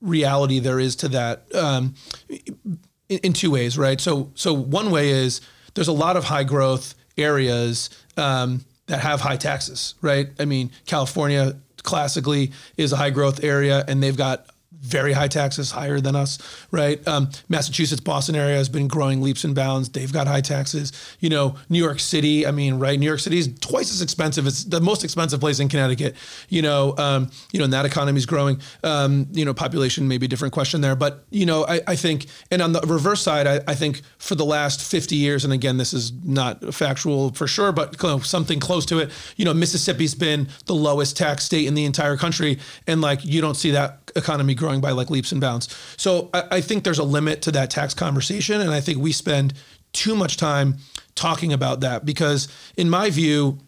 reality 0.00 0.58
there 0.58 0.80
is 0.80 0.96
to 0.96 1.08
that 1.08 1.54
um, 1.54 1.94
in, 3.10 3.18
in, 3.18 3.32
two 3.34 3.50
ways, 3.50 3.76
right? 3.76 4.00
So 4.00 4.32
so 4.34 4.54
one 4.54 4.90
way 4.90 5.10
is 5.10 5.42
there's 5.74 5.88
a 5.88 5.92
lot 5.92 6.16
of 6.16 6.24
high 6.24 6.44
growth 6.44 6.94
areas 7.18 7.90
um, 8.16 8.64
that 8.86 9.00
have 9.00 9.20
high 9.20 9.36
taxes, 9.36 9.96
right? 10.00 10.30
I 10.40 10.46
mean, 10.46 10.70
California 10.86 11.58
classically 11.82 12.52
is 12.78 12.94
a 12.94 12.96
high 12.96 13.10
growth 13.10 13.44
area, 13.44 13.84
and 13.86 14.02
they've 14.02 14.16
got 14.16 14.46
very 14.80 15.12
high 15.12 15.28
taxes, 15.28 15.70
higher 15.70 16.00
than 16.00 16.14
us, 16.14 16.38
right? 16.70 17.06
Um, 17.06 17.30
Massachusetts, 17.48 18.00
Boston 18.00 18.36
area 18.36 18.56
has 18.56 18.68
been 18.68 18.86
growing 18.88 19.20
leaps 19.20 19.44
and 19.44 19.54
bounds. 19.54 19.88
They've 19.88 20.12
got 20.12 20.26
high 20.26 20.40
taxes. 20.40 20.92
You 21.20 21.30
know, 21.30 21.56
New 21.68 21.82
York 21.82 22.00
City, 22.00 22.46
I 22.46 22.52
mean, 22.52 22.74
right? 22.74 22.98
New 22.98 23.06
York 23.06 23.20
City 23.20 23.38
is 23.38 23.52
twice 23.60 23.90
as 23.90 24.02
expensive. 24.02 24.46
It's 24.46 24.64
the 24.64 24.80
most 24.80 25.04
expensive 25.04 25.40
place 25.40 25.58
in 25.58 25.68
Connecticut. 25.68 26.14
You 26.48 26.62
know, 26.62 26.94
um, 26.96 27.30
you 27.52 27.58
know, 27.58 27.64
and 27.64 27.72
that 27.72 27.86
economy 27.86 28.18
is 28.18 28.26
growing. 28.26 28.60
Um, 28.84 29.26
you 29.32 29.44
know, 29.44 29.52
population 29.52 30.06
may 30.06 30.18
be 30.18 30.26
a 30.26 30.28
different 30.28 30.54
question 30.54 30.80
there, 30.80 30.94
but 30.94 31.24
you 31.30 31.46
know, 31.46 31.66
I, 31.66 31.80
I 31.86 31.96
think, 31.96 32.26
and 32.50 32.62
on 32.62 32.72
the 32.72 32.80
reverse 32.82 33.22
side, 33.22 33.46
I, 33.46 33.60
I, 33.66 33.74
think 33.74 34.02
for 34.18 34.34
the 34.34 34.44
last 34.44 34.82
50 34.82 35.16
years, 35.16 35.44
and 35.44 35.52
again, 35.52 35.76
this 35.76 35.92
is 35.92 36.12
not 36.24 36.74
factual 36.74 37.32
for 37.32 37.46
sure, 37.46 37.72
but 37.72 37.98
something 38.24 38.60
close 38.60 38.86
to 38.86 38.98
it. 38.98 39.10
You 39.36 39.44
know, 39.44 39.54
Mississippi's 39.54 40.14
been 40.14 40.48
the 40.66 40.74
lowest 40.74 41.16
tax 41.16 41.44
state 41.44 41.66
in 41.66 41.74
the 41.74 41.84
entire 41.84 42.16
country, 42.16 42.58
and 42.86 43.00
like 43.00 43.24
you 43.24 43.40
don't 43.40 43.56
see 43.56 43.72
that 43.72 44.07
economy 44.18 44.54
growing 44.54 44.80
by 44.80 44.90
like 44.90 45.10
leaps 45.10 45.32
and 45.32 45.40
bounds. 45.40 45.74
So 45.96 46.28
I, 46.34 46.44
I 46.52 46.60
think 46.60 46.84
there's 46.84 46.98
a 46.98 47.04
limit 47.04 47.42
to 47.42 47.52
that 47.52 47.70
tax 47.70 47.94
conversation. 47.94 48.60
And 48.60 48.70
I 48.70 48.80
think 48.80 48.98
we 48.98 49.12
spend 49.12 49.54
too 49.92 50.14
much 50.14 50.36
time 50.36 50.76
talking 51.14 51.52
about 51.52 51.80
that 51.80 52.04
because, 52.04 52.48
in 52.76 52.90
my 52.90 53.10
view, 53.10 53.58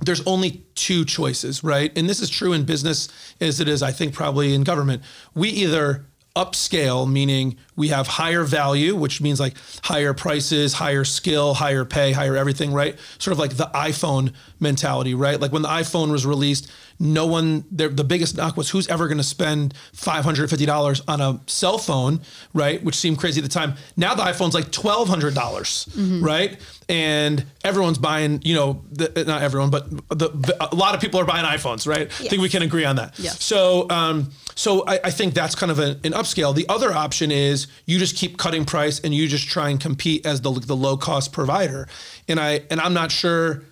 there's 0.00 0.26
only 0.26 0.64
two 0.74 1.04
choices, 1.04 1.64
right? 1.64 1.96
And 1.96 2.08
this 2.08 2.20
is 2.20 2.28
true 2.28 2.52
in 2.52 2.64
business 2.64 3.08
as 3.40 3.60
it 3.60 3.68
is, 3.68 3.82
I 3.82 3.92
think, 3.92 4.12
probably 4.12 4.54
in 4.54 4.64
government. 4.64 5.02
We 5.34 5.48
either 5.48 6.04
upscale, 6.34 7.10
meaning 7.10 7.56
we 7.76 7.88
have 7.88 8.06
higher 8.06 8.42
value, 8.42 8.96
which 8.96 9.20
means 9.20 9.38
like 9.38 9.54
higher 9.84 10.14
prices, 10.14 10.72
higher 10.72 11.04
skill, 11.04 11.54
higher 11.54 11.84
pay, 11.84 12.12
higher 12.12 12.36
everything, 12.36 12.72
right? 12.72 12.98
Sort 13.18 13.32
of 13.32 13.38
like 13.38 13.56
the 13.56 13.70
iPhone 13.74 14.32
mentality, 14.58 15.14
right? 15.14 15.38
Like 15.38 15.52
when 15.52 15.62
the 15.62 15.68
iPhone 15.68 16.10
was 16.10 16.24
released, 16.24 16.70
no 16.98 17.26
one, 17.26 17.64
the 17.70 18.04
biggest 18.04 18.36
knock 18.36 18.56
was 18.56 18.70
who's 18.70 18.88
ever 18.88 19.06
going 19.06 19.18
to 19.18 19.24
spend 19.24 19.74
$550 19.94 21.02
on 21.06 21.20
a 21.20 21.40
cell 21.46 21.76
phone, 21.76 22.20
right? 22.54 22.82
Which 22.82 22.94
seemed 22.94 23.18
crazy 23.18 23.40
at 23.40 23.44
the 23.44 23.50
time. 23.50 23.74
Now 23.96 24.14
the 24.14 24.22
iPhone's 24.22 24.54
like 24.54 24.70
$1,200, 24.70 25.34
dollars 25.34 25.86
mm-hmm. 25.90 26.24
right? 26.24 26.58
And 26.88 27.44
everyone's 27.64 27.98
buying, 27.98 28.40
you 28.42 28.54
know, 28.54 28.84
the, 28.92 29.24
not 29.26 29.42
everyone, 29.42 29.70
but 29.70 29.90
the, 30.08 30.28
the, 30.28 30.56
a 30.72 30.74
lot 30.74 30.94
of 30.94 31.00
people 31.00 31.20
are 31.20 31.24
buying 31.24 31.44
iPhones, 31.44 31.86
right? 31.86 32.08
Yes. 32.08 32.20
I 32.20 32.28
think 32.28 32.42
we 32.42 32.48
can 32.48 32.62
agree 32.62 32.84
on 32.84 32.96
that. 32.96 33.18
Yes. 33.18 33.42
So, 33.42 33.90
um, 33.90 34.30
so 34.54 34.84
I, 34.86 35.00
I, 35.04 35.10
think 35.10 35.34
that's 35.34 35.54
kind 35.54 35.70
of 35.70 35.78
an, 35.78 36.00
an 36.04 36.12
upscale. 36.12 36.54
The 36.54 36.66
other 36.68 36.92
option 36.92 37.30
is 37.30 37.65
you 37.84 37.98
just 37.98 38.16
keep 38.16 38.38
cutting 38.38 38.64
price 38.64 39.00
and 39.00 39.14
you 39.14 39.28
just 39.28 39.48
try 39.48 39.68
and 39.70 39.80
compete 39.80 40.26
as 40.26 40.40
the, 40.40 40.50
the 40.50 40.76
low 40.76 40.96
cost 40.96 41.32
provider. 41.32 41.88
And 42.28 42.40
I, 42.40 42.62
and 42.70 42.80
I'm 42.80 42.94
not 42.94 43.10
sure, 43.12 43.62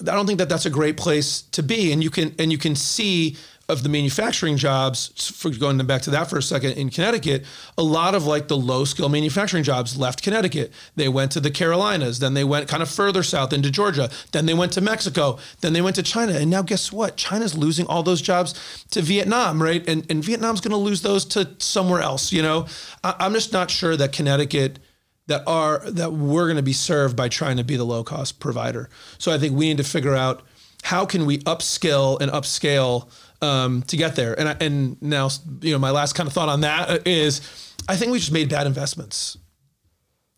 I 0.00 0.14
don't 0.14 0.26
think 0.26 0.38
that 0.38 0.48
that's 0.48 0.66
a 0.66 0.70
great 0.70 0.96
place 0.96 1.42
to 1.52 1.62
be. 1.62 1.92
And 1.92 2.02
you 2.02 2.10
can 2.10 2.34
and 2.38 2.50
you 2.50 2.58
can 2.58 2.74
see 2.74 3.36
of 3.68 3.82
the 3.82 3.88
manufacturing 3.88 4.56
jobs, 4.56 5.30
for 5.30 5.50
going 5.50 5.78
back 5.86 6.02
to 6.02 6.10
that 6.10 6.28
for 6.28 6.36
a 6.36 6.42
second, 6.42 6.72
in 6.72 6.90
Connecticut, 6.90 7.44
a 7.78 7.82
lot 7.82 8.14
of 8.14 8.26
like 8.26 8.48
the 8.48 8.56
low 8.56 8.84
skill 8.84 9.08
manufacturing 9.08 9.64
jobs 9.64 9.98
left 9.98 10.22
Connecticut. 10.22 10.72
They 10.96 11.08
went 11.08 11.32
to 11.32 11.40
the 11.40 11.50
Carolinas, 11.50 12.18
then 12.18 12.34
they 12.34 12.44
went 12.44 12.68
kind 12.68 12.82
of 12.82 12.90
further 12.90 13.22
south 13.22 13.52
into 13.52 13.70
Georgia, 13.70 14.10
then 14.32 14.46
they 14.46 14.54
went 14.54 14.72
to 14.72 14.80
Mexico, 14.80 15.38
then 15.60 15.72
they 15.72 15.80
went 15.80 15.96
to 15.96 16.02
China. 16.02 16.32
And 16.32 16.50
now 16.50 16.62
guess 16.62 16.92
what? 16.92 17.16
China's 17.16 17.56
losing 17.56 17.86
all 17.86 18.02
those 18.02 18.20
jobs 18.20 18.84
to 18.90 19.00
Vietnam, 19.00 19.62
right? 19.62 19.86
And, 19.88 20.04
and 20.10 20.22
Vietnam's 20.22 20.60
going 20.60 20.72
to 20.72 20.76
lose 20.76 21.02
those 21.02 21.24
to 21.26 21.48
somewhere 21.58 22.02
else, 22.02 22.32
you 22.32 22.42
know? 22.42 22.66
I, 23.02 23.14
I'm 23.18 23.32
just 23.32 23.52
not 23.52 23.70
sure 23.70 23.96
that 23.96 24.12
Connecticut 24.12 24.78
that 25.26 25.42
are 25.46 25.78
that 25.90 26.12
we're 26.12 26.44
going 26.44 26.56
to 26.56 26.62
be 26.62 26.74
served 26.74 27.16
by 27.16 27.28
trying 27.28 27.56
to 27.56 27.64
be 27.64 27.76
the 27.76 27.84
low 27.84 28.04
cost 28.04 28.40
provider. 28.40 28.90
So 29.18 29.32
I 29.32 29.38
think 29.38 29.56
we 29.56 29.68
need 29.68 29.78
to 29.78 29.84
figure 29.84 30.14
out 30.14 30.42
how 30.84 31.06
can 31.06 31.24
we 31.24 31.38
upskill 31.38 32.20
and 32.20 32.30
upscale 32.30 33.10
um, 33.40 33.82
to 33.84 33.96
get 33.96 34.16
there. 34.16 34.38
And 34.38 34.50
I, 34.50 34.56
and 34.60 35.00
now 35.00 35.30
you 35.62 35.72
know 35.72 35.78
my 35.78 35.90
last 35.90 36.14
kind 36.14 36.26
of 36.26 36.32
thought 36.32 36.50
on 36.50 36.60
that 36.60 37.06
is 37.06 37.40
I 37.88 37.96
think 37.96 38.12
we 38.12 38.18
just 38.18 38.32
made 38.32 38.50
bad 38.50 38.66
investments. 38.66 39.38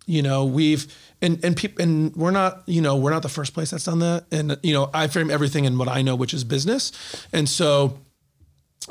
You 0.07 0.23
know 0.23 0.45
we've 0.45 0.87
and 1.21 1.45
and 1.45 1.57
people 1.57 1.83
and 1.83 2.15
we're 2.15 2.31
not 2.31 2.63
you 2.67 2.81
know 2.81 2.97
we're 2.97 3.11
not 3.11 3.23
the 3.23 3.29
first 3.29 3.55
place 3.55 3.71
that's 3.71 3.85
done 3.85 3.99
that. 3.99 4.27
And 4.31 4.57
you 4.63 4.73
know 4.73 4.89
I 4.95 5.09
frame 5.09 5.31
everything 5.31 5.65
in 5.65 5.79
what 5.79 5.89
I 5.89 6.03
know, 6.03 6.15
which 6.15 6.33
is 6.33 6.45
business. 6.45 6.93
And 7.33 7.49
so 7.49 7.99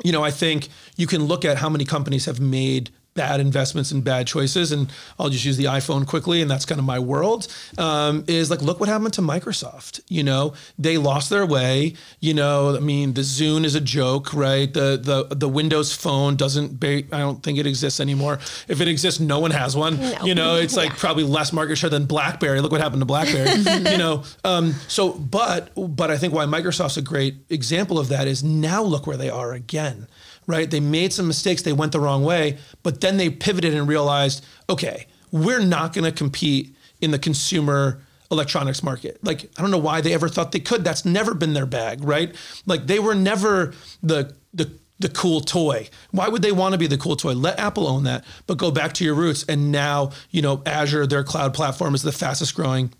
you 0.04 0.12
know 0.12 0.22
I 0.22 0.30
think 0.30 0.68
you 0.96 1.06
can 1.06 1.24
look 1.24 1.46
at 1.46 1.56
how 1.56 1.70
many 1.70 1.86
companies 1.86 2.26
have 2.26 2.38
made 2.38 2.90
bad 3.16 3.40
investments 3.40 3.90
and 3.90 4.04
bad 4.04 4.26
choices, 4.26 4.70
and 4.70 4.88
I'll 5.18 5.30
just 5.30 5.44
use 5.44 5.56
the 5.56 5.64
iPhone 5.64 6.06
quickly, 6.06 6.42
and 6.42 6.50
that's 6.50 6.64
kind 6.64 6.78
of 6.78 6.84
my 6.84 6.98
world. 6.98 7.48
Um, 7.78 8.24
is 8.28 8.50
like, 8.50 8.62
look 8.62 8.78
what 8.78 8.88
happened 8.88 9.14
to 9.14 9.22
Microsoft. 9.22 10.00
You 10.08 10.22
know, 10.22 10.54
they 10.78 10.98
lost 10.98 11.30
their 11.30 11.46
way. 11.46 11.94
You 12.20 12.34
know, 12.34 12.76
I 12.76 12.80
mean, 12.80 13.14
the 13.14 13.22
Zune 13.22 13.64
is 13.64 13.74
a 13.74 13.80
joke, 13.80 14.32
right? 14.34 14.72
The 14.72 15.00
the 15.02 15.34
the 15.34 15.48
Windows 15.48 15.94
Phone 15.94 16.36
doesn't. 16.36 16.78
Ba- 16.78 17.04
I 17.12 17.18
don't 17.18 17.42
think 17.42 17.58
it 17.58 17.66
exists 17.66 17.98
anymore. 17.98 18.38
If 18.68 18.80
it 18.80 18.88
exists, 18.88 19.18
no 19.18 19.38
one 19.38 19.50
has 19.50 19.74
one. 19.74 19.98
No. 19.98 20.24
You 20.24 20.34
know, 20.34 20.56
it's 20.56 20.76
like 20.76 20.96
probably 20.96 21.24
less 21.24 21.52
market 21.52 21.76
share 21.76 21.90
than 21.90 22.06
BlackBerry. 22.06 22.60
Look 22.60 22.72
what 22.72 22.80
happened 22.80 23.00
to 23.00 23.06
BlackBerry. 23.06 23.50
you 23.90 23.98
know, 23.98 24.22
um, 24.44 24.74
so 24.88 25.12
but 25.12 25.70
but 25.76 26.10
I 26.10 26.18
think 26.18 26.34
why 26.34 26.44
Microsoft's 26.44 26.96
a 26.96 27.02
great 27.02 27.36
example 27.48 27.98
of 27.98 28.08
that 28.08 28.28
is 28.28 28.44
now 28.44 28.82
look 28.82 29.06
where 29.06 29.16
they 29.16 29.30
are 29.30 29.52
again 29.52 30.06
right? 30.46 30.70
They 30.70 30.80
made 30.80 31.12
some 31.12 31.26
mistakes, 31.26 31.62
they 31.62 31.72
went 31.72 31.92
the 31.92 32.00
wrong 32.00 32.24
way, 32.24 32.58
but 32.82 33.00
then 33.00 33.16
they 33.16 33.30
pivoted 33.30 33.74
and 33.74 33.88
realized, 33.88 34.44
okay, 34.68 35.06
we're 35.32 35.60
not 35.60 35.92
going 35.92 36.04
to 36.04 36.12
compete 36.12 36.74
in 37.00 37.10
the 37.10 37.18
consumer 37.18 38.00
electronics 38.30 38.82
market. 38.82 39.22
Like 39.22 39.50
I 39.56 39.62
don't 39.62 39.70
know 39.70 39.78
why 39.78 40.00
they 40.00 40.12
ever 40.12 40.28
thought 40.28 40.52
they 40.52 40.60
could. 40.60 40.84
That's 40.84 41.04
never 41.04 41.34
been 41.34 41.54
their 41.54 41.66
bag, 41.66 42.02
right? 42.02 42.34
Like 42.66 42.86
they 42.86 42.98
were 42.98 43.14
never 43.14 43.72
the 44.02 44.34
the 44.52 44.72
the 44.98 45.08
cool 45.10 45.40
toy. 45.40 45.88
Why 46.10 46.28
would 46.28 46.42
they 46.42 46.52
want 46.52 46.72
to 46.72 46.78
be 46.78 46.86
the 46.86 46.98
cool 46.98 47.16
toy? 47.16 47.34
Let 47.34 47.60
Apple 47.60 47.86
own 47.86 48.04
that, 48.04 48.24
but 48.46 48.56
go 48.56 48.70
back 48.70 48.94
to 48.94 49.04
your 49.04 49.14
roots. 49.14 49.44
And 49.48 49.70
now, 49.70 50.12
you 50.30 50.40
know, 50.42 50.62
Azure, 50.64 51.06
their 51.06 51.22
cloud 51.22 51.52
platform 51.54 51.94
is 51.94 52.02
the 52.02 52.12
fastest 52.12 52.54
growing 52.54 52.92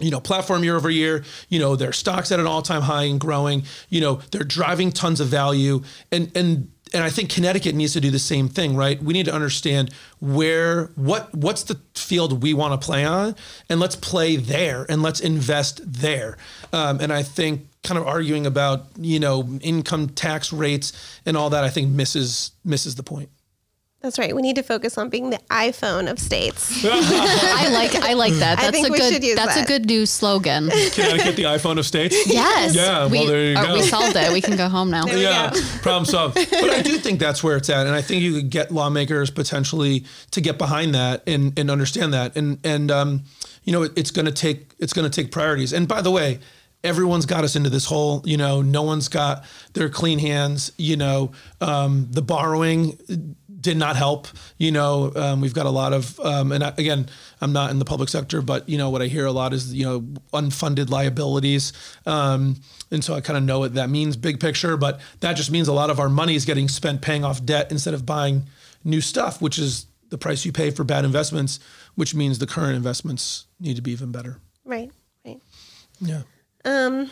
you 0.00 0.10
know, 0.10 0.20
platform 0.20 0.64
year 0.64 0.76
over 0.76 0.90
year, 0.90 1.24
you 1.48 1.58
know, 1.58 1.76
their 1.76 1.92
stocks 1.92 2.32
at 2.32 2.40
an 2.40 2.46
all-time 2.46 2.82
high 2.82 3.04
and 3.04 3.20
growing, 3.20 3.62
you 3.88 4.00
know, 4.00 4.16
they're 4.32 4.42
driving 4.42 4.90
tons 4.90 5.20
of 5.20 5.28
value. 5.28 5.82
And 6.10 6.32
and 6.36 6.70
and 6.92 7.02
I 7.02 7.10
think 7.10 7.28
Connecticut 7.30 7.74
needs 7.74 7.92
to 7.94 8.00
do 8.00 8.10
the 8.10 8.20
same 8.20 8.48
thing, 8.48 8.76
right? 8.76 9.02
We 9.02 9.12
need 9.12 9.26
to 9.26 9.34
understand 9.34 9.92
where 10.20 10.86
what 10.94 11.34
what's 11.34 11.64
the 11.64 11.80
field 11.94 12.42
we 12.42 12.54
want 12.54 12.80
to 12.80 12.84
play 12.84 13.04
on, 13.04 13.34
and 13.68 13.80
let's 13.80 13.96
play 13.96 14.36
there 14.36 14.86
and 14.88 15.02
let's 15.02 15.20
invest 15.20 15.80
there. 15.84 16.38
Um, 16.72 17.00
and 17.00 17.12
I 17.12 17.22
think 17.22 17.68
kind 17.82 17.98
of 17.98 18.06
arguing 18.06 18.46
about 18.46 18.86
you 18.96 19.20
know 19.20 19.58
income 19.60 20.08
tax 20.10 20.52
rates 20.52 21.20
and 21.26 21.36
all 21.36 21.50
that, 21.50 21.64
I 21.64 21.68
think 21.68 21.90
misses 21.90 22.52
misses 22.64 22.94
the 22.94 23.02
point. 23.02 23.28
That's 24.04 24.18
right. 24.18 24.36
We 24.36 24.42
need 24.42 24.56
to 24.56 24.62
focus 24.62 24.98
on 24.98 25.08
being 25.08 25.30
the 25.30 25.38
iPhone 25.50 26.10
of 26.10 26.18
states. 26.18 26.84
I 26.84 27.70
like 27.72 27.94
I 27.94 28.12
like 28.12 28.34
that. 28.34 28.58
I 28.58 28.64
That's 28.64 28.76
think 28.76 28.88
a 28.88 28.92
we 28.92 28.98
good 28.98 29.14
should 29.14 29.24
use 29.24 29.34
that's 29.34 29.54
that. 29.54 29.64
a 29.64 29.66
good 29.66 29.86
new 29.86 30.04
slogan. 30.04 30.68
Connecticut, 30.68 31.36
the 31.36 31.44
iPhone 31.44 31.78
of 31.78 31.86
states. 31.86 32.14
Yes. 32.26 32.74
Yeah, 32.74 33.06
well, 33.06 33.08
we, 33.08 33.26
there 33.26 33.44
you 33.44 33.54
go. 33.54 33.72
We 33.72 33.80
solved 33.82 34.14
it. 34.14 34.30
We 34.30 34.42
can 34.42 34.58
go 34.58 34.68
home 34.68 34.90
now. 34.90 35.06
we 35.06 35.22
yeah, 35.22 35.52
problem 35.82 36.04
solved. 36.04 36.34
But 36.34 36.68
I 36.68 36.82
do 36.82 36.98
think 36.98 37.18
that's 37.18 37.42
where 37.42 37.56
it's 37.56 37.70
at, 37.70 37.86
and 37.86 37.96
I 37.96 38.02
think 38.02 38.20
you 38.22 38.34
could 38.34 38.50
get 38.50 38.70
lawmakers 38.70 39.30
potentially 39.30 40.04
to 40.32 40.42
get 40.42 40.58
behind 40.58 40.94
that 40.94 41.22
and 41.26 41.58
and 41.58 41.70
understand 41.70 42.12
that, 42.12 42.36
and 42.36 42.58
and 42.62 42.90
um, 42.90 43.22
you 43.62 43.72
know, 43.72 43.84
it, 43.84 43.92
it's 43.96 44.10
going 44.10 44.26
to 44.26 44.32
take 44.32 44.74
it's 44.78 44.92
going 44.92 45.10
to 45.10 45.22
take 45.22 45.32
priorities. 45.32 45.72
And 45.72 45.88
by 45.88 46.02
the 46.02 46.10
way. 46.10 46.40
Everyone's 46.82 47.24
got 47.24 47.44
us 47.44 47.56
into 47.56 47.70
this 47.70 47.86
hole, 47.86 48.20
you 48.26 48.36
know. 48.36 48.60
No 48.60 48.82
one's 48.82 49.08
got 49.08 49.46
their 49.72 49.88
clean 49.88 50.18
hands, 50.18 50.70
you 50.76 50.98
know. 50.98 51.32
Um, 51.62 52.08
the 52.10 52.20
borrowing 52.20 52.98
did 53.64 53.78
not 53.78 53.96
help. 53.96 54.28
You 54.58 54.70
know, 54.70 55.10
um, 55.16 55.40
we've 55.40 55.54
got 55.54 55.66
a 55.66 55.70
lot 55.70 55.92
of, 55.92 56.20
um, 56.20 56.52
and 56.52 56.62
I, 56.62 56.68
again, 56.76 57.08
I'm 57.40 57.52
not 57.52 57.70
in 57.70 57.78
the 57.78 57.84
public 57.84 58.10
sector, 58.10 58.42
but 58.42 58.68
you 58.68 58.78
know 58.78 58.90
what 58.90 59.02
I 59.02 59.06
hear 59.06 59.24
a 59.24 59.32
lot 59.32 59.52
is 59.52 59.74
you 59.74 59.84
know 59.84 60.00
unfunded 60.32 60.90
liabilities, 60.90 61.72
um, 62.06 62.56
and 62.92 63.02
so 63.02 63.14
I 63.14 63.20
kind 63.20 63.36
of 63.36 63.42
know 63.42 63.58
what 63.58 63.74
that 63.74 63.90
means, 63.90 64.16
big 64.16 64.38
picture. 64.38 64.76
But 64.76 65.00
that 65.20 65.32
just 65.32 65.50
means 65.50 65.66
a 65.66 65.72
lot 65.72 65.90
of 65.90 65.98
our 65.98 66.10
money 66.10 66.36
is 66.36 66.44
getting 66.44 66.68
spent 66.68 67.02
paying 67.02 67.24
off 67.24 67.44
debt 67.44 67.72
instead 67.72 67.94
of 67.94 68.06
buying 68.06 68.44
new 68.84 69.00
stuff, 69.00 69.42
which 69.42 69.58
is 69.58 69.86
the 70.10 70.18
price 70.18 70.44
you 70.44 70.52
pay 70.52 70.70
for 70.70 70.84
bad 70.84 71.04
investments, 71.04 71.58
which 71.94 72.14
means 72.14 72.38
the 72.38 72.46
current 72.46 72.76
investments 72.76 73.46
need 73.58 73.76
to 73.76 73.82
be 73.82 73.92
even 73.92 74.12
better. 74.12 74.38
Right. 74.64 74.92
Right. 75.24 75.40
Yeah. 76.00 76.22
Um, 76.66 77.10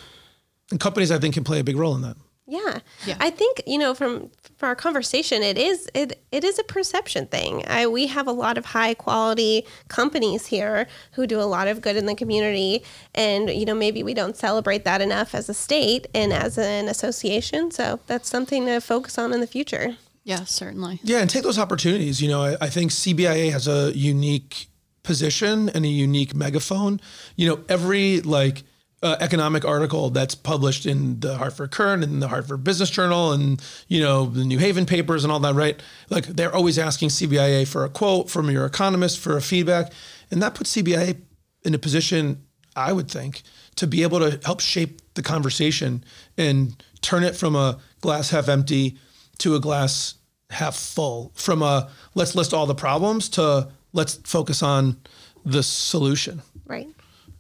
and 0.70 0.78
companies, 0.78 1.10
I 1.10 1.18
think, 1.18 1.34
can 1.34 1.44
play 1.44 1.60
a 1.60 1.64
big 1.64 1.76
role 1.76 1.94
in 1.94 2.02
that. 2.02 2.16
Yeah. 2.52 2.80
Yeah. 3.06 3.16
I 3.18 3.30
think, 3.30 3.62
you 3.66 3.78
know, 3.78 3.94
from 3.94 4.30
from 4.58 4.68
our 4.68 4.74
conversation, 4.74 5.42
it 5.42 5.56
is 5.56 5.88
it 5.94 6.22
it 6.30 6.44
is 6.44 6.58
a 6.58 6.64
perception 6.64 7.26
thing. 7.26 7.64
I 7.66 7.86
we 7.86 8.08
have 8.08 8.26
a 8.26 8.32
lot 8.32 8.58
of 8.58 8.66
high 8.66 8.92
quality 8.92 9.66
companies 9.88 10.46
here 10.46 10.86
who 11.12 11.26
do 11.26 11.40
a 11.40 11.48
lot 11.56 11.66
of 11.66 11.80
good 11.80 11.96
in 11.96 12.04
the 12.04 12.14
community 12.14 12.84
and 13.14 13.48
you 13.48 13.64
know, 13.64 13.74
maybe 13.74 14.02
we 14.02 14.12
don't 14.12 14.36
celebrate 14.36 14.84
that 14.84 15.00
enough 15.00 15.34
as 15.34 15.48
a 15.48 15.54
state 15.54 16.06
and 16.14 16.30
as 16.30 16.58
an 16.58 16.88
association. 16.88 17.70
So 17.70 18.00
that's 18.06 18.28
something 18.28 18.66
to 18.66 18.80
focus 18.80 19.16
on 19.16 19.32
in 19.32 19.40
the 19.40 19.46
future. 19.46 19.96
Yeah, 20.24 20.44
certainly. 20.44 21.00
Yeah, 21.02 21.20
and 21.20 21.30
take 21.30 21.44
those 21.44 21.58
opportunities. 21.58 22.20
You 22.20 22.28
know, 22.28 22.42
I, 22.42 22.56
I 22.60 22.68
think 22.68 22.90
CBIA 22.90 23.50
has 23.50 23.66
a 23.66 23.96
unique 23.96 24.68
position 25.02 25.70
and 25.70 25.86
a 25.86 25.88
unique 25.88 26.34
megaphone. 26.34 27.00
You 27.34 27.48
know, 27.48 27.64
every 27.68 28.20
like 28.20 28.62
uh, 29.02 29.16
economic 29.20 29.64
article 29.64 30.10
that's 30.10 30.34
published 30.34 30.86
in 30.86 31.18
the 31.20 31.36
Hartford 31.36 31.70
Courant 31.72 32.04
and 32.04 32.22
the 32.22 32.28
Hartford 32.28 32.62
Business 32.62 32.88
Journal 32.88 33.32
and 33.32 33.60
you 33.88 34.00
know 34.00 34.26
the 34.26 34.44
New 34.44 34.58
Haven 34.58 34.86
papers 34.86 35.24
and 35.24 35.32
all 35.32 35.40
that, 35.40 35.54
right? 35.54 35.80
Like 36.08 36.26
they're 36.26 36.54
always 36.54 36.78
asking 36.78 37.08
CBIA 37.08 37.66
for 37.66 37.84
a 37.84 37.88
quote 37.88 38.30
from 38.30 38.50
your 38.50 38.64
economist 38.64 39.18
for 39.18 39.36
a 39.36 39.42
feedback, 39.42 39.92
and 40.30 40.40
that 40.42 40.54
puts 40.54 40.76
CBIA 40.76 41.16
in 41.64 41.74
a 41.74 41.78
position, 41.78 42.42
I 42.76 42.92
would 42.92 43.10
think, 43.10 43.42
to 43.76 43.86
be 43.86 44.02
able 44.02 44.18
to 44.20 44.40
help 44.44 44.60
shape 44.60 45.00
the 45.14 45.22
conversation 45.22 46.04
and 46.38 46.82
turn 47.00 47.24
it 47.24 47.36
from 47.36 47.56
a 47.56 47.78
glass 48.00 48.30
half 48.30 48.48
empty 48.48 48.96
to 49.38 49.56
a 49.56 49.60
glass 49.60 50.14
half 50.50 50.76
full. 50.76 51.32
From 51.34 51.62
a 51.62 51.90
let's 52.14 52.34
list 52.36 52.54
all 52.54 52.66
the 52.66 52.74
problems 52.74 53.28
to 53.30 53.68
let's 53.92 54.14
focus 54.24 54.62
on 54.62 54.96
the 55.44 55.62
solution 55.62 56.40
Right. 56.66 56.88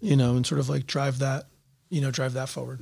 you 0.00 0.16
know, 0.16 0.34
and 0.36 0.44
sort 0.44 0.58
of 0.58 0.68
like 0.68 0.86
drive 0.86 1.20
that, 1.20 1.46
you 1.92 2.00
know, 2.00 2.10
drive 2.10 2.32
that 2.32 2.48
forward. 2.48 2.80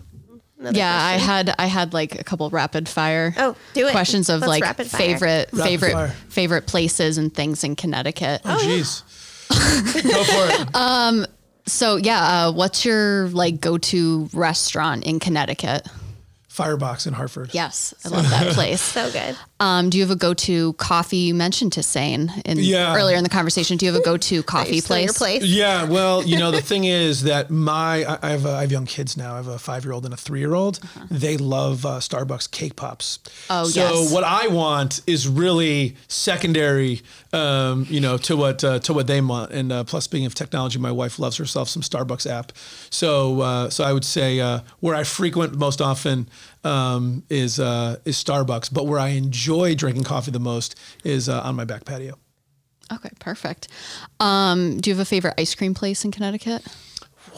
Another 0.59 0.79
yeah, 0.79 0.94
I 0.94 1.12
had 1.18 1.55
I 1.59 1.66
had 1.66 1.92
like 1.92 2.20
a 2.20 2.23
couple 2.25 2.49
rapid 2.51 2.88
fire 2.88 3.35
Oh, 3.37 3.57
do 3.75 3.87
it. 3.87 3.90
questions 3.92 4.29
of 4.29 4.40
Let's 4.40 4.49
like 4.49 4.62
rapid 4.62 4.87
fire. 4.87 4.99
favorite 5.01 5.49
Rapid 5.53 5.64
favorite 5.68 5.92
fire. 5.92 6.09
favorite 6.29 6.66
places 6.66 7.18
and 7.18 7.35
things 7.35 7.64
in 7.64 7.77
Connecticut. 7.77 8.42
Oh, 8.44 8.59
jeez. 8.62 9.03
Go 9.51 10.25
for 10.25 10.62
it. 10.62 10.68
Um 10.75 11.27
So 11.66 11.96
yeah, 11.96 12.20
uh, 12.49 12.53
what's 12.53 12.85
your 12.85 13.29
like 13.31 13.61
go 13.61 13.79
to 13.79 14.29
restaurant 14.33 15.05
in 15.05 15.18
Connecticut? 15.18 15.87
Firebox 16.64 17.07
in 17.07 17.14
Hartford. 17.14 17.51
Yes, 17.55 17.94
I 18.05 18.09
love 18.09 18.29
that 18.31 18.53
place. 18.55 18.81
So 18.83 19.11
good. 19.11 19.37
Um, 19.61 19.90
do 19.90 19.99
you 19.99 20.05
have 20.05 20.11
a 20.11 20.16
go 20.16 20.33
to 20.35 20.73
coffee? 20.75 21.18
You 21.18 21.35
mentioned 21.35 21.73
Tisane 21.73 22.42
in 22.44 22.59
Yeah. 22.59 22.94
earlier 22.96 23.16
in 23.16 23.25
the 23.25 23.31
conversation. 23.31 23.77
Do 23.77 23.87
you 23.87 23.92
have 23.92 24.01
a 24.01 24.05
go 24.05 24.16
to 24.16 24.42
coffee 24.42 24.81
Still 24.81 24.99
your 24.99 25.12
place? 25.12 25.38
place. 25.40 25.44
Yeah, 25.44 25.85
well, 25.85 26.23
you 26.23 26.38
know, 26.38 26.51
the 26.51 26.61
thing 26.70 26.85
is 26.85 27.23
that 27.25 27.51
my 27.51 28.05
I 28.05 28.18
I 28.23 28.31
have 28.31 28.46
uh, 28.46 28.55
I 28.57 28.61
have 28.62 28.73
young 28.73 28.87
kids 28.87 29.16
now. 29.16 29.35
I 29.35 29.37
have 29.37 29.49
a 29.49 29.59
five 29.59 29.85
year 29.85 29.92
old 29.92 30.05
and 30.05 30.14
a 30.14 30.16
three 30.16 30.40
year 30.40 30.55
old. 30.55 30.81
They 31.11 31.37
love 31.37 31.85
uh, 31.87 31.99
Starbucks 32.01 32.51
cake 32.51 32.77
pops. 32.77 33.18
Oh, 33.49 33.64
so 33.64 33.81
yes. 33.81 34.09
So 34.09 34.14
what 34.14 34.25
I 34.25 34.46
want 34.49 35.01
is 35.07 35.27
really 35.29 35.96
secondary, 36.09 37.03
um, 37.33 37.87
you 37.88 38.01
know, 38.01 38.16
to 38.18 38.37
what 38.37 38.62
uh, 38.64 38.79
to 38.81 38.92
what 38.94 39.07
they 39.07 39.20
want. 39.20 39.51
And 39.53 39.73
uh, 39.73 39.85
plus, 39.85 40.07
being 40.07 40.27
of 40.27 40.35
technology, 40.35 40.79
my 40.79 40.92
wife 40.92 41.18
loves 41.18 41.37
herself 41.37 41.68
some 41.68 41.83
Starbucks 41.83 42.29
app. 42.31 42.53
So 42.90 43.40
uh, 43.40 43.70
so 43.70 43.85
I 43.85 43.92
would 43.92 44.05
say 44.05 44.40
uh, 44.40 44.61
where 44.81 44.94
I 44.94 45.05
frequent 45.05 45.57
most 45.57 45.81
often 45.81 46.29
um, 46.64 47.22
is 47.28 47.58
uh, 47.58 47.96
is 48.04 48.16
Starbucks, 48.16 48.72
but 48.72 48.86
where 48.86 48.98
I 48.98 49.08
enjoy 49.08 49.74
drinking 49.74 50.04
coffee 50.04 50.30
the 50.30 50.40
most 50.40 50.78
is 51.04 51.28
uh, 51.28 51.40
on 51.42 51.56
my 51.56 51.64
back 51.64 51.84
patio. 51.84 52.18
Okay, 52.92 53.10
perfect. 53.20 53.68
Um, 54.18 54.80
do 54.80 54.90
you 54.90 54.96
have 54.96 55.00
a 55.00 55.08
favorite 55.08 55.34
ice 55.38 55.54
cream 55.54 55.74
place 55.74 56.04
in 56.04 56.10
Connecticut? 56.10 56.62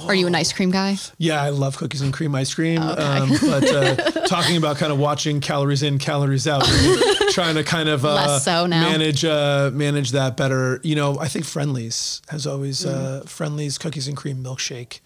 Are 0.06 0.14
you 0.14 0.26
an 0.26 0.34
ice 0.34 0.52
cream 0.52 0.70
guy? 0.70 0.96
Yeah, 1.18 1.42
I 1.42 1.50
love 1.50 1.76
cookies 1.76 2.00
and 2.00 2.12
cream 2.12 2.34
ice 2.34 2.54
cream. 2.54 2.82
Okay. 2.82 3.02
Um, 3.02 3.30
but 3.40 3.64
uh, 3.70 3.94
talking 4.26 4.56
about 4.56 4.76
kind 4.76 4.92
of 4.92 4.98
watching 4.98 5.40
calories 5.40 5.82
in, 5.82 5.98
calories 5.98 6.48
out, 6.48 6.64
trying 7.30 7.54
to 7.56 7.64
kind 7.64 7.88
of 7.88 8.04
uh, 8.04 8.38
so 8.38 8.66
manage 8.66 9.24
uh, 9.24 9.70
manage 9.72 10.12
that 10.12 10.36
better. 10.36 10.80
You 10.82 10.96
know, 10.96 11.18
I 11.18 11.28
think 11.28 11.44
Friendly's 11.44 12.22
has 12.28 12.46
always 12.46 12.86
uh, 12.86 13.22
Friendly's 13.26 13.78
cookies 13.78 14.08
and 14.08 14.16
cream 14.16 14.42
milkshake. 14.42 15.00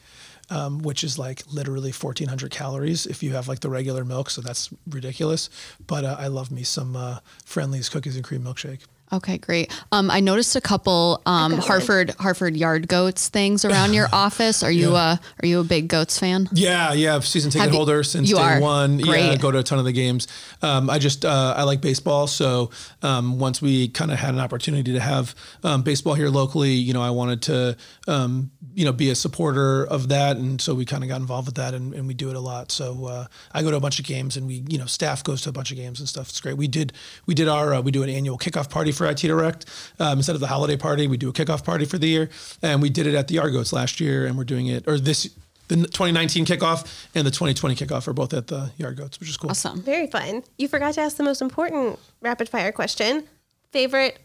Um, 0.49 0.79
which 0.79 1.03
is 1.03 1.19
like 1.19 1.43
literally 1.53 1.91
1400 1.91 2.53
calories 2.53 3.05
if 3.05 3.21
you 3.21 3.33
have 3.33 3.49
like 3.49 3.61
the 3.61 3.69
regular 3.69 4.05
milk. 4.05 4.31
So 4.31 4.41
that's 4.41 4.71
ridiculous. 4.89 5.51
But 5.85 6.05
uh, 6.05 6.15
I 6.21 6.29
love 6.29 6.53
me 6.53 6.63
some 6.63 6.95
uh, 6.95 7.19
Friendly's 7.45 7.89
cookies 7.89 8.15
and 8.15 8.25
cream 8.25 8.43
milkshake. 8.45 8.83
Okay, 9.13 9.39
great. 9.39 9.71
Um, 9.93 10.11
I 10.11 10.19
noticed 10.21 10.57
a 10.57 10.61
couple 10.61 11.23
um, 11.27 11.53
Harford 11.53 12.11
Hartford 12.19 12.57
Yard 12.57 12.89
Goats 12.89 13.29
things 13.29 13.65
around 13.65 13.95
your 13.95 14.09
office. 14.13 14.63
Are 14.65 14.71
you 14.71 14.97
uh, 14.97 15.17
are 15.43 15.47
you 15.47 15.61
a 15.61 15.65
big 15.65 15.87
Goats 15.89 16.19
fan? 16.19 16.49
Yeah, 16.53 16.93
yeah, 16.93 17.21
season 17.21 17.51
ticket 17.53 17.67
Have 17.67 17.71
you- 17.73 17.77
holder 17.77 18.03
since 18.03 18.29
you 18.29 18.37
day 18.37 18.43
are? 18.43 18.61
one. 18.61 18.99
Yeah, 18.99 19.07
Great. 19.07 19.41
go 19.41 19.51
to 19.53 19.59
a 19.59 19.63
ton 19.63 19.79
of 19.79 19.85
the 19.85 19.93
games. 19.93 20.27
Um, 20.61 20.91
I 20.91 20.99
just 20.99 21.25
uh, 21.25 21.55
I 21.57 21.63
like 21.63 21.81
baseball, 21.81 22.27
so 22.27 22.71
um, 23.03 23.39
once 23.39 23.63
we 23.63 23.89
kind 23.89 24.11
of 24.11 24.19
had 24.19 24.35
an 24.35 24.41
opportunity 24.41 24.93
to 24.95 25.01
have 25.01 25.35
um, 25.63 25.83
baseball 25.83 26.15
here 26.15 26.29
locally, 26.29 26.73
you 26.73 26.93
know, 26.93 27.03
I 27.03 27.11
wanted 27.11 27.43
to 27.43 27.77
um, 28.09 28.51
you 28.75 28.85
know 28.85 28.93
be 28.93 29.11
a 29.11 29.15
supporter 29.15 29.85
of 29.87 30.09
that, 30.09 30.37
and 30.37 30.61
so 30.61 30.75
we 30.75 30.85
kind 30.85 31.05
of 31.05 31.09
got 31.09 31.21
involved 31.21 31.47
with 31.47 31.55
that, 31.57 31.75
and, 31.75 31.95
and 31.95 32.09
we 32.09 32.15
do 32.15 32.29
it 32.31 32.35
a 32.37 32.41
lot. 32.41 32.73
So 32.73 33.07
uh, 33.07 33.27
I 33.53 33.63
go 33.63 33.71
to 33.71 33.77
a 33.77 33.81
bunch 33.81 34.01
of 34.01 34.05
games, 34.05 34.37
and 34.37 34.49
we 34.49 34.65
you 34.69 34.79
know 34.79 34.87
staff 34.87 35.23
goes 35.23 35.43
to 35.43 35.51
a 35.51 35.53
bunch 35.53 35.71
of 35.71 35.77
games 35.77 36.01
and 36.01 36.09
stuff. 36.09 36.29
It's 36.29 36.41
great. 36.41 36.57
We 36.57 36.67
did 36.67 36.93
we 37.27 37.35
did 37.35 37.47
our 37.47 37.73
uh, 37.75 37.81
we 37.81 37.93
do 37.93 38.03
an 38.03 38.09
annual 38.11 38.37
kickoff 38.37 38.69
party 38.69 38.91
for 38.97 39.07
IT 39.07 39.19
Direct. 39.19 39.67
Um, 39.99 40.19
instead 40.19 40.35
of 40.35 40.41
the 40.41 40.47
holiday 40.47 40.77
party, 40.77 41.07
we 41.07 41.17
do 41.17 41.29
a 41.29 41.33
kickoff 41.33 41.65
party 41.65 41.85
for 41.85 41.99
the 41.99 42.09
year, 42.09 42.31
and 42.63 42.83
we 42.83 42.91
did 42.91 43.07
it 43.07 43.15
at 43.15 43.29
the 43.29 43.35
Yard 43.35 43.53
Goats 43.53 43.73
last 43.73 44.01
year, 44.01 44.27
and 44.27 44.37
we're 44.37 44.45
doing 44.45 44.67
it 44.67 44.87
or 44.87 44.99
this. 44.99 45.29
The 45.69 45.75
2019 45.75 46.47
kickoff 46.47 46.87
and 47.17 47.27
the 47.27 47.31
2020 47.33 47.75
kickoff 47.75 48.07
are 48.07 48.13
both 48.13 48.33
at 48.33 48.47
the 48.47 48.71
Yard 48.77 48.97
Goats, 48.97 49.19
which 49.19 49.29
is 49.29 49.37
cool. 49.37 49.51
Awesome. 49.51 49.83
Very 49.83 50.07
fun. 50.07 50.45
You 50.59 50.69
forgot 50.69 50.95
to 50.95 51.01
ask 51.01 51.17
the 51.17 51.25
most 51.25 51.43
important 51.43 51.99
rapid 52.21 52.49
fire 52.49 52.71
question. 52.71 53.25
Favorite 53.73 54.21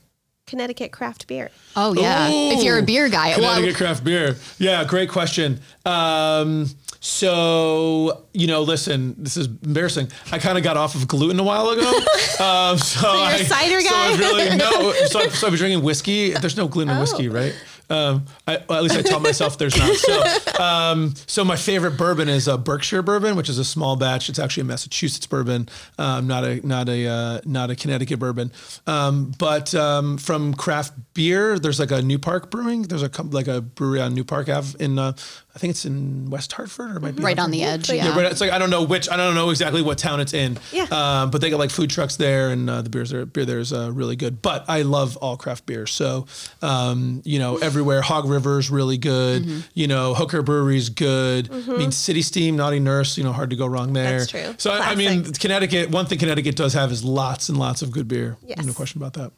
Connecticut 0.46 0.92
craft 0.92 1.28
beer? 1.28 1.50
Oh 1.76 1.94
yeah. 1.94 2.28
If 2.30 2.64
you're 2.64 2.78
a 2.78 2.84
beer 2.84 3.10
guy, 3.10 3.30
well, 3.38 3.56
Connecticut 3.56 3.78
craft 3.78 4.04
beer. 4.04 4.36
Yeah, 4.60 4.84
great 4.84 5.10
question. 5.10 5.62
Um, 5.86 6.68
so 7.02 8.24
you 8.34 8.48
know, 8.48 8.62
listen, 8.62 9.16
this 9.18 9.36
is 9.36 9.48
embarrassing. 9.48 10.08
I 10.32 10.40
kind 10.40 10.58
of 10.58 10.64
got 10.64 10.78
off 10.78 10.96
of 10.96 11.08
gluten 11.08 11.40
a 11.40 11.44
while 11.44 11.70
ago. 11.70 11.92
Um, 12.42 12.80
so, 12.80 13.02
you're 13.14 13.22
a 13.22 13.26
I, 13.26 13.44
cider 13.44 13.82
So 13.82 13.90
guy? 13.92 14.14
I 14.14 14.18
really 14.18 14.58
no. 14.58 14.94
So, 15.08 15.20
so 15.30 15.46
I 15.48 15.50
was 15.52 15.60
drinking 15.60 15.84
whiskey. 15.84 16.32
There's 16.32 16.58
no 16.58 16.68
gluten 16.68 16.96
in 16.96 17.00
whiskey, 17.00 17.30
Oh. 17.30 17.34
right? 17.34 17.54
Um, 17.88 18.26
I, 18.48 18.64
well, 18.68 18.78
at 18.80 18.84
least 18.84 18.96
I 18.96 19.02
tell 19.04 19.20
myself 19.20 19.58
there's 19.60 19.78
not. 19.78 19.96
So, 19.98 20.64
um, 20.64 21.14
so 21.28 21.44
my 21.44 21.58
favorite 21.58 21.98
bourbon 21.98 22.30
is 22.30 22.48
a 22.48 22.58
Berkshire 22.58 23.02
bourbon, 23.04 23.36
which 23.36 23.50
is 23.50 23.60
a 23.60 23.66
small 23.66 23.96
batch. 23.96 24.28
It's 24.30 24.40
actually 24.40 24.62
a 24.62 24.64
Massachusetts 24.64 25.28
bourbon, 25.28 25.68
um, 26.00 26.26
not 26.26 26.46
a 26.46 26.66
not 26.66 26.88
a 26.90 27.06
uh, 27.06 27.42
not 27.46 27.70
a 27.70 27.76
Connecticut 27.76 28.18
bourbon. 28.18 28.52
Um, 28.88 29.34
but 29.38 29.76
um, 29.76 30.18
from 30.18 30.54
craft 30.56 30.94
beer, 31.14 31.60
there's 31.60 31.80
like 31.80 31.92
a 31.92 32.02
New 32.02 32.18
Park 32.18 32.50
Brewing. 32.50 32.84
There's 32.84 33.04
a 33.04 33.12
like 33.24 33.48
a 33.50 33.62
brewery 33.62 34.02
on 34.02 34.14
New 34.16 34.24
Park 34.24 34.48
Ave 34.50 34.84
in 34.84 34.98
uh, 34.98 35.12
I 35.54 35.60
think 35.60 35.72
it's 35.72 35.86
in 35.86 36.30
West 36.30 36.54
Hartford 36.54 36.92
or 36.92 36.98
it 36.98 37.02
might 37.02 37.16
be 37.16 37.24
right 37.24 37.38
on 37.38 37.52
the 37.52 37.64
edge. 37.64 37.90
Yeah. 37.90 38.06
yeah, 38.06 38.16
but 38.16 38.26
it's 38.26 38.40
like 38.40 38.52
I 38.52 38.58
don't 38.58 38.70
know 38.70 38.84
which 38.84 39.10
I 39.10 39.18
don't 39.18 39.36
know 39.36 39.50
exactly 39.50 39.82
what 39.82 39.98
town 39.98 40.22
it's 40.22 40.34
in. 40.34 40.58
Yeah. 40.72 40.84
Um, 40.92 41.30
but 41.30 41.42
they 41.42 41.50
got 41.50 41.60
like 41.60 41.72
food 41.72 41.90
trucks 41.90 42.16
there, 42.16 42.52
and 42.52 42.70
uh, 42.70 42.82
the 42.82 42.90
beers 42.90 43.10
there 43.10 43.26
beer 43.26 43.44
there 43.44 43.60
is 43.60 43.74
uh, 43.74 43.92
really 43.92 44.16
good. 44.16 44.42
But 44.42 44.66
I 44.70 44.84
love 44.84 45.18
all 45.18 45.36
craft 45.36 45.66
beer, 45.66 45.86
so 45.88 46.26
um, 46.62 47.22
you 47.26 47.38
know 47.38 47.58
everywhere. 47.58 48.02
Hog 48.02 48.30
River's 48.30 48.70
really 48.70 48.98
good. 48.98 49.44
Mm-hmm. 49.44 49.60
You 49.74 49.88
know 49.88 50.14
Hooker 50.14 50.42
Brewery's 50.42 50.88
good. 50.90 51.52
I 51.52 51.78
mean 51.78 51.92
City 51.92 52.22
Steam, 52.22 52.56
Naughty 52.56 52.80
Nurse. 52.80 53.18
You 53.18 53.26
know 53.26 53.34
hard 53.34 53.50
to 53.50 53.58
go 53.58 53.68
wrong 53.68 53.92
there. 53.92 54.20
That's 54.20 54.32
true. 54.32 54.56
So 54.58 54.72
I, 54.72 54.92
I 54.92 54.96
mean 54.96 55.34
Connecticut. 55.34 55.90
One 55.90 56.06
thing 56.06 56.18
Connecticut 56.18 56.56
does 56.56 56.74
have 56.76 56.92
is 56.94 57.04
lots 57.04 57.50
and 57.50 57.58
lots 57.58 57.82
of 57.82 57.92
good 57.92 58.08
beer. 58.08 58.38
Yes. 58.46 58.66
No 58.66 58.72
question 58.74 59.02
about 59.02 59.14
that. 59.14 59.34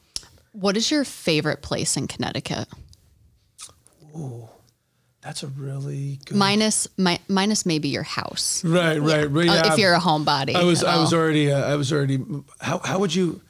What 0.52 0.78
is 0.78 0.92
your 0.92 1.04
favorite 1.04 1.64
place 1.64 1.98
in 1.98 2.08
Connecticut? 2.08 2.68
That's 5.24 5.44
a 5.44 5.48
really 5.48 6.20
good. 6.26 6.38
Minus 6.38 6.88
mi- 6.98 7.20
minus 7.28 7.66
maybe 7.66 7.88
your 7.88 8.04
house. 8.04 8.64
right, 8.66 8.98
right, 9.02 9.30
right. 9.32 9.50
Uh, 9.50 9.54
yeah. 9.54 9.74
if 9.74 9.80
you're 9.80 9.94
a 9.94 10.00
homebody. 10.00 10.56
I 10.56 10.64
was 10.64 10.84
I 10.84 10.98
was 10.98 11.14
already 11.14 11.52
uh, 11.52 11.72
I 11.72 11.76
was 11.76 11.94
already 11.94 12.20
how 12.60 12.80
how 12.80 13.00
would 13.00 13.16
you 13.16 13.42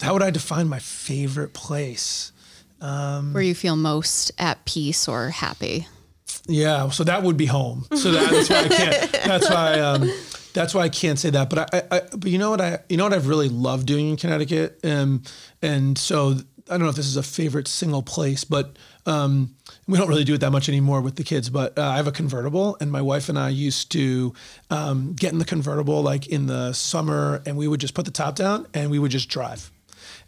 how 0.00 0.14
would 0.14 0.22
I 0.22 0.30
define 0.30 0.68
my 0.68 0.80
favorite 0.80 1.52
place? 1.52 2.32
where 2.80 3.42
you 3.42 3.54
feel 3.54 3.76
most 3.76 4.32
at 4.38 4.64
peace 4.64 5.06
or 5.06 5.30
happy. 5.30 5.86
Yeah, 6.48 6.88
so 6.90 7.04
that 7.04 7.22
would 7.22 7.36
be 7.36 7.46
home. 7.46 7.86
So 7.94 8.10
that, 8.10 8.30
that's 8.30 8.50
why 8.50 8.64
I 8.64 8.68
can't. 8.68 9.12
That's 9.24 9.48
why 9.48 9.78
um, 9.78 10.10
that's 10.54 10.74
why 10.74 10.82
I 10.82 10.88
can't 10.88 11.18
say 11.18 11.30
that. 11.30 11.48
But 11.48 11.72
I, 11.72 11.78
I, 11.78 11.96
I 11.96 12.00
but 12.16 12.30
you 12.30 12.38
know 12.38 12.50
what 12.50 12.60
I 12.60 12.80
you 12.88 12.96
know 12.96 13.04
what 13.04 13.12
I've 13.12 13.28
really 13.28 13.48
loved 13.48 13.86
doing 13.86 14.10
in 14.10 14.16
Connecticut, 14.16 14.80
um, 14.84 15.22
and 15.62 15.96
so 15.96 16.34
I 16.68 16.72
don't 16.72 16.80
know 16.82 16.88
if 16.88 16.96
this 16.96 17.06
is 17.06 17.16
a 17.16 17.22
favorite 17.22 17.68
single 17.68 18.02
place, 18.02 18.44
but 18.44 18.76
um, 19.06 19.54
we 19.86 19.98
don't 19.98 20.08
really 20.08 20.24
do 20.24 20.34
it 20.34 20.38
that 20.38 20.50
much 20.50 20.68
anymore 20.68 21.00
with 21.00 21.16
the 21.16 21.24
kids. 21.24 21.50
But 21.50 21.78
uh, 21.78 21.88
I 21.88 21.96
have 21.96 22.06
a 22.06 22.12
convertible, 22.12 22.76
and 22.80 22.90
my 22.90 23.02
wife 23.02 23.28
and 23.28 23.38
I 23.38 23.48
used 23.48 23.90
to 23.92 24.32
um, 24.70 25.14
get 25.14 25.32
in 25.32 25.38
the 25.38 25.44
convertible 25.44 26.02
like 26.02 26.28
in 26.28 26.46
the 26.46 26.72
summer, 26.72 27.42
and 27.46 27.56
we 27.56 27.68
would 27.68 27.80
just 27.80 27.94
put 27.94 28.04
the 28.04 28.10
top 28.10 28.36
down 28.36 28.66
and 28.74 28.90
we 28.90 28.98
would 28.98 29.10
just 29.10 29.28
drive 29.28 29.70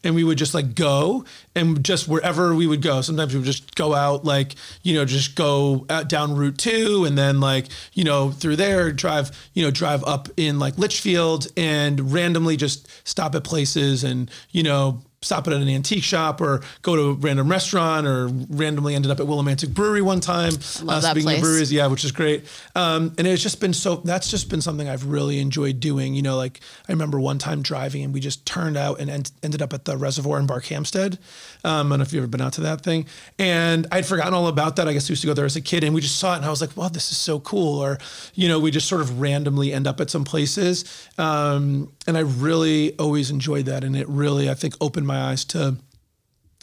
and 0.05 0.15
we 0.15 0.23
would 0.23 0.39
just 0.39 0.55
like 0.55 0.75
go 0.75 1.25
and 1.55 1.83
just 1.85 2.07
wherever 2.07 2.55
we 2.55 2.67
would 2.67 2.83
go 2.83 3.01
sometimes 3.01 3.33
we 3.33 3.41
would 3.41 3.47
just 3.47 3.75
go 3.75 3.95
out 3.95 4.25
like 4.25 4.55
you 4.83 4.95
know 4.95 5.05
just 5.05 5.35
go 5.35 5.87
out 5.91 6.09
down 6.09 6.37
route 6.37 6.59
2 6.59 7.05
and 7.07 7.19
then 7.19 7.41
like 7.41 7.67
you 7.95 8.05
know 8.05 8.31
through 8.31 8.57
there 8.57 8.93
drive 8.93 9.31
you 9.55 9.65
know 9.65 9.71
drive 9.71 10.05
up 10.05 10.29
in 10.37 10.59
like 10.59 10.79
litchfield 10.79 11.49
and 11.57 12.13
randomly 12.13 12.57
just 12.57 12.89
stop 13.09 13.35
at 13.35 13.43
places 13.43 14.05
and 14.05 14.31
you 14.51 14.63
know 14.63 15.03
stop 15.25 15.47
it 15.49 15.53
at 15.53 15.61
an 15.61 15.69
antique 15.69 16.05
shop 16.05 16.41
or 16.41 16.61
go 16.83 16.95
to 16.95 17.03
a 17.03 17.13
random 17.15 17.51
restaurant 17.51 18.07
or 18.07 18.29
randomly 18.51 18.95
ended 18.95 19.11
up 19.11 19.21
at 19.21 19.27
Willimantic 19.27 19.75
Brewery 19.75 20.03
one 20.03 20.21
time. 20.21 20.53
Uh, 20.55 21.01
that 21.01 21.11
speaking 21.11 21.23
place. 21.23 21.37
of 21.39 21.43
breweries, 21.43 21.73
yeah, 21.73 21.87
which 21.87 22.05
is 22.05 22.13
great. 22.13 22.45
Um, 22.75 23.15
and 23.19 23.27
it's 23.27 23.43
just 23.43 23.61
been 23.61 23.73
so, 23.73 23.97
that's 23.97 24.31
just 24.31 24.51
been 24.51 24.61
something 24.61 24.89
I've 24.89 25.07
really 25.07 25.41
enjoyed 25.41 25.81
doing. 25.81 26.15
You 26.15 26.23
know, 26.23 26.37
like 26.37 26.61
I 26.89 26.93
remember 26.93 27.19
one 27.19 27.39
time 27.39 27.63
driving 27.63 28.05
and 28.05 28.13
we 28.13 28.21
just 28.21 28.45
turned 28.47 28.77
out 28.77 29.01
and 29.01 29.11
end, 29.11 29.33
ended 29.43 29.63
up 29.63 29.73
at 29.73 29.85
the 29.85 29.97
reservoir 29.97 30.39
in 30.39 30.47
Barkhamsted. 30.47 31.19
Um, 31.65 31.87
I 31.87 31.91
don't 31.91 31.99
know 31.99 32.03
if 32.03 32.13
you've 32.13 32.23
ever 32.23 32.31
been 32.31 32.43
out 32.43 32.53
to 32.55 32.61
that 32.63 32.83
thing. 32.83 33.07
And 33.39 33.87
I'd 33.91 34.07
forgotten 34.07 34.35
all 34.35 34.49
about 34.49 34.77
that. 34.77 34.89
I 34.89 34.93
guess 34.93 35.09
we 35.09 35.15
used 35.15 35.23
to 35.23 35.27
go 35.27 35.35
there 35.35 35.47
as 35.47 35.57
a 35.57 35.61
kid 35.61 35.85
and 35.85 35.95
we 35.95 36.01
just 36.01 36.19
saw 36.19 36.35
it 36.35 36.37
and 36.37 36.45
I 36.45 36.51
was 36.51 36.61
like, 36.61 36.77
wow, 36.77 36.89
this 36.89 37.11
is 37.11 37.17
so 37.17 37.41
cool. 37.41 37.83
Or, 37.83 37.99
you 38.35 38.49
know, 38.49 38.61
we 38.61 38.71
just 38.71 38.89
sort 38.89 39.01
of 39.01 39.21
randomly 39.21 39.73
end 39.73 39.87
up 39.87 40.01
at 40.01 40.11
some 40.11 40.25
places. 40.25 40.85
Um, 41.17 41.93
and 42.07 42.17
I 42.17 42.21
really 42.21 42.97
always 42.99 43.31
enjoyed 43.31 43.67
that. 43.67 43.85
And 43.85 43.97
it 43.97 44.09
really, 44.09 44.51
I 44.51 44.55
think, 44.55 44.75
opened 44.81 45.07
my 45.07 45.21
eyes 45.21 45.45
to 45.47 45.77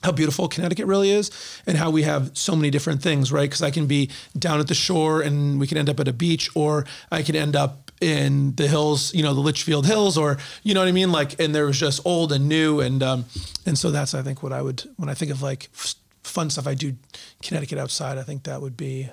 how 0.03 0.11
beautiful 0.11 0.47
Connecticut 0.47 0.87
really 0.87 1.11
is 1.11 1.29
and 1.67 1.77
how 1.77 1.91
we 1.91 2.03
have 2.03 2.35
so 2.35 2.55
many 2.55 2.71
different 2.71 3.03
things, 3.03 3.31
right? 3.31 3.49
Because 3.49 3.61
I 3.61 3.69
can 3.71 3.85
be 3.85 4.09
down 4.37 4.59
at 4.59 4.67
the 4.67 4.73
shore 4.73 5.21
and 5.21 5.59
we 5.59 5.67
can 5.67 5.77
end 5.77 5.89
up 5.89 5.99
at 5.99 6.07
a 6.07 6.13
beach, 6.13 6.49
or 6.55 6.85
I 7.11 7.21
can 7.21 7.35
end 7.35 7.55
up 7.55 7.91
in 8.01 8.55
the 8.55 8.67
hills, 8.67 9.13
you 9.13 9.21
know, 9.21 9.33
the 9.35 9.41
Litchfield 9.41 9.85
Hills, 9.85 10.17
or 10.17 10.37
you 10.63 10.73
know 10.73 10.79
what 10.79 10.89
I 10.89 10.91
mean? 10.91 11.11
Like, 11.11 11.39
and 11.39 11.53
there 11.53 11.65
was 11.65 11.79
just 11.79 12.03
old 12.03 12.31
and 12.31 12.49
new, 12.49 12.79
and 12.79 13.03
um, 13.03 13.25
and 13.65 13.77
so 13.77 13.91
that's 13.91 14.15
I 14.15 14.23
think 14.23 14.41
what 14.41 14.51
I 14.51 14.61
would 14.61 14.83
when 14.97 15.07
I 15.07 15.13
think 15.13 15.31
of 15.31 15.43
like 15.43 15.69
f- 15.73 15.95
fun 16.23 16.49
stuff 16.49 16.65
I 16.65 16.73
do 16.73 16.95
Connecticut 17.43 17.77
outside. 17.77 18.17
I 18.17 18.23
think 18.23 18.43
that 18.43 18.59
would 18.59 18.75
be, 18.75 19.07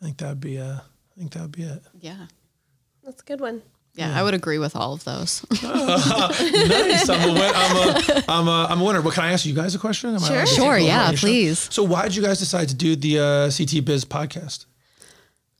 I 0.00 0.04
think 0.04 0.18
that 0.18 0.28
would 0.28 0.40
be, 0.40 0.58
uh, 0.58 0.76
I 0.76 1.18
think 1.18 1.32
that 1.32 1.42
would 1.42 1.52
be 1.52 1.64
it. 1.64 1.82
Yeah. 2.00 2.26
That's 3.04 3.22
a 3.22 3.24
good 3.24 3.40
one. 3.40 3.62
Yeah, 3.98 4.18
I 4.18 4.22
would 4.22 4.34
agree 4.34 4.58
with 4.58 4.76
all 4.76 4.92
of 4.92 5.02
those. 5.02 5.44
nice. 5.62 7.08
I'm 7.08 7.28
a, 7.30 7.32
win- 7.32 7.52
I'm 7.54 7.76
a, 7.76 8.24
I'm 8.28 8.48
a, 8.48 8.66
I'm 8.70 8.80
a 8.80 8.84
winner. 8.84 9.02
But 9.02 9.14
can 9.14 9.24
I 9.24 9.32
ask 9.32 9.44
you 9.44 9.54
guys 9.54 9.74
a 9.74 9.78
question? 9.78 10.10
Am 10.14 10.20
Sure. 10.20 10.36
allowed 10.36 10.48
Sure, 10.48 10.78
yeah, 10.78 11.08
on 11.08 11.16
show? 11.16 11.26
please. 11.26 11.58
So 11.72 11.82
why 11.82 12.04
did 12.04 12.14
you 12.14 12.22
guys 12.22 12.38
decide 12.38 12.68
to 12.68 12.74
do 12.76 12.94
the 12.94 13.18
uh, 13.18 13.50
CT 13.50 13.84
Biz 13.84 14.04
podcast? 14.04 14.66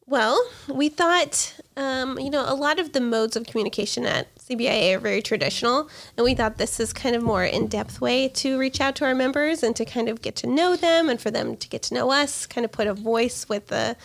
Well, 0.07 0.41
we 0.69 0.89
thought, 0.89 1.55
um, 1.77 2.19
you 2.19 2.31
know, 2.31 2.45
a 2.47 2.55
lot 2.55 2.79
of 2.79 2.93
the 2.93 3.01
modes 3.01 3.37
of 3.37 3.45
communication 3.47 4.07
at 4.07 4.35
CBIA 4.39 4.95
are 4.97 5.01
very 5.01 5.21
traditional, 5.21 5.91
and 6.17 6.25
we 6.25 6.35
thought 6.35 6.57
this 6.57 6.81
is 6.81 6.95
kind 6.95 7.15
of 7.15 7.23
more 7.23 7.45
in-depth 7.45 8.01
way 8.01 8.29
to 8.29 8.59
reach 8.59 8.81
out 8.81 8.95
to 8.97 9.05
our 9.05 9.15
members 9.15 9.63
and 9.63 9.77
to 9.77 9.85
kind 9.85 10.09
of 10.09 10.23
get 10.23 10.35
to 10.37 10.47
know 10.47 10.77
them, 10.77 11.11
and 11.11 11.21
for 11.21 11.31
them 11.31 11.57
to 11.59 11.69
get 11.69 11.83
to 11.83 11.95
know 11.95 12.11
us, 12.11 12.47
kind 12.47 12.65
of 12.65 12.73
put 12.73 12.87
a 12.87 12.95
voice 12.95 13.49
with 13.49 13.67
the 13.67 13.97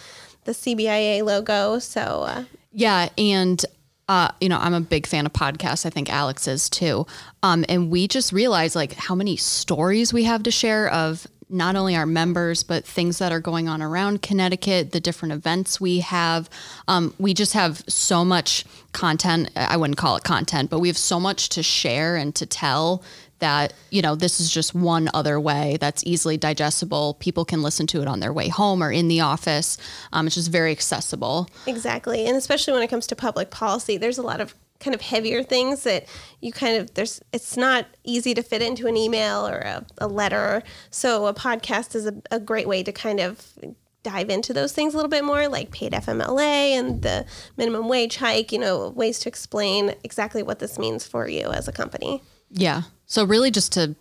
the 0.46 0.52
CBIA 0.52 1.24
logo. 1.24 1.80
So, 1.80 2.02
uh, 2.02 2.44
Yeah, 2.74 3.08
and 3.18 3.64
uh, 4.10 4.30
you 4.42 4.50
know, 4.50 4.58
I'm 4.60 4.74
a 4.74 4.82
big 4.82 5.08
fan 5.08 5.26
of 5.26 5.34
podcasts. 5.34 5.86
I 5.86 5.90
think 5.90 6.12
Alex 6.12 6.48
is 6.48 6.70
too. 6.70 7.06
Um, 7.42 7.64
and 7.70 7.90
we 7.90 8.08
just 8.08 8.34
realized 8.34 8.76
like 8.76 8.94
how 8.94 9.16
many 9.16 9.38
stories 9.38 10.14
we 10.14 10.26
have 10.26 10.44
to 10.44 10.52
share 10.52 10.90
of 10.90 11.26
not 11.50 11.76
only 11.76 11.96
our 11.96 12.06
members 12.06 12.64
but 12.64 12.84
things 12.84 13.20
that 13.20 13.32
are 13.32 13.40
going 13.40 13.70
on 13.70 13.82
around 13.82 14.22
Connecticut, 14.22 14.92
the 14.92 15.00
different 15.00 15.34
events 15.34 15.80
we 15.80 16.00
have. 16.00 16.50
Um, 16.88 17.14
we 17.20 17.34
just 17.34 17.54
have 17.54 17.84
so 17.88 18.26
much 18.26 18.66
content. 18.92 19.50
I 19.56 19.78
wouldn't 19.78 19.98
call 19.98 20.16
it 20.16 20.24
content, 20.24 20.70
but 20.70 20.80
we 20.80 20.88
have 20.88 20.98
so 20.98 21.20
much 21.20 21.50
to 21.50 21.64
share 21.64 22.16
and 22.16 22.34
to 22.36 22.46
tell 22.46 23.04
that 23.44 23.74
you 23.92 24.02
know 24.02 24.16
this 24.16 24.40
is 24.40 24.50
just 24.50 24.74
one 24.74 25.10
other 25.14 25.40
way 25.40 25.78
that's 25.80 26.04
easily 26.06 26.38
digestible 26.38 27.16
people 27.16 27.46
can 27.46 27.62
listen 27.62 27.86
to 27.86 28.02
it 28.02 28.08
on 28.08 28.20
their 28.20 28.34
way 28.34 28.48
home 28.48 28.82
or 28.82 28.92
in 28.92 29.08
the 29.08 29.20
office 29.22 29.78
um, 30.14 30.26
it's 30.28 30.36
just 30.36 30.52
very 30.52 30.72
accessible 30.72 31.48
Exactly. 31.68 32.26
And 32.26 32.38
especially 32.38 32.74
when 32.74 32.84
it 32.84 32.90
comes 32.90 33.08
to 33.08 33.16
public 33.16 33.52
policy, 33.52 33.98
there's 33.98 34.18
a 34.18 34.24
lot 34.24 34.42
of 34.42 34.56
kind 34.80 34.94
of 34.94 35.02
heavier 35.02 35.44
things 35.44 35.84
that 35.84 36.06
you 36.42 36.52
kind 36.52 36.78
of 36.78 36.94
there's 36.94 37.22
it's 37.32 37.56
not 37.56 37.86
easy 38.04 38.34
to 38.34 38.44
fit 38.44 38.62
into 38.62 38.86
an 38.88 38.98
email 38.98 39.48
or 39.48 39.58
a, 39.58 39.86
a 40.00 40.08
letter. 40.08 40.64
So 40.90 41.28
a 41.28 41.34
podcast 41.34 41.96
is 41.96 42.06
a, 42.06 42.14
a 42.32 42.40
great 42.40 42.68
way 42.68 42.84
to 42.84 42.92
kind 42.92 43.20
of 43.20 43.58
dive 44.04 44.30
into 44.30 44.54
those 44.54 44.74
things 44.74 44.94
a 44.94 44.98
little 44.98 45.10
bit 45.10 45.24
more, 45.24 45.48
like 45.48 45.72
paid 45.72 45.94
FMLA 45.94 46.78
and 46.78 47.02
the 47.02 47.26
minimum 47.56 47.88
wage 47.88 48.18
hike, 48.18 48.52
you 48.52 48.60
know, 48.60 48.90
ways 48.90 49.20
to 49.20 49.30
explain 49.30 49.96
exactly 50.04 50.44
what 50.44 50.60
this 50.60 50.78
means 50.78 51.08
for 51.08 51.28
you 51.28 51.48
as 51.48 51.68
a 51.68 51.72
company. 51.72 52.22
Yeah. 52.52 52.84
So 53.14 53.26
really 53.26 53.52
just 53.52 53.74
to 53.74 53.96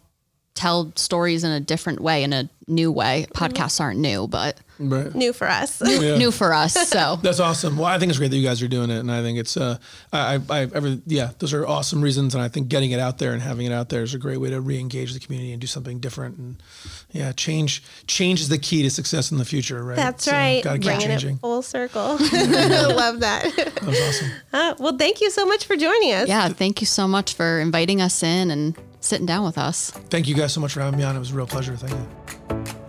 tell 0.55 0.91
stories 0.97 1.45
in 1.45 1.51
a 1.51 1.61
different 1.61 2.01
way, 2.01 2.23
in 2.25 2.33
a 2.33 2.49
new 2.67 2.91
way. 2.91 3.27
Podcasts 3.35 3.79
aren't 3.81 3.99
new, 4.01 4.27
but 4.27 4.57
Right. 4.79 5.15
New 5.15 5.33
for 5.35 5.47
us. 5.49 5.81
Yeah. 5.85 6.17
new 6.19 6.31
for 6.31 6.53
us. 6.55 6.73
So 6.89 7.17
That's 7.23 7.41
awesome. 7.41 7.77
Well, 7.77 7.87
I 7.87 7.99
think 7.99 8.09
it's 8.11 8.19
great 8.19 8.31
that 8.31 8.37
you 8.39 8.47
guys 8.47 8.63
are 8.63 8.69
doing 8.69 8.91
it, 8.91 8.99
and 8.99 9.13
I 9.13 9.21
think 9.23 9.39
it's 9.39 9.57
uh, 9.59 9.77
I, 10.15 10.35
I, 10.37 10.41
I 10.51 10.61
ever, 10.75 10.99
yeah, 11.07 11.31
those 11.39 11.53
are 11.53 11.67
awesome 11.67 12.01
reasons, 12.01 12.35
and 12.35 12.43
I 12.43 12.49
think 12.49 12.69
getting 12.69 12.91
it 12.91 12.99
out 12.99 13.19
there 13.19 13.33
and 13.35 13.43
having 13.43 13.67
it 13.67 13.73
out 13.73 13.91
there 13.91 14.03
is 14.03 14.15
a 14.15 14.19
great 14.19 14.39
way 14.39 14.49
to 14.51 14.61
re-engage 14.63 15.13
the 15.13 15.21
community 15.21 15.53
and 15.53 15.61
do 15.61 15.67
something 15.67 16.01
different, 16.01 16.39
and 16.39 16.63
yeah, 17.13 17.33
change, 17.33 17.83
change 18.07 18.41
is 18.41 18.49
the 18.49 18.59
key 18.59 18.83
to 18.83 18.91
success 18.91 19.31
in 19.31 19.37
the 19.39 19.45
future, 19.45 19.85
right? 19.85 19.97
That's 19.97 20.25
So, 20.25 20.33
right. 20.33 20.63
Gotta 20.65 20.79
keep 20.79 20.87
Bringing 20.87 21.09
changing. 21.09 21.35
it 21.37 21.41
full 21.41 21.61
circle. 21.63 22.03
Love 22.19 23.21
that. 23.21 23.53
That 23.57 23.83
was 23.85 24.01
awesome. 24.01 24.31
Uh, 24.53 24.75
well, 24.79 24.97
thank 24.97 25.21
you 25.21 25.31
so 25.31 25.45
much 25.47 25.67
for 25.67 25.77
joining 25.77 26.13
us. 26.13 26.29
yeah, 26.29 26.49
thank 26.49 26.81
you 26.81 26.87
so 26.87 27.07
much 27.07 27.35
for 27.35 27.61
inviting 27.61 28.01
us 28.01 28.23
in 28.23 28.51
and 28.51 28.77
sitting 29.03 29.27
down 29.27 29.45
with 29.45 29.59
us. 29.59 29.91
Thank 29.91 30.29
you 30.29 30.35
guys 30.35 30.53
so 30.53 30.61
much 30.61 30.73
for 30.73 30.81
having 30.81 30.99
me 30.99 31.05
on. 31.05 31.15
It 31.17 31.19
was 31.19 31.31
a 31.31 31.35
real 31.35 31.47
pleasure. 31.47 31.77
Thank 31.77 31.93
you. 31.93 32.82